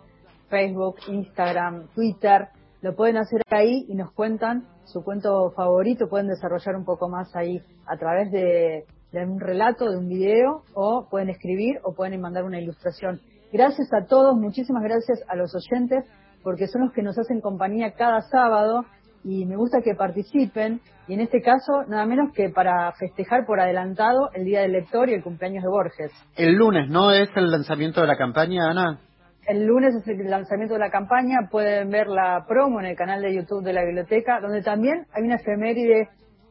Facebook, 0.50 0.96
Instagram, 1.08 1.88
Twitter. 1.94 2.50
Lo 2.82 2.96
pueden 2.96 3.18
hacer 3.18 3.42
ahí 3.50 3.86
y 3.88 3.96
nos 3.96 4.12
cuentan 4.14 4.66
su 4.86 5.04
cuento 5.04 5.52
favorito. 5.52 6.10
Pueden 6.10 6.28
desarrollar 6.28 6.76
un 6.76 6.86
poco 6.86 7.10
más 7.10 7.36
ahí 7.36 7.62
a 7.86 7.98
través 7.98 8.32
de, 8.32 8.86
de 9.12 9.26
un 9.26 9.40
relato, 9.40 9.90
de 9.90 9.98
un 9.98 10.08
video, 10.08 10.64
o 10.74 11.08
pueden 11.10 11.30
escribir 11.30 11.80
o 11.84 11.94
pueden 11.94 12.20
mandar 12.22 12.44
una 12.44 12.60
ilustración. 12.60 13.20
Gracias 13.52 13.90
a 13.94 14.06
todos, 14.06 14.36
muchísimas 14.38 14.82
gracias 14.84 15.22
a 15.28 15.36
los 15.36 15.54
oyentes, 15.54 16.06
porque 16.42 16.68
son 16.68 16.86
los 16.86 16.94
que 16.94 17.04
nos 17.04 17.18
hacen 17.20 17.42
compañía 17.42 17.92
cada 17.92 18.22
sábado 18.22 18.86
y 19.24 19.46
me 19.46 19.56
gusta 19.56 19.82
que 19.82 19.96
participen 19.96 20.82
y 21.08 21.14
en 21.14 21.22
este 21.22 21.42
caso 21.42 21.84
nada 21.88 22.06
menos 22.06 22.32
que 22.34 22.50
para 22.50 22.92
festejar 22.94 23.46
por 23.46 23.60
adelantado 23.60 24.30
el 24.34 24.46
Día 24.46 24.62
del 24.62 24.72
Lector 24.72 25.10
y 25.10 25.14
el 25.14 25.24
cumpleaños 25.24 25.64
de 25.64 25.70
Borges. 25.70 26.12
El 26.36 26.56
lunes, 26.56 26.90
¿no 26.90 27.12
es 27.12 27.30
el 27.36 27.52
lanzamiento 27.52 28.02
de 28.02 28.08
la 28.08 28.18
campaña, 28.18 28.70
Ana? 28.70 29.00
El 29.48 29.66
lunes 29.66 29.96
es 29.96 30.08
el 30.08 30.30
lanzamiento 30.30 30.76
de 30.76 30.80
la 30.80 30.92
campaña, 30.92 31.50
pueden 31.50 31.90
ver 31.90 32.08
la 32.08 32.46
promo 32.48 32.80
en 32.80 32.86
el 32.86 32.96
canal 32.96 33.22
de 33.22 33.34
YouTube 33.36 33.64
de 33.64 33.74
la 33.74 33.84
biblioteca, 33.84 34.40
donde 34.40 34.62
también 34.62 35.08
hay 35.14 35.24
una 35.24 35.36
efeméride 35.36 36.10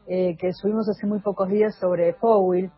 eh, 0.08 0.36
que 0.36 0.52
subimos 0.52 0.88
hace 0.88 1.06
muy 1.06 1.20
pocos 1.20 1.48
días 1.48 1.76
sobre 1.78 2.14
Fowell 2.14 2.70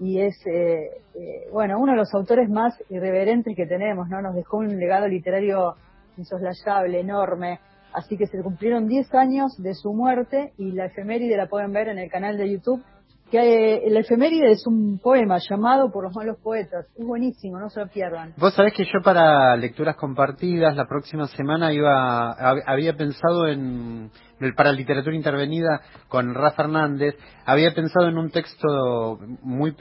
y 0.00 0.20
es, 0.20 0.34
eh, 0.46 1.02
eh, 1.14 1.48
bueno, 1.52 1.78
uno 1.78 1.92
de 1.92 1.98
los 1.98 2.14
autores 2.14 2.48
más 2.48 2.74
irreverentes 2.88 3.54
que 3.56 3.66
tenemos, 3.66 4.08
¿no? 4.08 4.22
Nos 4.22 4.34
dejó 4.34 4.58
un 4.58 4.68
legado 4.78 5.08
literario 5.08 5.74
insoslayable, 6.16 7.00
enorme, 7.00 7.60
Así 7.98 8.16
que 8.16 8.28
se 8.28 8.40
cumplieron 8.42 8.86
10 8.86 9.12
años 9.14 9.56
de 9.58 9.74
su 9.74 9.92
muerte 9.92 10.52
y 10.56 10.70
la 10.70 10.86
efeméride 10.86 11.36
la 11.36 11.48
pueden 11.48 11.72
ver 11.72 11.88
en 11.88 11.98
el 11.98 12.08
canal 12.08 12.38
de 12.38 12.48
YouTube. 12.48 12.80
Que 13.28 13.74
eh, 13.86 13.90
la 13.90 14.00
efeméride 14.00 14.52
es 14.52 14.66
un 14.66 15.00
poema 15.02 15.38
llamado 15.38 15.90
por 15.90 16.04
los 16.04 16.14
malos 16.14 16.38
poetas. 16.40 16.86
Es 16.96 17.04
buenísimo, 17.04 17.58
no 17.58 17.68
se 17.68 17.80
lo 17.80 17.88
pierdan. 17.88 18.34
Vos 18.38 18.54
sabés 18.54 18.72
que 18.72 18.84
yo 18.84 19.02
para 19.02 19.56
lecturas 19.56 19.96
compartidas 19.96 20.76
la 20.76 20.86
próxima 20.86 21.26
semana 21.26 21.72
iba 21.72 22.30
había 22.30 22.96
pensado 22.96 23.48
en 23.48 24.10
para 24.56 24.72
literatura 24.72 25.16
intervenida 25.16 25.82
con 26.06 26.32
Rafa 26.32 26.62
Hernández, 26.62 27.16
había 27.44 27.74
pensado 27.74 28.08
en 28.08 28.16
un 28.16 28.30
texto 28.30 29.18
muy 29.42 29.74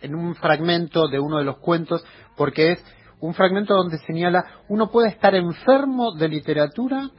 en 0.00 0.14
un 0.14 0.34
fragmento 0.34 1.08
de 1.08 1.20
uno 1.20 1.38
de 1.38 1.44
los 1.44 1.58
cuentos 1.58 2.02
porque 2.36 2.72
es 2.72 2.84
un 3.20 3.34
fragmento 3.34 3.74
donde 3.74 3.98
señala 3.98 4.44
uno 4.68 4.90
puede 4.90 5.10
estar 5.10 5.34
enfermo 5.34 6.14
de 6.16 6.28
literatura 6.28 7.10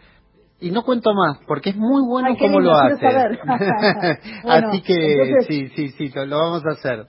y 0.61 0.71
no 0.71 0.83
cuento 0.83 1.13
más, 1.13 1.39
porque 1.47 1.71
es 1.71 1.75
muy 1.75 2.03
bueno 2.07 2.37
como 2.37 2.59
lo 2.59 2.73
hace. 2.73 3.05
Así 4.47 4.81
que 4.83 5.33
sí, 5.47 5.67
sí, 5.69 5.89
sí, 5.89 6.11
lo, 6.13 6.37
vamos 6.37 6.63
a 6.65 6.73
hacer. 6.73 7.07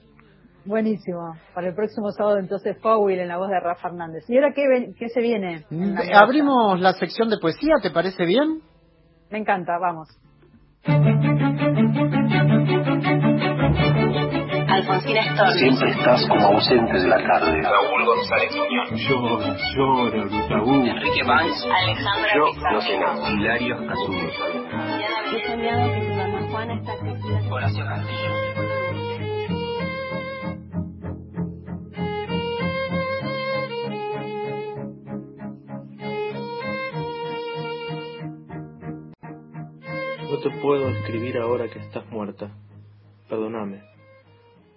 Buenísimo. 0.65 1.35
Para 1.53 1.67
el 1.67 1.75
próximo 1.75 2.09
sábado 2.11 2.39
entonces 2.39 2.77
Powell 2.81 3.19
en 3.19 3.27
la 3.27 3.37
voz 3.37 3.49
de 3.49 3.59
Rafa 3.59 3.89
Hernández. 3.89 4.23
¿Y 4.29 4.37
ahora 4.37 4.53
qué, 4.53 4.93
qué 4.97 5.09
se 5.09 5.21
viene? 5.21 5.65
Mm, 5.69 5.97
abrimos 6.13 6.79
la 6.79 6.93
sección 6.93 7.29
de 7.29 7.37
poesía, 7.37 7.75
¿te 7.81 7.91
parece 7.91 8.25
bien? 8.25 8.61
Me 9.29 9.39
encanta, 9.39 9.77
vamos. 9.79 10.09
Alfonsina 14.87 15.23
Storni. 15.33 15.59
Siempre 15.59 15.89
estás 15.91 16.27
como 16.27 16.45
ausente 16.47 16.93
de 16.99 17.07
la 17.07 17.17
tarde. 17.17 17.61
Raúl 17.61 18.05
González 18.05 18.51
Muñoz. 18.55 18.89
Llora, 19.07 19.57
llora, 19.75 20.23
Lutaú. 20.25 20.85
Enrique 20.85 21.23
Banks. 21.25 21.65
Alejandra 21.65 22.35
Yo 22.35 22.45
Pizarro. 22.53 22.73
no 22.73 22.81
sé 22.81 22.97
nada. 22.99 23.29
Hilario 23.31 23.77
Cazú. 23.87 24.13
He 24.13 25.47
soñado 25.47 25.93
que 25.93 25.99
tu 26.01 26.13
mamá 26.15 26.41
Juana 26.51 26.73
está 26.75 26.97
crecida. 26.99 27.53
Horacio 27.53 27.85
Castillo. 27.85 29.33
No 40.29 40.39
te 40.39 40.49
puedo 40.61 40.89
escribir 40.89 41.37
ahora 41.37 41.67
que 41.67 41.79
estás 41.79 42.05
muerta. 42.09 42.51
Perdóname. 43.29 43.81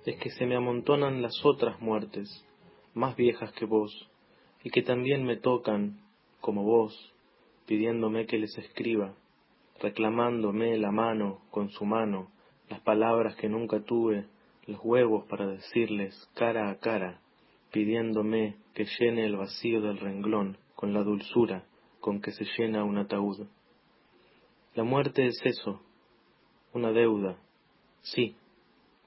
Es 0.06 0.16
que 0.18 0.30
se 0.30 0.46
me 0.46 0.54
amontonan 0.54 1.20
las 1.20 1.44
otras 1.44 1.80
muertes, 1.80 2.28
más 2.94 3.16
viejas 3.16 3.52
que 3.54 3.64
vos, 3.64 4.08
y 4.62 4.70
que 4.70 4.82
también 4.82 5.24
me 5.24 5.36
tocan, 5.36 6.00
como 6.40 6.62
vos, 6.62 7.12
pidiéndome 7.66 8.26
que 8.26 8.38
les 8.38 8.56
escriba, 8.56 9.16
reclamándome 9.80 10.78
la 10.78 10.92
mano 10.92 11.40
con 11.50 11.70
su 11.70 11.84
mano, 11.84 12.30
las 12.68 12.80
palabras 12.82 13.34
que 13.34 13.48
nunca 13.48 13.80
tuve, 13.80 14.26
los 14.68 14.78
huevos 14.84 15.24
para 15.26 15.48
decirles 15.48 16.14
cara 16.34 16.70
a 16.70 16.78
cara, 16.78 17.20
pidiéndome 17.72 18.58
que 18.74 18.86
llene 19.00 19.26
el 19.26 19.36
vacío 19.36 19.80
del 19.80 19.98
renglón 19.98 20.56
con 20.76 20.94
la 20.94 21.02
dulzura 21.02 21.64
con 21.98 22.20
que 22.20 22.30
se 22.30 22.44
llena 22.56 22.84
un 22.84 22.98
ataúd. 22.98 23.48
La 24.76 24.84
muerte 24.84 25.26
es 25.26 25.40
eso, 25.44 25.80
una 26.72 26.92
deuda, 26.92 27.38
sí, 28.02 28.36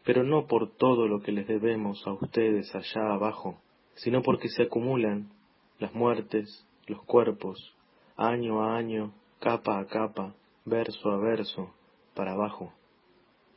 pero 0.09 0.23
no 0.23 0.47
por 0.47 0.71
todo 0.71 1.07
lo 1.07 1.21
que 1.21 1.31
les 1.31 1.47
debemos 1.47 2.01
a 2.07 2.13
ustedes 2.13 2.73
allá 2.73 3.13
abajo, 3.13 3.59
sino 3.93 4.23
porque 4.23 4.49
se 4.49 4.63
acumulan 4.63 5.29
las 5.77 5.93
muertes, 5.93 6.65
los 6.87 7.03
cuerpos, 7.03 7.75
año 8.17 8.63
a 8.63 8.75
año, 8.75 9.13
capa 9.39 9.77
a 9.77 9.85
capa, 9.85 10.33
verso 10.65 11.11
a 11.11 11.17
verso, 11.17 11.75
para 12.15 12.31
abajo. 12.31 12.73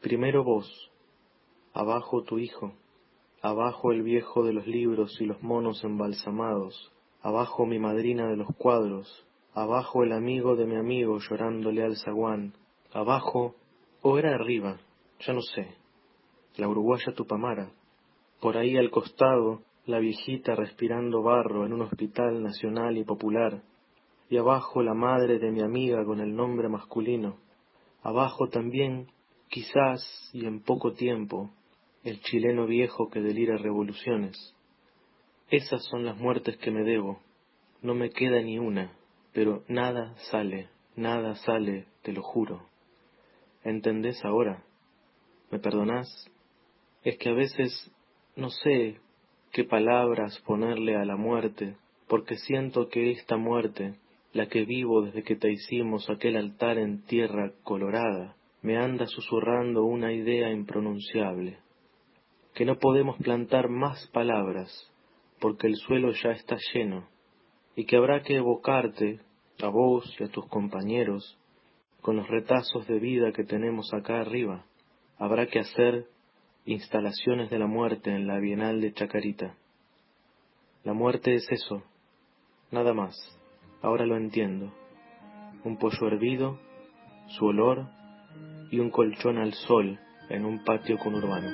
Primero 0.02 0.44
vos, 0.44 0.90
abajo 1.72 2.22
tu 2.22 2.38
hijo, 2.38 2.74
abajo 3.40 3.90
el 3.90 4.02
viejo 4.02 4.44
de 4.44 4.52
los 4.52 4.66
libros 4.66 5.18
y 5.22 5.24
los 5.24 5.42
monos 5.42 5.82
embalsamados, 5.84 6.92
abajo 7.22 7.64
mi 7.64 7.78
madrina 7.78 8.28
de 8.28 8.36
los 8.36 8.54
cuadros, 8.58 9.26
abajo 9.54 10.02
el 10.02 10.12
amigo 10.12 10.54
de 10.54 10.66
mi 10.66 10.76
amigo 10.76 11.18
llorándole 11.18 11.82
al 11.82 11.96
zaguán, 11.96 12.52
abajo, 12.92 13.54
o 14.02 14.18
era 14.18 14.34
arriba, 14.34 14.80
ya 15.18 15.32
no 15.32 15.40
sé, 15.40 15.80
la 16.56 16.68
uruguaya 16.68 17.12
Tupamara, 17.14 17.72
por 18.40 18.56
ahí 18.56 18.76
al 18.76 18.90
costado, 18.90 19.62
la 19.86 19.98
viejita 19.98 20.54
respirando 20.54 21.22
barro 21.22 21.66
en 21.66 21.72
un 21.72 21.82
hospital 21.82 22.42
nacional 22.42 22.96
y 22.98 23.04
popular, 23.04 23.62
y 24.28 24.36
abajo 24.36 24.82
la 24.82 24.94
madre 24.94 25.38
de 25.38 25.50
mi 25.50 25.60
amiga 25.60 26.04
con 26.04 26.20
el 26.20 26.34
nombre 26.34 26.68
masculino, 26.68 27.38
abajo 28.02 28.48
también, 28.48 29.08
quizás 29.48 30.30
y 30.32 30.46
en 30.46 30.62
poco 30.62 30.92
tiempo, 30.92 31.50
el 32.04 32.20
chileno 32.20 32.66
viejo 32.66 33.08
que 33.10 33.20
delira 33.20 33.56
revoluciones. 33.56 34.36
Esas 35.50 35.84
son 35.84 36.04
las 36.04 36.16
muertes 36.16 36.56
que 36.56 36.70
me 36.70 36.82
debo, 36.82 37.20
no 37.82 37.94
me 37.94 38.10
queda 38.10 38.40
ni 38.40 38.58
una, 38.58 38.96
pero 39.32 39.64
nada 39.68 40.14
sale, 40.30 40.68
nada 40.96 41.34
sale, 41.36 41.86
te 42.02 42.12
lo 42.12 42.22
juro. 42.22 42.66
¿Entendés 43.64 44.24
ahora? 44.24 44.64
¿Me 45.50 45.58
perdonás? 45.58 46.08
Es 47.04 47.18
que 47.18 47.30
a 47.30 47.34
veces 47.34 47.90
no 48.36 48.50
sé 48.50 48.98
qué 49.52 49.64
palabras 49.64 50.38
ponerle 50.46 50.96
a 50.96 51.04
la 51.04 51.16
muerte, 51.16 51.76
porque 52.08 52.36
siento 52.36 52.88
que 52.88 53.10
esta 53.10 53.36
muerte, 53.36 53.94
la 54.32 54.46
que 54.46 54.64
vivo 54.64 55.02
desde 55.02 55.22
que 55.22 55.36
te 55.36 55.50
hicimos 55.50 56.08
aquel 56.08 56.36
altar 56.36 56.78
en 56.78 57.04
tierra 57.04 57.52
colorada, 57.64 58.36
me 58.62 58.76
anda 58.76 59.06
susurrando 59.06 59.84
una 59.84 60.12
idea 60.12 60.50
impronunciable, 60.50 61.58
que 62.54 62.64
no 62.64 62.78
podemos 62.78 63.16
plantar 63.18 63.68
más 63.68 64.06
palabras, 64.12 64.90
porque 65.40 65.66
el 65.66 65.76
suelo 65.76 66.12
ya 66.12 66.30
está 66.30 66.56
lleno, 66.72 67.08
y 67.74 67.84
que 67.84 67.96
habrá 67.96 68.22
que 68.22 68.36
evocarte, 68.36 69.20
a 69.60 69.68
vos 69.68 70.16
y 70.18 70.24
a 70.24 70.28
tus 70.28 70.46
compañeros, 70.46 71.38
con 72.00 72.16
los 72.16 72.28
retazos 72.28 72.86
de 72.86 72.98
vida 72.98 73.32
que 73.32 73.44
tenemos 73.44 73.92
acá 73.92 74.20
arriba. 74.20 74.64
Habrá 75.18 75.46
que 75.46 75.60
hacer 75.60 76.06
instalaciones 76.64 77.50
de 77.50 77.58
la 77.58 77.66
muerte 77.66 78.14
en 78.14 78.26
la 78.26 78.38
Bienal 78.38 78.80
de 78.80 78.92
Chacarita. 78.92 79.54
La 80.84 80.92
muerte 80.92 81.34
es 81.34 81.50
eso, 81.50 81.82
nada 82.70 82.94
más, 82.94 83.16
ahora 83.82 84.06
lo 84.06 84.16
entiendo. 84.16 84.72
Un 85.64 85.76
pollo 85.76 86.06
hervido, 86.06 86.58
su 87.28 87.46
olor 87.46 87.88
y 88.70 88.78
un 88.78 88.90
colchón 88.90 89.38
al 89.38 89.52
sol 89.54 89.98
en 90.28 90.44
un 90.44 90.64
patio 90.64 90.98
conurbano. 90.98 91.50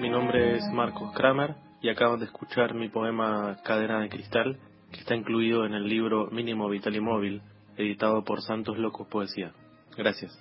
Mi 0.00 0.08
nombre 0.08 0.56
es 0.56 0.64
Marcos 0.72 1.12
Kramer 1.12 1.56
y 1.80 1.88
acaban 1.88 2.18
de 2.18 2.26
escuchar 2.26 2.74
mi 2.74 2.88
poema 2.88 3.58
Cadena 3.64 4.00
de 4.00 4.08
Cristal, 4.08 4.58
que 4.92 5.00
está 5.00 5.14
incluido 5.14 5.66
en 5.66 5.74
el 5.74 5.88
libro 5.88 6.28
Mínimo 6.30 6.68
Vital 6.68 6.94
y 6.96 7.00
Móvil, 7.00 7.42
editado 7.76 8.24
por 8.24 8.42
Santos 8.42 8.78
Locos 8.78 9.06
Poesía. 9.08 9.52
Gracias. 9.96 10.38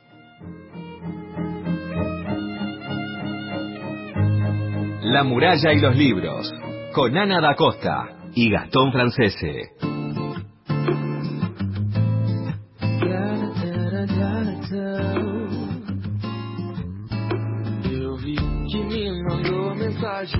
La 5.01 5.23
muralla 5.23 5.71
y 5.71 5.79
los 5.79 5.95
libros, 5.95 6.51
con 6.93 7.17
Ana 7.17 7.39
da 7.39 7.55
Costa 7.55 8.17
y 8.33 8.49
Gastón 8.49 8.91
Francese. 8.91 9.71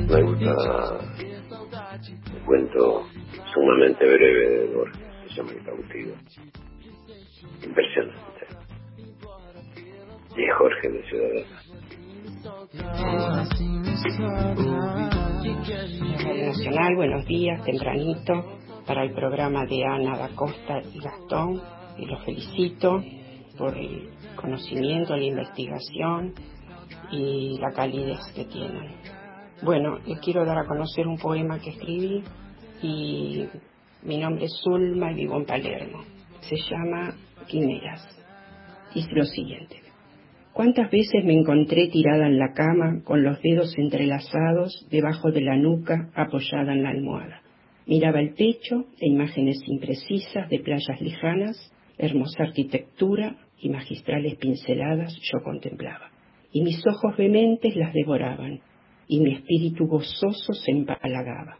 Me 0.07 0.21
gusta 0.23 0.99
el 2.33 2.41
cuento 2.45 3.04
sumamente 3.65 4.05
breve 4.05 4.49
de 4.49 4.75
Borges, 4.75 5.01
se 5.27 5.35
llama 5.35 5.51
El 5.53 5.63
cautivo. 5.65 6.13
Impresionante. 7.63 8.45
Y 10.37 10.47
Jorge 10.57 10.89
de 10.89 11.03
Ciudadana. 11.09 11.47
Buenos 16.95 17.25
días, 17.25 17.63
tempranito, 17.63 18.59
para 18.85 19.03
el 19.03 19.13
programa 19.13 19.65
de 19.65 19.83
Ana 19.83 20.15
da 20.17 20.29
Costa 20.35 20.81
y 20.93 20.99
Gastón, 20.99 21.59
y 21.97 22.05
los 22.05 22.23
felicito 22.23 23.03
por 23.57 23.75
el 23.75 24.11
conocimiento, 24.35 25.15
la 25.15 25.23
investigación 25.23 26.35
y 27.11 27.57
la 27.59 27.71
calidez 27.71 28.19
que 28.35 28.45
tienen. 28.45 28.93
Bueno, 29.63 29.97
les 30.05 30.19
quiero 30.19 30.45
dar 30.45 30.59
a 30.59 30.65
conocer 30.65 31.07
un 31.07 31.17
poema 31.17 31.57
que 31.59 31.71
escribí 31.71 32.23
y 32.85 33.49
mi 34.03 34.17
nombre 34.17 34.45
es 34.45 34.53
Zulma 34.63 35.11
y 35.11 35.15
vivo 35.15 35.37
en 35.37 35.45
Palermo. 35.45 36.03
Se 36.41 36.55
llama 36.69 37.15
Quimeras. 37.47 38.07
Dice 38.93 39.09
lo 39.13 39.23
siguiente. 39.23 39.81
¿Cuántas 40.53 40.89
veces 40.89 41.25
me 41.25 41.33
encontré 41.33 41.87
tirada 41.87 42.27
en 42.27 42.37
la 42.37 42.53
cama 42.53 43.01
con 43.03 43.23
los 43.23 43.41
dedos 43.41 43.77
entrelazados 43.77 44.87
debajo 44.89 45.31
de 45.31 45.41
la 45.41 45.57
nuca 45.57 46.11
apoyada 46.15 46.73
en 46.73 46.83
la 46.83 46.89
almohada? 46.89 47.41
Miraba 47.87 48.21
el 48.21 48.35
techo 48.35 48.85
e 48.99 49.09
imágenes 49.09 49.57
imprecisas 49.67 50.49
de 50.49 50.59
playas 50.59 51.01
lejanas, 51.01 51.73
hermosa 51.97 52.43
arquitectura 52.43 53.35
y 53.59 53.69
magistrales 53.69 54.35
pinceladas 54.35 55.13
yo 55.21 55.43
contemplaba. 55.43 56.09
Y 56.51 56.61
mis 56.61 56.81
ojos 56.87 57.17
vehementes 57.17 57.75
las 57.75 57.93
devoraban, 57.93 58.61
y 59.07 59.19
mi 59.19 59.33
espíritu 59.33 59.87
gozoso 59.87 60.53
se 60.53 60.71
empalagaba. 60.71 61.59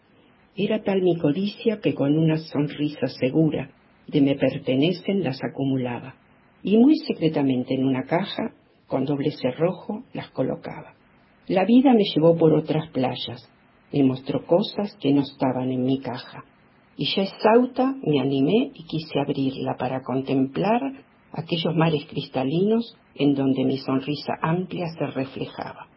Era 0.58 0.82
tal 0.84 1.01
mi 1.01 1.18
codicia 1.18 1.82
que 1.82 1.93
con 1.93 2.18
una 2.18 2.38
sonrisa 2.38 3.08
segura 3.08 3.72
de 4.08 4.22
me 4.22 4.36
pertenecen 4.36 5.22
las 5.22 5.43
acumulaba, 5.43 6.16
y 6.64 6.78
muy 6.78 6.95
secretamente 6.95 7.74
en 7.74 7.84
una 7.84 8.03
caja, 8.03 8.53
con 8.88 9.03
doble 9.03 9.32
cerrojo, 9.32 10.06
las 10.14 10.30
colocaba. 10.32 10.93
La 11.47 11.66
vida 11.66 11.93
me 11.93 12.06
llevó 12.06 12.38
por 12.38 12.53
otras 12.53 12.89
playas, 12.91 13.51
me 13.91 14.03
mostró 14.03 14.45
cosas 14.45 14.95
que 15.01 15.12
no 15.12 15.24
estaban 15.24 15.72
en 15.72 15.84
mi 15.84 15.99
caja, 15.99 16.45
y 16.95 17.06
ya 17.14 17.24
exhausta 17.24 17.93
me 18.01 18.22
animé 18.22 18.72
y 18.74 18.86
quise 18.86 19.20
abrirla 19.20 19.76
para 19.78 20.03
contemplar 20.03 20.82
aquellos 21.34 21.76
mares 21.76 22.06
cristalinos 22.06 22.95
en 23.16 23.36
donde 23.36 23.66
mi 23.66 23.78
sonrisa 23.80 24.34
amplia 24.41 24.86
se 24.97 25.06
reflejaba. 25.08 25.89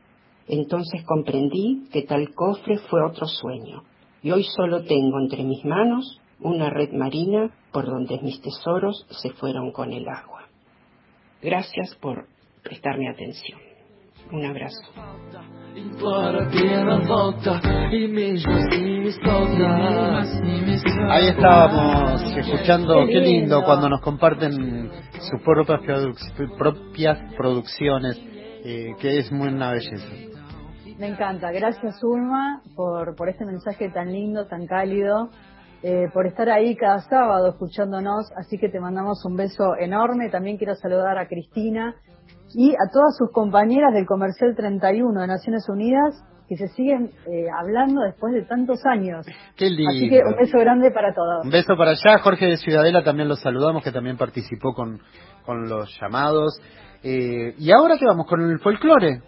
Entonces 0.49 1.05
comprendí 1.05 1.85
que 1.93 2.03
tal 2.03 2.35
cofre 2.35 2.79
fue 2.79 3.05
otro 3.07 3.27
sueño, 3.29 3.85
y 4.23 4.31
hoy 4.31 4.45
solo 4.57 4.85
tengo 4.85 5.21
entre 5.21 5.45
mis 5.45 5.65
manos 5.65 6.21
una 6.41 6.71
red 6.71 6.93
marina 6.93 7.51
por 7.73 7.87
donde 7.87 8.21
mis 8.23 8.41
tesoros 8.41 9.07
se 9.11 9.31
fueron 9.31 9.73
con 9.73 9.93
el 9.93 10.09
agua. 10.09 10.47
Gracias 11.43 11.95
por 11.97 12.27
prestarme 12.63 13.09
atención. 13.09 13.59
Un 14.31 14.45
abrazo. 14.45 14.83
Ahí 21.09 21.29
estábamos 21.29 22.23
escuchando, 22.37 23.07
qué 23.07 23.21
lindo 23.21 23.63
cuando 23.65 23.89
nos 23.89 24.01
comparten 24.01 24.91
sus 25.13 25.41
propias, 25.43 25.81
propias 26.59 27.35
producciones, 27.37 28.21
eh, 28.65 28.95
que 29.01 29.19
es 29.19 29.33
muy 29.33 29.49
una 29.49 29.73
belleza. 29.73 30.38
Me 30.99 31.07
encanta. 31.07 31.53
Gracias, 31.53 32.03
Ulma, 32.03 32.61
por, 32.75 33.15
por 33.15 33.29
este 33.29 33.45
mensaje 33.45 33.89
tan 33.91 34.13
lindo, 34.13 34.47
tan 34.47 34.67
cálido, 34.67 35.31
eh, 35.83 36.07
por 36.13 36.27
estar 36.27 36.51
ahí 36.51 36.75
cada 36.75 36.99
sábado 37.01 37.51
escuchándonos. 37.51 38.33
Así 38.37 38.59
que 38.59 38.69
te 38.69 38.81
mandamos 38.81 39.25
un 39.25 39.37
beso 39.37 39.77
enorme. 39.79 40.29
También 40.29 40.57
quiero 40.57 40.75
saludar 40.75 41.17
a 41.19 41.29
Cristina 41.29 41.95
y 42.53 42.73
a 42.73 42.91
todas 42.93 43.17
sus 43.17 43.31
compañeras 43.31 43.95
del 43.95 44.07
Comercial 44.07 44.57
31 44.57 45.21
de 45.21 45.27
Naciones 45.27 45.69
Unidas 45.69 46.25
que 46.49 46.57
se 46.57 46.69
siguen 46.69 47.11
eh, 47.27 47.45
hablando 47.61 48.01
después 48.01 48.33
de 48.33 48.43
tantos 48.43 48.81
años. 48.87 49.27
Qué 49.55 49.69
lindo. 49.69 49.91
Así 49.91 50.09
que 50.09 50.23
un 50.25 50.35
beso 50.35 50.59
grande 50.59 50.91
para 50.91 51.15
todos. 51.15 51.45
Un 51.45 51.51
beso 51.51 51.77
para 51.77 51.91
allá, 51.91 52.19
Jorge 52.23 52.47
de 52.47 52.57
Ciudadela 52.57 53.05
también 53.05 53.29
lo 53.29 53.37
saludamos, 53.37 53.85
que 53.85 53.93
también 53.93 54.17
participó 54.17 54.73
con, 54.73 54.99
con 55.45 55.69
los 55.69 55.95
llamados. 56.01 56.59
Eh, 57.03 57.55
¿Y 57.59 57.71
ahora 57.71 57.99
qué 57.99 58.07
vamos? 58.07 58.27
¿Con 58.27 58.41
el 58.41 58.59
folclore? 58.61 59.21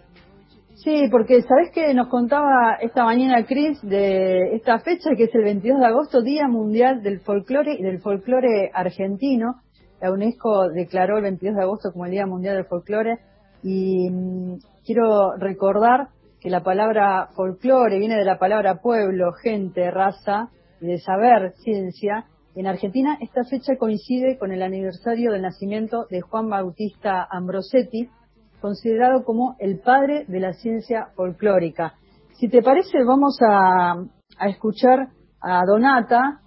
Sí, 0.75 1.07
porque 1.11 1.41
sabes 1.43 1.69
que 1.73 1.93
nos 1.93 2.07
contaba 2.07 2.75
esta 2.81 3.03
mañana 3.03 3.45
Cris 3.45 3.79
de 3.83 4.55
esta 4.55 4.79
fecha 4.79 5.11
que 5.15 5.25
es 5.25 5.35
el 5.35 5.43
22 5.43 5.79
de 5.79 5.85
agosto, 5.85 6.21
Día 6.21 6.47
Mundial 6.47 7.03
del 7.03 7.19
Folclore 7.19 7.75
y 7.75 7.83
del 7.83 8.01
Folclore 8.01 8.71
Argentino. 8.73 9.61
La 10.01 10.11
UNESCO 10.11 10.69
declaró 10.69 11.17
el 11.17 11.23
22 11.23 11.55
de 11.55 11.61
agosto 11.61 11.91
como 11.91 12.05
el 12.05 12.11
Día 12.11 12.25
Mundial 12.25 12.55
del 12.55 12.65
Folclore 12.65 13.19
y 13.61 14.09
mm, 14.09 14.55
quiero 14.83 15.35
recordar 15.37 16.07
que 16.39 16.49
la 16.49 16.63
palabra 16.63 17.29
folclore 17.35 17.99
viene 17.99 18.15
de 18.15 18.25
la 18.25 18.39
palabra 18.39 18.81
pueblo, 18.81 19.31
gente, 19.33 19.91
raza 19.91 20.49
y 20.81 20.87
de 20.87 20.97
saber, 20.97 21.53
ciencia. 21.57 22.25
En 22.55 22.65
Argentina 22.65 23.17
esta 23.21 23.43
fecha 23.43 23.77
coincide 23.77 24.37
con 24.39 24.51
el 24.51 24.63
aniversario 24.63 25.31
del 25.31 25.43
nacimiento 25.43 26.07
de 26.09 26.21
Juan 26.21 26.49
Bautista 26.49 27.27
Ambrosetti, 27.29 28.09
considerado 28.61 29.23
como 29.23 29.55
el 29.59 29.79
padre 29.79 30.25
de 30.27 30.39
la 30.39 30.53
ciencia 30.53 31.07
folclórica. 31.15 31.95
Si 32.33 32.47
te 32.47 32.61
parece, 32.61 33.03
vamos 33.05 33.37
a, 33.41 33.93
a 34.37 34.47
escuchar 34.49 35.07
a 35.41 35.61
Donata 35.65 36.39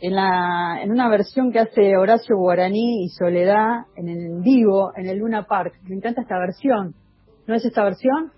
en, 0.00 0.14
la, 0.14 0.78
en 0.82 0.90
una 0.90 1.08
versión 1.08 1.52
que 1.52 1.60
hace 1.60 1.96
Horacio 1.96 2.36
Guaraní 2.36 3.04
y 3.04 3.08
Soledad 3.08 3.86
en 3.96 4.08
el 4.08 4.40
vivo 4.42 4.92
en 4.96 5.06
el 5.06 5.18
Luna 5.18 5.44
Park. 5.44 5.74
Me 5.84 5.96
encanta 5.96 6.22
esta 6.22 6.38
versión. 6.38 6.94
¿No 7.46 7.54
es 7.54 7.64
esta 7.64 7.84
versión? 7.84 8.32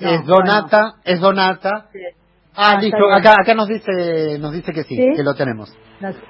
No, 0.00 0.08
es 0.08 0.26
Donata, 0.26 0.94
es 1.04 1.20
Donata. 1.20 1.88
Sí. 1.92 1.98
Ah, 2.56 2.74
Ah, 2.76 2.80
listo, 2.80 3.10
acá, 3.12 3.34
acá 3.40 3.54
nos 3.54 3.66
dice, 3.68 4.38
nos 4.38 4.52
dice 4.52 4.72
que 4.72 4.84
sí, 4.84 4.96
¿Sí? 4.96 5.08
que 5.16 5.22
lo 5.24 5.34
tenemos. 5.34 5.76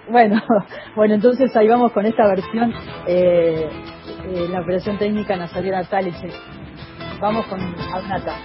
Bueno, 0.09 0.43
bueno, 0.97 1.15
entonces 1.15 1.55
ahí 1.57 1.69
vamos 1.69 1.93
con 1.93 2.07
esta 2.07 2.27
versión, 2.27 2.73
eh, 3.07 3.69
eh, 4.27 4.49
la 4.51 4.61
operación 4.61 4.99
técnica 4.99 5.37
Nazarena 5.37 5.85
Taliche. 5.85 6.29
Vamos 7.21 7.47
con 7.47 7.59
Donata. 7.61 8.37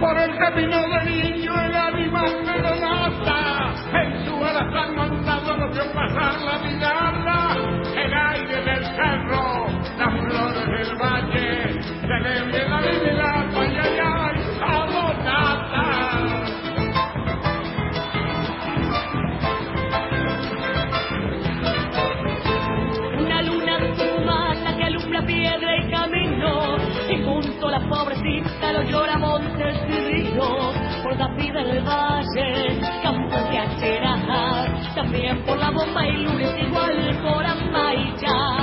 Por 0.00 0.18
el 0.18 0.36
camino 0.38 0.76
del 0.88 1.22
niño 1.22 1.52
el 1.60 1.74
animal 1.74 2.46
lo 2.62 2.74
nota. 2.76 3.72
En 3.92 4.26
su 4.26 4.44
alazán 4.44 4.94
montado 4.94 5.56
lo 5.56 5.72
vio 5.72 5.92
pasar 5.92 6.40
la 6.42 6.58
mirada. 6.58 7.56
El 7.96 8.14
aire 8.14 8.62
del 8.62 8.84
cerro, 8.84 9.66
las 9.98 10.20
flores 10.20 10.66
del 10.66 10.96
valle. 10.96 11.82
Se 11.82 12.06
le 12.06 12.68
la 12.68 12.80
vida, 12.80 13.35
la 28.66 28.72
lo 28.72 28.82
llora 28.82 29.18
montes 29.18 29.76
y 29.88 29.92
ríos. 29.92 30.74
Capi 31.18 31.50
del 31.50 31.80
Valle, 31.82 32.78
campos 33.02 33.50
de 33.50 33.58
Acherajas, 33.58 34.94
también 34.94 35.42
por 35.46 35.56
la 35.56 35.70
bomba 35.70 36.06
y 36.06 36.12
lunes 36.12 36.50
igual 36.60 37.18
por 37.22 37.46
Amaya. 37.46 38.55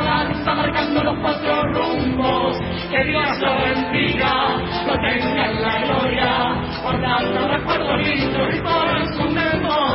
Por 0.00 0.04
lanza 0.04 0.54
marcando 0.54 1.02
los 1.04 1.18
cuatro 1.20 1.62
rumbos. 1.72 2.58
Que 2.90 3.04
Dios 3.04 3.38
lo 3.40 3.54
bendiga, 3.60 4.32
lo 4.86 4.94
tenga 4.94 5.46
en 5.46 5.62
la 5.62 5.78
gloria, 5.84 6.82
guardando 6.82 7.48
recuerdos 7.48 8.08
lindos 8.08 8.54
y 8.54 8.60
por 8.60 9.06
su 9.14 9.30
memoria. 9.30 9.89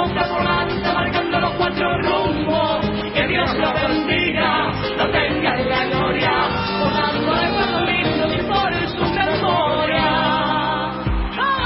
Con 0.00 0.10
una 0.10 0.22
copa 0.28 0.38
volante 0.38 0.92
marcando 0.92 1.40
los 1.40 1.52
cuatro 1.54 1.98
rumbos. 2.02 2.90
Que 3.14 3.26
Dios 3.26 3.54
lo 3.58 3.72
bendiga, 3.74 4.72
lo 4.96 5.10
tenga 5.10 5.60
en 5.60 5.68
la 5.68 5.84
gloria, 5.86 6.32
volando 6.80 7.34
recuerdos 7.34 7.82
lindos 7.88 8.32
y 8.34 8.42
por 8.48 8.72
su 8.88 9.14
memoria. 9.14 10.10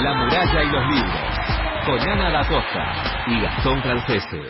La 0.03 0.15
muralla 0.15 0.63
y 0.63 0.71
los 0.71 0.87
libros. 0.95 1.21
Con 1.87 2.01
Ana 2.11 2.31
da 2.31 2.49
Costa 2.49 2.95
y 3.27 3.41
Gastón 3.41 3.83
Francese. 3.83 4.41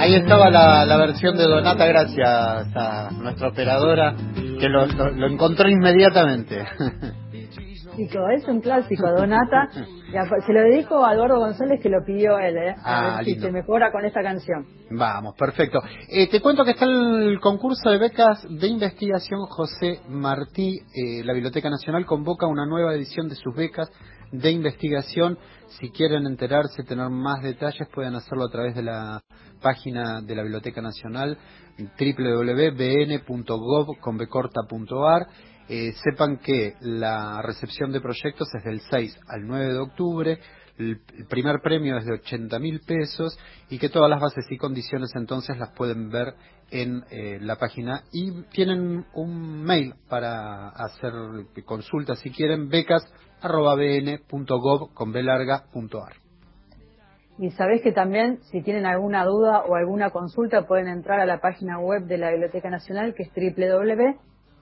Ahí 0.00 0.14
estaba 0.16 0.50
la, 0.50 0.84
la 0.84 0.96
versión 0.96 1.36
de 1.36 1.44
Donata, 1.44 1.86
gracias 1.86 2.76
a 2.76 3.08
nuestra 3.12 3.48
operadora 3.48 4.14
que 4.58 4.68
lo, 4.68 4.86
lo- 4.86 5.10
lo 5.10 5.26
encontró 5.28 5.68
inmediatamente. 5.68 6.66
Chico, 7.96 8.26
es 8.30 8.46
un 8.48 8.60
clásico, 8.60 9.06
Donata. 9.10 9.68
Se 9.70 10.52
lo 10.52 10.60
dedico 10.62 11.04
a 11.04 11.12
Eduardo 11.14 11.38
González 11.38 11.80
que 11.82 11.88
lo 11.90 12.02
pidió 12.04 12.38
él, 12.38 12.56
¿eh? 12.56 12.74
A 12.82 13.14
Ah, 13.14 13.16
ver 13.16 13.24
si 13.26 13.30
lindo. 13.32 13.46
se 13.46 13.52
mejora 13.52 13.92
con 13.92 14.04
esta 14.04 14.22
canción. 14.22 14.64
Vamos, 14.90 15.34
perfecto. 15.36 15.78
Eh, 16.08 16.28
te 16.30 16.40
cuento 16.40 16.64
que 16.64 16.70
está 16.72 16.86
el 16.86 17.38
concurso 17.40 17.90
de 17.90 17.98
becas 17.98 18.46
de 18.48 18.66
investigación 18.66 19.40
José 19.46 20.00
Martí. 20.08 20.78
Eh, 20.94 21.22
la 21.24 21.32
Biblioteca 21.34 21.68
Nacional 21.70 22.06
convoca 22.06 22.46
una 22.46 22.64
nueva 22.66 22.94
edición 22.94 23.28
de 23.28 23.34
sus 23.36 23.54
becas 23.54 23.90
de 24.32 24.50
investigación. 24.50 25.38
Si 25.80 25.90
quieren 25.90 26.26
enterarse, 26.26 26.82
tener 26.84 27.10
más 27.10 27.42
detalles, 27.42 27.88
pueden 27.94 28.14
hacerlo 28.14 28.44
a 28.44 28.50
través 28.50 28.74
de 28.74 28.82
la 28.82 29.20
página 29.62 30.20
de 30.22 30.34
la 30.34 30.42
Biblioteca 30.42 30.80
Nacional 30.80 31.36
www.bn.gov.ar. 34.18 35.26
Eh, 35.68 35.92
sepan 36.04 36.38
que 36.38 36.74
la 36.80 37.40
recepción 37.42 37.92
de 37.92 38.00
proyectos 38.00 38.48
es 38.54 38.64
del 38.64 38.80
6 38.80 39.18
al 39.28 39.46
9 39.46 39.72
de 39.72 39.78
octubre. 39.78 40.38
El 40.78 41.00
primer 41.28 41.60
premio 41.62 41.96
es 41.98 42.04
de 42.04 42.14
80 42.14 42.58
mil 42.58 42.80
pesos 42.80 43.38
y 43.68 43.78
que 43.78 43.88
todas 43.88 44.10
las 44.10 44.20
bases 44.20 44.44
y 44.50 44.56
condiciones 44.56 45.10
entonces 45.14 45.56
las 45.58 45.70
pueden 45.70 46.10
ver 46.10 46.34
en 46.70 47.04
eh, 47.10 47.38
la 47.40 47.56
página 47.56 48.02
y 48.10 48.42
tienen 48.50 49.04
un 49.12 49.62
mail 49.62 49.94
para 50.08 50.70
hacer 50.70 51.12
consultas 51.64 52.18
si 52.20 52.30
quieren 52.30 52.68
becas 52.68 53.04
arroba 53.42 53.76
con 54.94 55.12
b 55.12 55.22
larga 55.22 55.64
punto 55.70 56.02
ar. 56.02 56.14
Y 57.38 57.50
sabés 57.50 57.82
que 57.82 57.92
también, 57.92 58.40
si 58.50 58.62
tienen 58.62 58.86
alguna 58.86 59.24
duda 59.24 59.64
o 59.64 59.74
alguna 59.74 60.10
consulta, 60.10 60.66
pueden 60.66 60.88
entrar 60.88 61.18
a 61.20 61.26
la 61.26 61.40
página 61.40 61.78
web 61.78 62.04
de 62.04 62.18
la 62.18 62.30
Biblioteca 62.30 62.70
Nacional, 62.70 63.14
que 63.14 63.24
es 63.24 63.32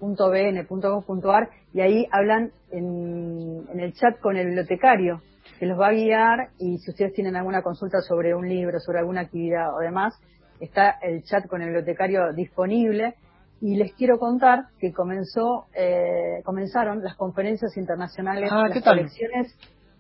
www.bn.gov.ar, 0.01 1.49
y 1.73 1.81
ahí 1.81 2.07
hablan 2.11 2.53
en, 2.71 3.67
en 3.73 3.81
el 3.81 3.93
chat 3.93 4.19
con 4.21 4.37
el 4.37 4.47
bibliotecario, 4.47 5.21
que 5.59 5.67
los 5.67 5.79
va 5.79 5.89
a 5.89 5.93
guiar, 5.93 6.49
y 6.59 6.79
si 6.79 6.91
ustedes 6.91 7.13
tienen 7.13 7.37
alguna 7.37 7.63
consulta 7.63 8.01
sobre 8.01 8.35
un 8.35 8.49
libro, 8.49 8.81
sobre 8.81 8.99
alguna 8.99 9.21
actividad 9.23 9.75
o 9.75 9.81
demás, 9.81 10.15
está 10.61 10.91
el 11.03 11.23
chat 11.25 11.47
con 11.47 11.63
el 11.63 11.69
bibliotecario 11.69 12.33
disponible. 12.33 13.15
Y 13.63 13.77
les 13.77 13.93
quiero 13.93 14.19
contar 14.19 14.69
que 14.79 14.91
comenzó, 14.93 15.67
eh, 15.75 16.41
comenzaron 16.45 17.03
las 17.03 17.15
conferencias 17.17 17.77
internacionales, 17.77 18.49
Ah, 18.51 18.69
las 18.69 18.83
colecciones 18.83 19.55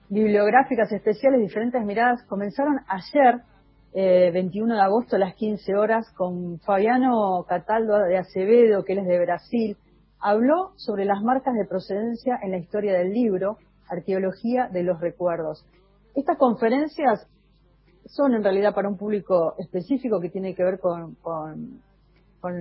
bibliográficas 0.09 0.91
especiales, 0.93 1.41
diferentes 1.41 1.85
miradas, 1.85 2.23
comenzaron 2.25 2.81
ayer, 2.89 3.43
eh, 3.93 4.31
21 4.33 4.77
de 4.77 4.81
agosto 4.81 5.17
a 5.17 5.19
las 5.19 5.35
15 5.35 5.75
horas, 5.75 6.11
con 6.17 6.59
Fabiano 6.61 7.45
Cataldo 7.47 7.99
de 7.99 8.17
Acevedo, 8.17 8.83
que 8.83 8.95
él 8.95 9.01
es 9.01 9.07
de 9.07 9.21
Brasil. 9.21 9.77
Habló 10.21 10.73
sobre 10.77 11.07
las 11.07 11.23
marcas 11.23 11.55
de 11.55 11.65
procedencia 11.65 12.39
en 12.43 12.51
la 12.51 12.59
historia 12.59 12.93
del 12.93 13.13
libro, 13.13 13.57
Arqueología 13.89 14.69
de 14.69 14.83
los 14.83 15.01
Recuerdos. 15.01 15.65
Estas 16.15 16.37
conferencias 16.37 17.27
son 18.07 18.35
en 18.35 18.43
realidad 18.43 18.75
para 18.75 18.89
un 18.89 18.99
público 18.99 19.55
específico 19.59 20.21
que 20.21 20.29
tiene 20.29 20.55
que 20.55 20.63
ver 20.63 20.79
con, 20.79 21.15
con, 21.23 21.81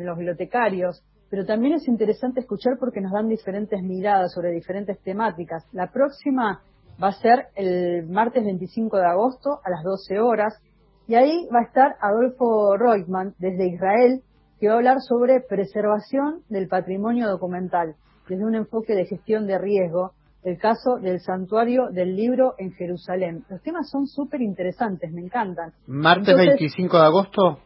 los 0.05 0.17
bibliotecarios, 0.17 1.03
pero 1.29 1.45
también 1.45 1.73
es 1.73 1.87
interesante 1.87 2.39
escuchar 2.39 2.77
porque 2.79 3.01
nos 3.01 3.11
dan 3.11 3.27
diferentes 3.27 3.81
miradas 3.81 4.31
sobre 4.33 4.51
diferentes 4.51 4.99
temáticas. 4.99 5.65
La 5.71 5.91
próxima 5.91 6.61
va 7.01 7.09
a 7.09 7.13
ser 7.13 7.47
el 7.55 8.07
martes 8.07 8.43
25 8.43 8.97
de 8.97 9.05
agosto 9.05 9.59
a 9.63 9.69
las 9.69 9.83
12 9.83 10.19
horas 10.19 10.61
y 11.07 11.15
ahí 11.15 11.47
va 11.53 11.59
a 11.59 11.63
estar 11.63 11.95
Adolfo 12.01 12.77
Reutemann 12.77 13.33
desde 13.39 13.67
Israel 13.67 14.21
que 14.59 14.67
va 14.67 14.73
a 14.73 14.77
hablar 14.77 14.97
sobre 14.99 15.41
preservación 15.41 16.41
del 16.49 16.67
patrimonio 16.67 17.27
documental 17.29 17.95
desde 18.27 18.45
un 18.45 18.55
enfoque 18.55 18.93
de 18.93 19.05
gestión 19.05 19.47
de 19.47 19.57
riesgo, 19.57 20.11
el 20.43 20.57
caso 20.57 20.97
del 21.01 21.19
santuario 21.19 21.87
del 21.91 22.15
libro 22.15 22.53
en 22.57 22.71
Jerusalén. 22.73 23.43
Los 23.49 23.61
temas 23.61 23.89
son 23.89 24.07
súper 24.07 24.41
interesantes, 24.41 25.11
me 25.11 25.21
encantan. 25.21 25.73
Martes 25.87 26.29
Entonces, 26.29 26.59
25 26.59 26.97
de 26.97 27.03
agosto. 27.03 27.59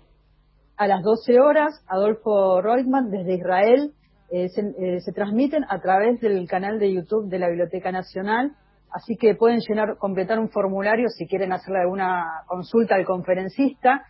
a 0.77 0.87
las 0.87 1.03
12 1.03 1.39
horas, 1.39 1.83
Adolfo 1.87 2.61
Reutemann 2.61 3.11
desde 3.11 3.35
Israel 3.35 3.93
eh, 4.31 4.49
se, 4.49 4.61
eh, 4.61 4.99
se 5.01 5.11
transmiten 5.11 5.63
a 5.69 5.79
través 5.79 6.19
del 6.19 6.47
canal 6.47 6.79
de 6.79 6.93
YouTube 6.93 7.29
de 7.29 7.39
la 7.39 7.47
Biblioteca 7.47 7.91
Nacional, 7.91 8.53
así 8.91 9.15
que 9.17 9.35
pueden 9.35 9.59
llenar, 9.59 9.97
completar 9.97 10.39
un 10.39 10.49
formulario 10.49 11.09
si 11.09 11.27
quieren 11.27 11.51
hacerle 11.51 11.81
alguna 11.81 12.25
consulta 12.47 12.95
al 12.95 13.05
conferencista. 13.05 14.03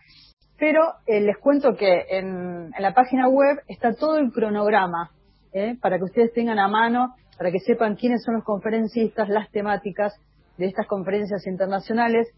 Pero 0.58 0.94
eh, 1.06 1.20
les 1.20 1.36
cuento 1.38 1.74
que 1.74 2.04
en, 2.10 2.70
en, 2.74 2.82
la 2.82 2.94
página 2.94 3.28
web 3.28 3.60
está 3.68 3.94
todo 3.94 4.18
el 4.18 4.32
cronograma, 4.32 5.10
¿eh? 5.52 5.76
para 5.80 5.98
que 5.98 6.04
ustedes 6.04 6.32
tengan 6.32 6.58
a 6.58 6.68
mano, 6.68 7.14
para 7.36 7.50
que 7.50 7.58
sepan 7.60 7.96
quiénes 7.96 8.22
son 8.22 8.34
los 8.34 8.44
conferencistas, 8.44 9.28
las 9.28 9.50
temáticas 9.50 10.14
de 10.56 10.66
estas 10.66 10.86
conferencias 10.86 11.46
internacionales 11.46 12.28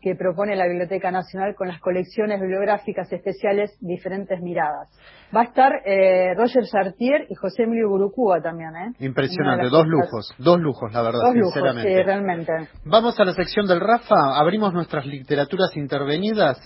que 0.00 0.14
propone 0.14 0.54
la 0.54 0.68
Biblioteca 0.68 1.10
Nacional 1.10 1.54
con 1.56 1.68
las 1.68 1.80
colecciones 1.80 2.40
bibliográficas 2.40 3.12
especiales 3.12 3.76
Diferentes 3.80 4.40
Miradas. 4.40 4.88
Va 5.34 5.40
a 5.40 5.44
estar 5.44 5.72
eh, 5.84 6.34
Roger 6.36 6.64
Chartier 6.64 7.26
y 7.28 7.34
José 7.34 7.64
Emilio 7.64 7.88
Gurucúa 7.88 8.40
también, 8.40 8.70
¿eh? 8.76 8.92
Impresionante, 9.00 9.68
dos 9.68 9.86
lujos, 9.86 10.32
dos 10.38 10.60
lujos, 10.60 10.92
la 10.92 11.02
verdad, 11.02 11.18
dos 11.24 11.32
sinceramente. 11.32 11.90
Lujos, 11.90 12.02
sí, 12.02 12.06
realmente. 12.06 12.52
Vamos 12.84 13.18
a 13.18 13.24
la 13.24 13.32
sección 13.32 13.66
del 13.66 13.80
Rafa, 13.80 14.38
abrimos 14.38 14.72
nuestras 14.72 15.06
literaturas 15.06 15.76
intervenidas. 15.76 16.56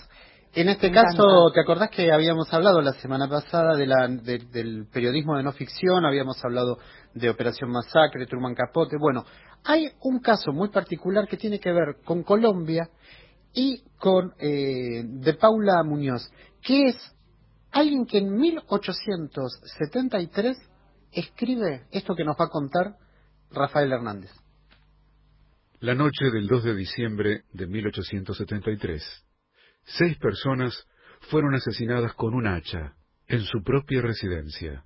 En 0.53 0.67
este 0.67 0.91
caso, 0.91 1.49
¿te 1.53 1.61
acordás 1.61 1.89
que 1.91 2.11
habíamos 2.11 2.53
hablado 2.53 2.81
la 2.81 2.91
semana 2.93 3.29
pasada 3.29 3.77
de 3.77 3.87
la, 3.87 4.09
de, 4.09 4.39
del 4.51 4.85
periodismo 4.91 5.37
de 5.37 5.43
no 5.43 5.53
ficción? 5.53 6.05
Habíamos 6.05 6.43
hablado 6.43 6.77
de 7.13 7.29
Operación 7.29 7.71
Masacre, 7.71 8.25
Truman 8.25 8.53
Capote. 8.53 8.97
Bueno, 8.99 9.23
hay 9.63 9.87
un 10.01 10.19
caso 10.19 10.51
muy 10.51 10.67
particular 10.67 11.25
que 11.29 11.37
tiene 11.37 11.57
que 11.57 11.71
ver 11.71 11.99
con 12.03 12.23
Colombia 12.23 12.89
y 13.53 13.81
con 13.97 14.33
eh, 14.39 15.03
de 15.05 15.33
Paula 15.35 15.83
Muñoz, 15.85 16.29
que 16.61 16.87
es 16.87 16.97
alguien 17.71 18.05
que 18.05 18.17
en 18.17 18.35
1873 18.35 20.57
escribe 21.13 21.85
esto 21.91 22.13
que 22.13 22.25
nos 22.25 22.35
va 22.35 22.43
a 22.45 22.49
contar 22.49 22.97
Rafael 23.51 23.93
Hernández. 23.93 24.31
La 25.79 25.95
noche 25.95 26.29
del 26.31 26.47
2 26.47 26.63
de 26.65 26.75
diciembre 26.75 27.43
de 27.53 27.67
1873, 27.67 29.01
seis 29.83 30.17
personas 30.17 30.87
fueron 31.29 31.55
asesinadas 31.55 32.13
con 32.15 32.33
un 32.33 32.47
hacha 32.47 32.95
en 33.27 33.41
su 33.41 33.63
propia 33.63 34.01
residencia. 34.01 34.85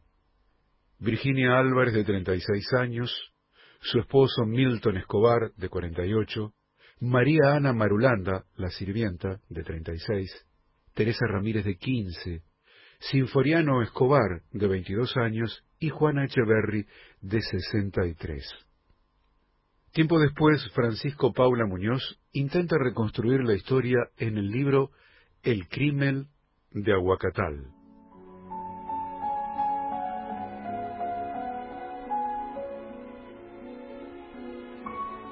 Virginia 0.99 1.57
Álvarez, 1.57 1.93
de 1.93 2.03
36 2.03 2.73
años, 2.73 3.33
su 3.81 3.99
esposo 3.99 4.45
Milton 4.45 4.97
Escobar, 4.97 5.51
de 5.55 5.69
48, 5.69 6.53
María 7.01 7.55
Ana 7.55 7.73
Marulanda, 7.73 8.45
la 8.55 8.69
sirvienta, 8.69 9.41
de 9.49 9.63
36, 9.63 10.45
Teresa 10.93 11.25
Ramírez, 11.27 11.65
de 11.65 11.75
15, 11.75 12.41
Sinforiano 12.99 13.81
Escobar, 13.81 14.43
de 14.51 14.67
22 14.67 15.17
años, 15.17 15.63
y 15.79 15.89
Juana 15.89 16.25
Echeverry, 16.25 16.87
de 17.21 17.41
63. 17.41 18.49
Tiempo 19.95 20.19
después, 20.19 20.61
Francisco 20.73 21.31
Paula 21.31 21.65
Muñoz 21.65 22.19
intenta 22.33 22.75
reconstruir 22.77 23.45
la 23.45 23.53
historia 23.53 23.97
en 24.17 24.37
el 24.37 24.51
libro 24.51 24.89
El 25.41 25.69
crimen 25.69 26.27
de 26.71 26.91
Aguacatal. 26.91 27.67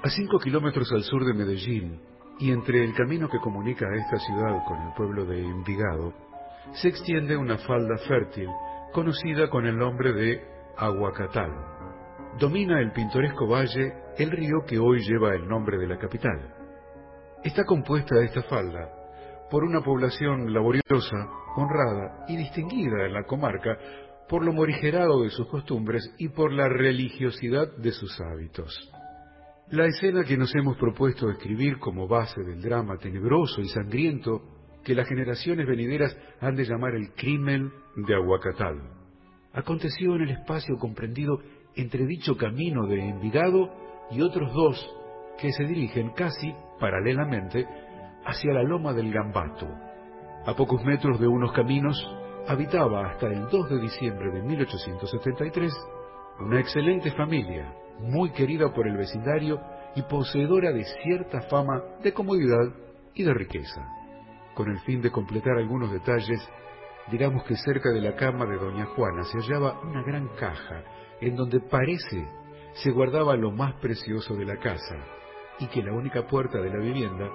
A 0.02 0.10
cinco 0.10 0.40
kilómetros 0.40 0.90
al 0.94 1.04
sur 1.04 1.26
de 1.26 1.34
Medellín, 1.34 2.00
y 2.40 2.52
entre 2.52 2.86
el 2.86 2.94
camino 2.94 3.28
que 3.30 3.40
comunica 3.40 3.86
a 3.86 3.98
esta 3.98 4.18
ciudad 4.18 4.64
con 4.66 4.82
el 4.82 4.94
pueblo 4.94 5.26
de 5.26 5.44
Envigado, 5.44 6.14
se 6.76 6.88
extiende 6.88 7.36
una 7.36 7.58
falda 7.58 7.98
fértil 8.08 8.48
conocida 8.94 9.50
con 9.50 9.66
el 9.66 9.78
nombre 9.78 10.14
de 10.14 10.42
Aguacatal. 10.78 11.52
Domina 12.40 12.80
el 12.80 12.94
pintoresco 12.94 13.46
valle 13.46 14.03
el 14.18 14.32
río 14.32 14.64
que 14.68 14.78
hoy 14.78 15.00
lleva 15.00 15.34
el 15.36 15.48
nombre 15.48 15.78
de 15.78 15.88
la 15.88 15.98
capital. 15.98 16.54
Está 17.44 17.64
compuesta 17.64 18.16
esta 18.24 18.44
falda 18.44 18.90
por 19.50 19.64
una 19.64 19.82
población 19.82 20.54
laboriosa, 20.54 21.18
honrada 21.56 22.26
y 22.28 22.38
distinguida 22.38 23.06
en 23.06 23.14
la 23.14 23.24
comarca 23.24 23.78
por 24.30 24.44
lo 24.44 24.54
morigerado 24.54 25.22
de 25.22 25.30
sus 25.30 25.48
costumbres 25.48 26.04
y 26.18 26.30
por 26.30 26.52
la 26.52 26.68
religiosidad 26.70 27.76
de 27.78 27.92
sus 27.92 28.20
hábitos. 28.22 28.74
La 29.70 29.86
escena 29.86 30.24
que 30.24 30.38
nos 30.38 30.54
hemos 30.56 30.78
propuesto 30.78 31.30
escribir 31.30 31.80
como 31.80 32.08
base 32.08 32.42
del 32.42 32.62
drama 32.62 32.98
tenebroso 32.98 33.62
y 33.62 33.68
sangriento 33.68 34.42
que 34.84 34.96
las 34.96 35.08
generaciones 35.08 35.68
venideras 35.68 36.16
han 36.40 36.56
de 36.56 36.66
llamar 36.66 36.96
el 36.96 37.14
crimen 37.14 37.72
de 37.96 38.16
Aguacatal, 38.16 38.82
aconteció 39.54 40.16
en 40.16 40.24
el 40.24 40.32
espacio 40.32 40.78
comprendido 40.78 41.40
entre 41.76 42.06
dicho 42.06 42.36
camino 42.38 42.86
de 42.88 43.00
Envigado 43.00 43.83
y 44.12 44.22
otros 44.22 44.54
dos 44.54 44.96
que 45.38 45.52
se 45.52 45.64
dirigen 45.64 46.12
casi 46.12 46.56
paralelamente 46.80 47.68
hacia 48.26 48.54
la 48.54 48.64
loma 48.64 48.94
del 48.94 49.12
Gambato. 49.12 49.68
A 50.46 50.54
pocos 50.56 50.84
metros 50.84 51.20
de 51.20 51.28
unos 51.28 51.52
caminos 51.54 51.96
habitaba 52.48 53.10
hasta 53.10 53.28
el 53.28 53.48
2 53.50 53.70
de 53.70 53.80
diciembre 53.80 54.32
de 54.32 54.42
1873 54.42 55.74
una 56.40 56.60
excelente 56.60 57.12
familia 57.12 57.74
muy 58.00 58.32
querida 58.32 58.74
por 58.74 58.88
el 58.88 58.98
vecindario 58.98 59.62
y 59.96 60.02
poseedora 60.02 60.72
de 60.72 60.84
cierta 60.84 61.42
fama 61.42 61.82
de 62.02 62.14
comodidad 62.14 62.74
y 63.14 63.24
de 63.24 63.34
riqueza. 63.34 63.88
Con 64.56 64.70
el 64.70 64.80
fin 64.80 65.02
de 65.02 65.12
completar 65.12 65.58
algunos 65.58 65.92
detalles, 65.92 66.40
digamos 67.12 67.44
que 67.44 67.56
cerca 67.56 67.90
de 67.92 68.02
la 68.02 68.16
cama 68.16 68.46
de 68.46 68.58
doña 68.58 68.86
Juana 68.86 69.24
se 69.24 69.38
hallaba 69.40 69.80
una 69.82 70.04
gran 70.04 70.28
caja 70.36 70.84
en 71.22 71.36
donde 71.36 71.60
parece 71.60 72.28
se 72.74 72.92
guardaba 72.92 73.36
lo 73.36 73.52
más 73.52 73.74
precioso 73.76 74.36
de 74.36 74.46
la 74.46 74.58
casa 74.58 74.96
y 75.60 75.68
que 75.68 75.84
la 75.84 75.94
única 75.94 76.26
puerta 76.26 76.60
de 76.60 76.70
la 76.70 76.80
vivienda 76.80 77.30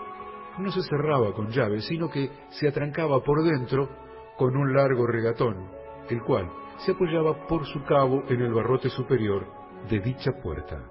no 0.58 0.72
se 0.72 0.82
cerraba 0.82 1.32
con 1.32 1.50
llave, 1.50 1.80
sino 1.80 2.10
que 2.10 2.30
se 2.50 2.68
atrancaba 2.68 3.22
por 3.22 3.42
dentro 3.44 3.88
con 4.36 4.56
un 4.56 4.74
largo 4.74 5.06
regatón, 5.06 5.70
el 6.08 6.22
cual 6.22 6.50
se 6.78 6.92
apoyaba 6.92 7.46
por 7.46 7.66
su 7.66 7.84
cabo 7.84 8.24
en 8.28 8.40
el 8.40 8.52
barrote 8.52 8.88
superior 8.88 9.46
de 9.88 10.00
dicha 10.00 10.32
puerta. 10.42 10.82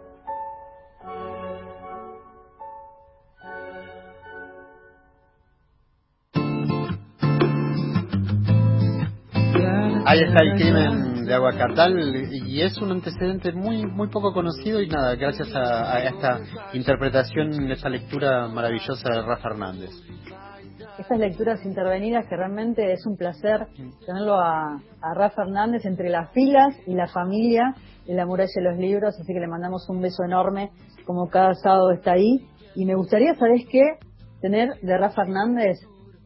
Ahí 10.06 10.22
está 10.22 10.42
el 10.42 10.56
crimen 10.56 11.17
de 11.28 11.34
Aguacatal 11.34 11.94
y 12.32 12.62
es 12.62 12.78
un 12.78 12.92
antecedente 12.92 13.52
muy 13.52 13.86
muy 13.86 14.08
poco 14.08 14.34
conocido 14.34 14.82
y 14.82 14.88
nada, 14.88 15.16
gracias 15.16 15.54
a, 15.54 16.00
esta 16.04 16.40
interpretación, 16.74 17.70
esta 17.70 17.90
lectura 17.90 18.48
maravillosa 18.48 19.10
de 19.10 19.22
Rafa 19.22 19.50
Hernández 19.50 19.92
estas 20.98 21.20
lecturas 21.20 21.64
intervenidas 21.64 22.26
que 22.28 22.36
realmente 22.36 22.92
es 22.92 23.06
un 23.06 23.18
placer 23.18 23.68
tenerlo 24.06 24.36
a, 24.36 24.82
a, 25.02 25.14
Rafa 25.14 25.44
Hernández 25.44 25.86
entre 25.86 26.10
las 26.10 26.32
filas 26.32 26.76
y 26.88 26.96
la 26.96 27.08
familia 27.08 27.76
de 28.08 28.16
la 28.16 28.26
muralla 28.26 28.50
de 28.56 28.64
los 28.64 28.78
libros, 28.78 29.16
así 29.20 29.32
que 29.32 29.40
le 29.40 29.48
mandamos 29.48 29.88
un 29.90 30.02
beso 30.02 30.24
enorme, 30.24 30.72
como 31.06 31.30
cada 31.30 31.54
sábado 31.54 31.92
está 31.92 32.14
ahí. 32.14 32.48
Y 32.74 32.86
me 32.86 32.96
gustaría, 32.96 33.36
¿sabes 33.36 33.64
qué? 33.70 33.84
Tener 34.42 34.70
de 34.82 34.98
Rafa 34.98 35.22
Hernández 35.22 35.78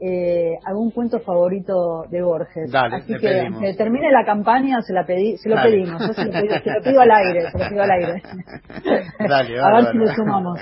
eh, 0.04 0.58
algún 0.66 0.90
cuento 0.90 1.20
favorito 1.20 2.06
de 2.10 2.24
Borges. 2.24 2.72
Dale, 2.72 2.96
así 2.96 3.14
que 3.14 3.50
se 3.60 3.74
termine 3.76 4.12
la 4.12 4.26
campaña, 4.26 4.82
se 4.82 4.94
la 4.94 5.06
pedí, 5.06 5.38
se 5.38 5.48
lo 5.48 5.56
pedimos, 5.62 6.02
se, 6.16 6.26
lo 6.26 6.32
pido, 6.32 6.56
se, 6.58 6.72
lo 6.72 6.82
pido, 6.82 7.02
al 7.02 7.12
aire, 7.12 7.52
se 7.52 7.60
lo 7.60 7.70
pido 7.70 7.84
al 7.84 7.92
aire. 7.92 8.24
Dale, 9.30 9.60
a 9.60 9.72
ver 9.74 9.92
si 9.92 9.98
lo 10.00 10.08
sumamos. 10.16 10.60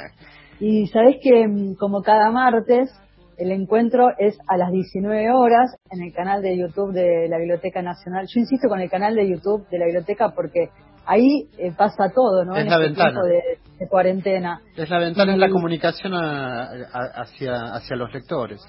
Y 0.60 0.88
sabés 0.88 1.18
que 1.24 1.48
mm, 1.48 1.76
como 1.76 2.02
cada 2.02 2.32
martes 2.32 2.92
el 3.38 3.52
encuentro 3.52 4.10
es 4.18 4.38
a 4.46 4.58
las 4.58 4.74
19 4.74 5.32
horas 5.32 5.74
en 5.90 6.04
el 6.04 6.14
canal 6.14 6.42
de 6.42 6.58
YouTube 6.58 6.92
de 6.92 7.30
la 7.30 7.38
Biblioteca 7.38 7.82
Nacional. 7.82 8.28
Yo 8.28 8.42
insisto 8.42 8.68
con 8.68 8.82
el 8.82 8.90
canal 8.90 9.16
de 9.16 9.30
YouTube 9.30 9.66
de 9.70 9.80
la 9.80 9.86
biblioteca 9.86 10.34
porque 10.36 10.70
ahí 11.06 11.48
eh, 11.58 11.72
pasa 11.78 12.12
todo, 12.14 12.44
¿no? 12.44 12.58
Es 12.58 12.64
en 12.64 12.70
la 12.70 12.76
este 12.76 12.88
ventana. 12.88 13.22
de, 13.24 13.88
cuarentena. 13.88 14.60
Es 14.76 14.90
la 14.90 15.00
ventana, 15.00 15.32
y, 15.32 15.36
es 15.36 15.40
la 15.40 15.50
comunicación 15.50 16.14
a, 16.14 16.64
a, 16.64 17.22
hacia, 17.22 17.54
hacia 17.74 17.96
los 17.96 18.14
lectores, 18.14 18.62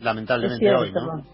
lamentablemente 0.00 0.58
cierto, 0.58 0.80
hoy, 0.80 0.92
¿no? 0.92 1.24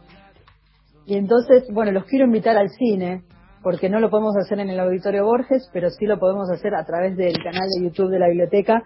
Y 1.07 1.15
entonces, 1.15 1.65
bueno, 1.73 1.93
los 1.93 2.05
quiero 2.05 2.25
invitar 2.25 2.57
al 2.57 2.69
cine, 2.71 3.23
porque 3.63 3.89
no 3.89 4.01
lo 4.01 4.11
podemos 4.11 4.37
hacer 4.37 4.59
en 4.61 4.71
el 4.71 4.81
Auditorio 4.81 5.25
Borges, 5.25 5.69
pero 5.73 5.91
sí 5.91 6.07
lo 6.07 6.19
podemos 6.19 6.51
hacer 6.51 6.75
a 6.75 6.85
través 6.85 7.17
del 7.17 7.35
canal 7.43 7.69
de 7.69 7.85
YouTube 7.85 8.11
de 8.11 8.19
la 8.19 8.29
biblioteca. 8.29 8.83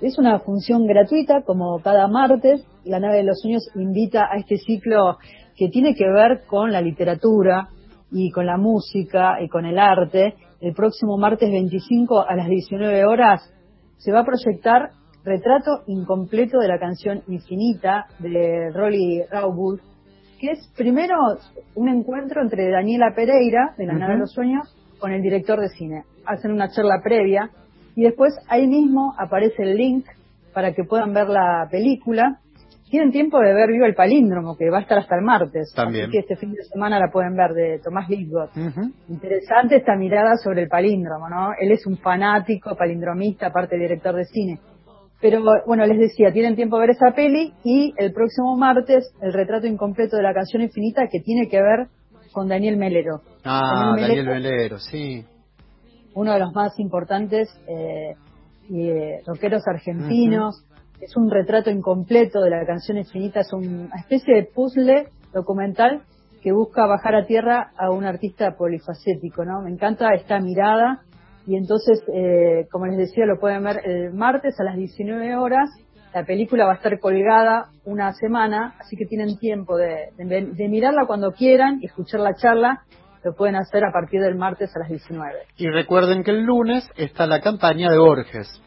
Es 0.00 0.18
una 0.18 0.38
función 0.40 0.86
gratuita, 0.86 1.42
como 1.42 1.80
cada 1.80 2.08
martes. 2.08 2.66
La 2.84 3.00
nave 3.00 3.18
de 3.18 3.24
los 3.24 3.40
sueños 3.40 3.62
invita 3.74 4.28
a 4.30 4.38
este 4.38 4.56
ciclo 4.56 5.18
que 5.56 5.68
tiene 5.68 5.94
que 5.94 6.08
ver 6.08 6.42
con 6.46 6.72
la 6.72 6.80
literatura 6.80 7.68
y 8.10 8.30
con 8.30 8.46
la 8.46 8.56
música 8.56 9.40
y 9.40 9.48
con 9.48 9.66
el 9.66 9.78
arte. 9.78 10.34
El 10.60 10.74
próximo 10.74 11.16
martes 11.16 11.50
25 11.50 12.28
a 12.28 12.34
las 12.34 12.48
19 12.48 13.04
horas 13.04 13.52
se 13.98 14.12
va 14.12 14.20
a 14.20 14.24
proyectar 14.24 14.90
Retrato 15.24 15.82
Incompleto 15.86 16.58
de 16.58 16.68
la 16.68 16.78
canción 16.78 17.22
Infinita 17.28 18.06
de 18.18 18.70
Rolly 18.74 19.22
Rawwood, 19.30 19.80
que 20.38 20.50
es 20.50 20.70
primero 20.76 21.14
un 21.74 21.88
encuentro 21.88 22.42
entre 22.42 22.70
Daniela 22.70 23.14
Pereira, 23.14 23.74
de 23.78 23.86
la 23.86 23.94
uh 23.94 23.96
-huh. 23.96 24.00
nave 24.00 24.12
de 24.14 24.18
los 24.20 24.32
sueños, 24.32 24.76
con 24.98 25.12
el 25.12 25.22
director 25.22 25.58
de 25.60 25.68
cine. 25.68 26.04
Hacen 26.26 26.52
una 26.52 26.68
charla 26.68 27.00
previa 27.02 27.50
y 27.96 28.02
después 28.02 28.34
ahí 28.48 28.66
mismo 28.66 29.14
aparece 29.18 29.62
el 29.62 29.76
link 29.76 30.04
para 30.52 30.72
que 30.72 30.84
puedan 30.84 31.12
ver 31.12 31.28
la 31.28 31.68
película, 31.70 32.40
tienen 32.90 33.10
tiempo 33.10 33.40
de 33.40 33.52
ver 33.54 33.70
Viva 33.72 33.86
el 33.86 33.94
Palíndromo, 33.94 34.56
que 34.56 34.70
va 34.70 34.78
a 34.78 34.82
estar 34.82 34.98
hasta 34.98 35.16
el 35.16 35.22
martes. 35.22 35.72
También. 35.74 36.04
Así 36.04 36.12
que 36.12 36.18
este 36.20 36.36
fin 36.36 36.52
de 36.52 36.62
semana 36.62 37.00
la 37.00 37.10
pueden 37.10 37.34
ver 37.34 37.52
de 37.52 37.80
Tomás 37.82 38.08
Lidgott. 38.08 38.50
Interesante 39.08 39.76
esta 39.76 39.96
mirada 39.96 40.36
sobre 40.36 40.62
el 40.62 40.68
palíndromo, 40.68 41.28
¿no? 41.28 41.52
Él 41.58 41.72
es 41.72 41.86
un 41.86 41.96
fanático, 41.96 42.76
palindromista, 42.76 43.48
aparte 43.48 43.76
director 43.76 44.14
de 44.14 44.24
cine. 44.26 44.60
Pero 45.20 45.42
bueno, 45.66 45.86
les 45.86 45.98
decía, 45.98 46.32
tienen 46.32 46.54
tiempo 46.54 46.76
de 46.76 46.86
ver 46.86 46.90
esa 46.90 47.12
peli 47.14 47.54
y 47.64 47.94
el 47.96 48.12
próximo 48.12 48.56
martes 48.56 49.10
el 49.22 49.32
retrato 49.32 49.66
incompleto 49.66 50.16
de 50.16 50.22
la 50.22 50.34
canción 50.34 50.62
infinita 50.62 51.08
que 51.10 51.20
tiene 51.20 51.48
que 51.48 51.62
ver 51.62 51.88
con 52.32 52.48
Daniel 52.48 52.76
Melero. 52.76 53.22
Ah, 53.44 53.94
Daniel 53.98 54.26
Melero, 54.26 54.78
sí. 54.78 55.24
Uno 56.14 56.32
de 56.32 56.40
los 56.40 56.52
más 56.52 56.78
importantes 56.78 57.48
eh, 57.66 58.14
y, 58.68 58.88
eh, 58.88 59.20
rockeros 59.26 59.62
argentinos. 59.66 60.64
Es 61.00 61.16
un 61.16 61.30
retrato 61.30 61.70
incompleto 61.70 62.40
de 62.40 62.50
la 62.50 62.64
canción 62.64 62.98
infinita, 62.98 63.40
es 63.40 63.52
una 63.52 63.94
especie 63.96 64.34
de 64.34 64.44
puzzle 64.44 65.08
documental 65.32 66.02
que 66.42 66.52
busca 66.52 66.86
bajar 66.86 67.14
a 67.14 67.26
tierra 67.26 67.72
a 67.76 67.90
un 67.90 68.04
artista 68.04 68.54
polifacético, 68.56 69.44
¿no? 69.44 69.62
Me 69.62 69.70
encanta 69.70 70.14
esta 70.14 70.38
mirada 70.40 71.02
y 71.46 71.56
entonces, 71.56 72.02
eh, 72.12 72.66
como 72.70 72.86
les 72.86 72.96
decía, 72.96 73.26
lo 73.26 73.38
pueden 73.38 73.62
ver 73.64 73.80
el 73.84 74.14
martes 74.14 74.58
a 74.58 74.64
las 74.64 74.76
19 74.76 75.36
horas. 75.36 75.70
La 76.14 76.24
película 76.24 76.64
va 76.64 76.72
a 76.72 76.76
estar 76.76 76.98
colgada 77.00 77.66
una 77.84 78.12
semana, 78.12 78.74
así 78.78 78.96
que 78.96 79.04
tienen 79.04 79.38
tiempo 79.38 79.76
de, 79.76 80.10
de, 80.16 80.46
de 80.52 80.68
mirarla 80.68 81.06
cuando 81.06 81.32
quieran 81.32 81.80
y 81.82 81.86
escuchar 81.86 82.20
la 82.20 82.34
charla. 82.34 82.82
Lo 83.24 83.34
pueden 83.34 83.56
hacer 83.56 83.84
a 83.84 83.92
partir 83.92 84.20
del 84.20 84.36
martes 84.36 84.74
a 84.76 84.80
las 84.80 84.88
19. 84.88 85.32
Y 85.56 85.68
recuerden 85.68 86.22
que 86.22 86.30
el 86.30 86.42
lunes 86.42 86.88
está 86.96 87.26
la 87.26 87.40
campaña 87.40 87.90
de 87.90 87.98
Borges. 87.98 88.62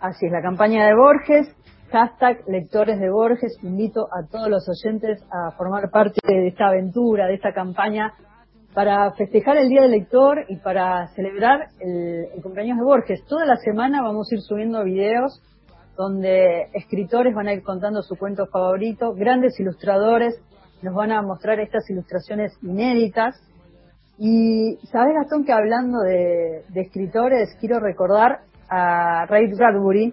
Así 0.00 0.26
es, 0.26 0.32
la 0.32 0.42
campaña 0.42 0.86
de 0.86 0.94
Borges, 0.94 1.54
hashtag 1.90 2.42
lectores 2.48 2.98
de 2.98 3.10
Borges. 3.10 3.56
Invito 3.62 4.06
a 4.06 4.26
todos 4.28 4.48
los 4.48 4.64
oyentes 4.68 5.22
a 5.30 5.52
formar 5.52 5.90
parte 5.90 6.20
de 6.26 6.48
esta 6.48 6.68
aventura, 6.68 7.26
de 7.26 7.34
esta 7.34 7.52
campaña 7.52 8.12
para 8.74 9.12
festejar 9.12 9.56
el 9.58 9.68
Día 9.68 9.82
del 9.82 9.90
Lector 9.90 10.44
y 10.48 10.56
para 10.56 11.08
celebrar 11.08 11.68
el, 11.80 12.26
el, 12.34 12.42
cumpleaños 12.42 12.78
de 12.78 12.84
Borges. 12.84 13.24
Toda 13.26 13.44
la 13.44 13.56
semana 13.56 14.02
vamos 14.02 14.28
a 14.30 14.34
ir 14.34 14.40
subiendo 14.40 14.82
videos 14.84 15.42
donde 15.96 16.68
escritores 16.72 17.34
van 17.34 17.48
a 17.48 17.52
ir 17.52 17.62
contando 17.62 18.02
su 18.02 18.16
cuento 18.16 18.46
favorito, 18.46 19.12
grandes 19.14 19.60
ilustradores 19.60 20.40
nos 20.82 20.94
van 20.94 21.12
a 21.12 21.22
mostrar 21.22 21.60
estas 21.60 21.88
ilustraciones 21.88 22.52
inéditas. 22.62 23.40
Y 24.18 24.78
sabes, 24.90 25.14
Gastón, 25.14 25.44
que 25.44 25.52
hablando 25.52 26.00
de, 26.00 26.64
de 26.68 26.80
escritores, 26.80 27.56
quiero 27.60 27.80
recordar 27.80 28.40
a 28.68 29.26
Ray 29.26 29.46
Bradbury, 29.52 30.12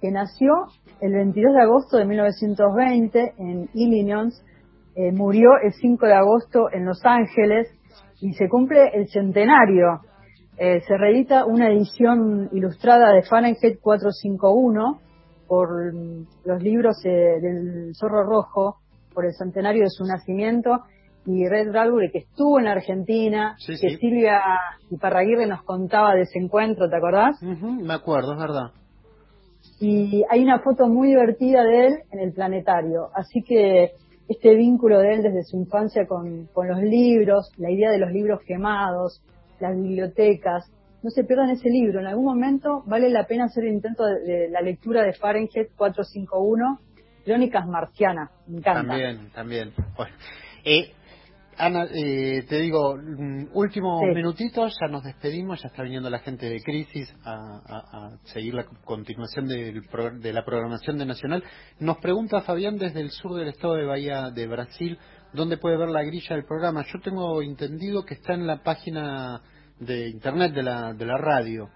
que 0.00 0.10
nació 0.10 0.66
el 1.00 1.12
22 1.12 1.54
de 1.54 1.62
agosto 1.62 1.96
de 1.96 2.04
1920 2.06 3.34
en 3.38 3.68
Illinois, 3.74 4.34
eh, 4.96 5.12
murió 5.12 5.50
el 5.62 5.72
5 5.72 6.06
de 6.06 6.14
agosto 6.14 6.68
en 6.72 6.84
Los 6.84 7.00
Ángeles 7.04 7.68
y 8.20 8.32
se 8.34 8.48
cumple 8.48 8.90
el 8.94 9.08
centenario. 9.08 10.00
Eh, 10.56 10.80
se 10.86 10.96
reedita 10.96 11.46
una 11.46 11.68
edición 11.68 12.48
ilustrada 12.52 13.12
de 13.12 13.22
Fahrenheit 13.22 13.80
451 13.80 15.00
por 15.48 15.68
los 16.44 16.62
libros 16.62 16.96
eh, 17.04 17.40
del 17.40 17.92
Zorro 17.98 18.22
Rojo, 18.24 18.76
por 19.12 19.26
el 19.26 19.32
centenario 19.32 19.82
de 19.82 19.90
su 19.90 20.04
nacimiento, 20.04 20.80
y 21.26 21.48
Red 21.48 21.70
Bradbury, 21.70 22.10
que 22.10 22.18
estuvo 22.18 22.60
en 22.60 22.66
Argentina, 22.66 23.54
Sí, 23.58 23.72
que 23.80 23.90
sí. 23.90 23.96
Silvia 23.96 24.40
Iparraguirre 24.90 25.46
nos 25.46 25.62
contaba 25.62 26.14
de 26.14 26.22
ese 26.22 26.38
encuentro, 26.38 26.88
¿te 26.88 26.96
acordás? 26.96 27.40
Me 27.42 27.94
acuerdo, 27.94 28.32
es 28.34 28.38
verdad. 28.38 28.70
y 29.80 30.22
hay 30.30 30.42
una 30.42 30.60
foto 30.60 30.86
muy 30.88 31.08
divertida 31.08 31.62
de 31.64 31.86
él 31.86 31.94
en 32.12 32.20
el 32.20 32.32
planetario. 32.32 33.08
Así 33.14 33.42
que 33.42 33.92
este 34.28 34.54
vínculo 34.54 34.98
de 35.00 35.14
él 35.14 35.22
desde 35.22 35.44
su 35.44 35.56
infancia 35.56 36.06
con, 36.06 36.46
con 36.52 36.68
los 36.68 36.80
libros, 36.80 37.52
la 37.58 37.70
idea 37.70 37.90
de 37.90 37.98
los 37.98 38.10
libros 38.10 38.40
quemados, 38.46 39.22
las 39.60 39.74
bibliotecas, 39.76 40.70
no 41.04 41.10
se 41.10 41.22
pierdan 41.22 41.50
ese 41.50 41.68
libro. 41.68 42.00
En 42.00 42.06
algún 42.06 42.24
momento 42.24 42.82
vale 42.86 43.10
la 43.10 43.26
pena 43.26 43.44
hacer 43.44 43.64
el 43.64 43.74
intento 43.74 44.04
de, 44.04 44.48
la 44.48 44.62
lectura 44.62 45.02
de 45.02 45.12
Fahrenheit 45.12 45.70
451, 45.76 46.80
Crónicas 47.24 47.66
Marcianas. 47.66 48.30
Me 48.46 48.58
encanta. 48.58 48.88
También, 48.88 49.30
también. 49.34 49.72
Bueno, 49.96 50.14
eh, 50.64 50.92
Ana, 51.58 51.86
eh, 51.92 52.44
te 52.48 52.58
digo, 52.60 52.96
mm, 52.96 53.48
últimos 53.54 54.00
Sí. 54.00 54.14
minutitos, 54.14 54.74
ya 54.80 54.88
nos 54.88 55.02
despedimos, 55.04 55.60
ya 55.62 55.68
está 55.68 55.82
viniendo 55.82 56.10
la 56.10 56.18
gente 56.20 56.48
de 56.48 56.60
Crisis 56.62 57.12
a, 57.24 57.32
a- 57.32 58.06
a 58.06 58.18
seguir 58.24 58.54
la 58.54 58.64
continuación 58.84 59.46
del 59.48 59.82
pro- 59.90 60.10
de 60.18 60.32
la 60.32 60.44
programación 60.44 60.98
de 60.98 61.06
Nacional. 61.06 61.42
Nos 61.80 61.98
pregunta 61.98 62.42
Fabián 62.42 62.78
desde 62.78 63.00
el 63.00 63.10
sur 63.10 63.34
del 63.38 63.48
estado 63.48 63.74
de 63.74 63.84
Bahía 63.86 64.30
de 64.30 64.46
Brasil, 64.46 64.98
¿dónde 65.32 65.56
puede 65.56 65.76
ver 65.76 65.88
la 65.90 66.02
grilla 66.02 66.36
del 66.36 66.44
programa? 66.44 66.84
Yo 66.92 67.00
tengo 67.00 67.40
entendido 67.42 68.04
que 68.04 68.14
está 68.14 68.34
en 68.34 68.46
la 68.46 68.62
página 68.62 69.40
de 69.80 70.08
internet 70.08 70.52
de 70.54 70.62
la, 70.62 70.92
de 70.92 71.04
la 71.06 71.16
radio. 71.18 71.68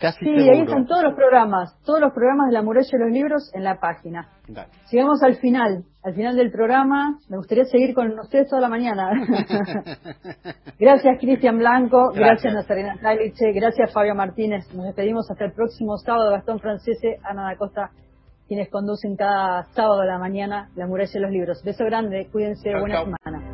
Casi 0.00 0.18
Sí, 0.18 0.24
seguro. 0.34 0.52
ahí 0.52 0.60
están 0.62 0.86
todos 0.86 1.02
los 1.04 1.14
programas, 1.14 1.78
todos 1.84 2.00
los 2.00 2.12
programas 2.14 2.46
de 2.48 2.52
la 2.54 2.62
muralla 2.62 2.88
de 2.90 2.98
los 2.98 3.10
libros 3.12 3.50
en 3.54 3.64
la 3.64 3.78
página. 3.80 4.28
Dale. 4.48 4.68
Llegamos 4.90 5.22
al 5.22 5.36
final, 5.36 5.84
al 6.02 6.14
final 6.14 6.36
del 6.36 6.50
programa. 6.50 7.18
Me 7.28 7.36
gustaría 7.36 7.64
seguir 7.66 7.94
con 7.94 8.18
ustedes 8.18 8.48
toda 8.48 8.62
la 8.62 8.68
mañana. 8.70 9.10
gracias 10.78 11.18
Cristian 11.20 11.58
Blanco, 11.58 12.12
gracias, 12.14 12.52
Gracias. 12.52 12.54
Nazarena 12.54 12.96
Taliche, 13.00 13.52
gracias 13.52 13.92
Fabio 13.92 14.14
Martínez. 14.14 14.72
Nos 14.74 14.86
despedimos 14.86 15.30
hasta 15.30 15.44
el 15.44 15.52
próximo 15.52 15.96
sábado. 15.98 16.30
Gastón 16.30 16.60
Francese, 16.60 17.18
Ana 17.22 17.44
da 17.50 17.56
Costa, 17.56 17.90
quienes 18.48 18.70
conducen 18.70 19.16
cada 19.16 19.64
sábado 19.74 20.00
a 20.00 20.06
la 20.06 20.18
mañana 20.18 20.70
la 20.76 20.86
muralla 20.86 21.12
de 21.12 21.20
los 21.20 21.30
libros. 21.30 21.62
Beso 21.62 21.84
grande, 21.84 22.26
cuídense, 22.32 22.70
Chau, 22.70 22.80
buena 22.80 22.94
chau. 22.96 23.04
semana. 23.04 23.49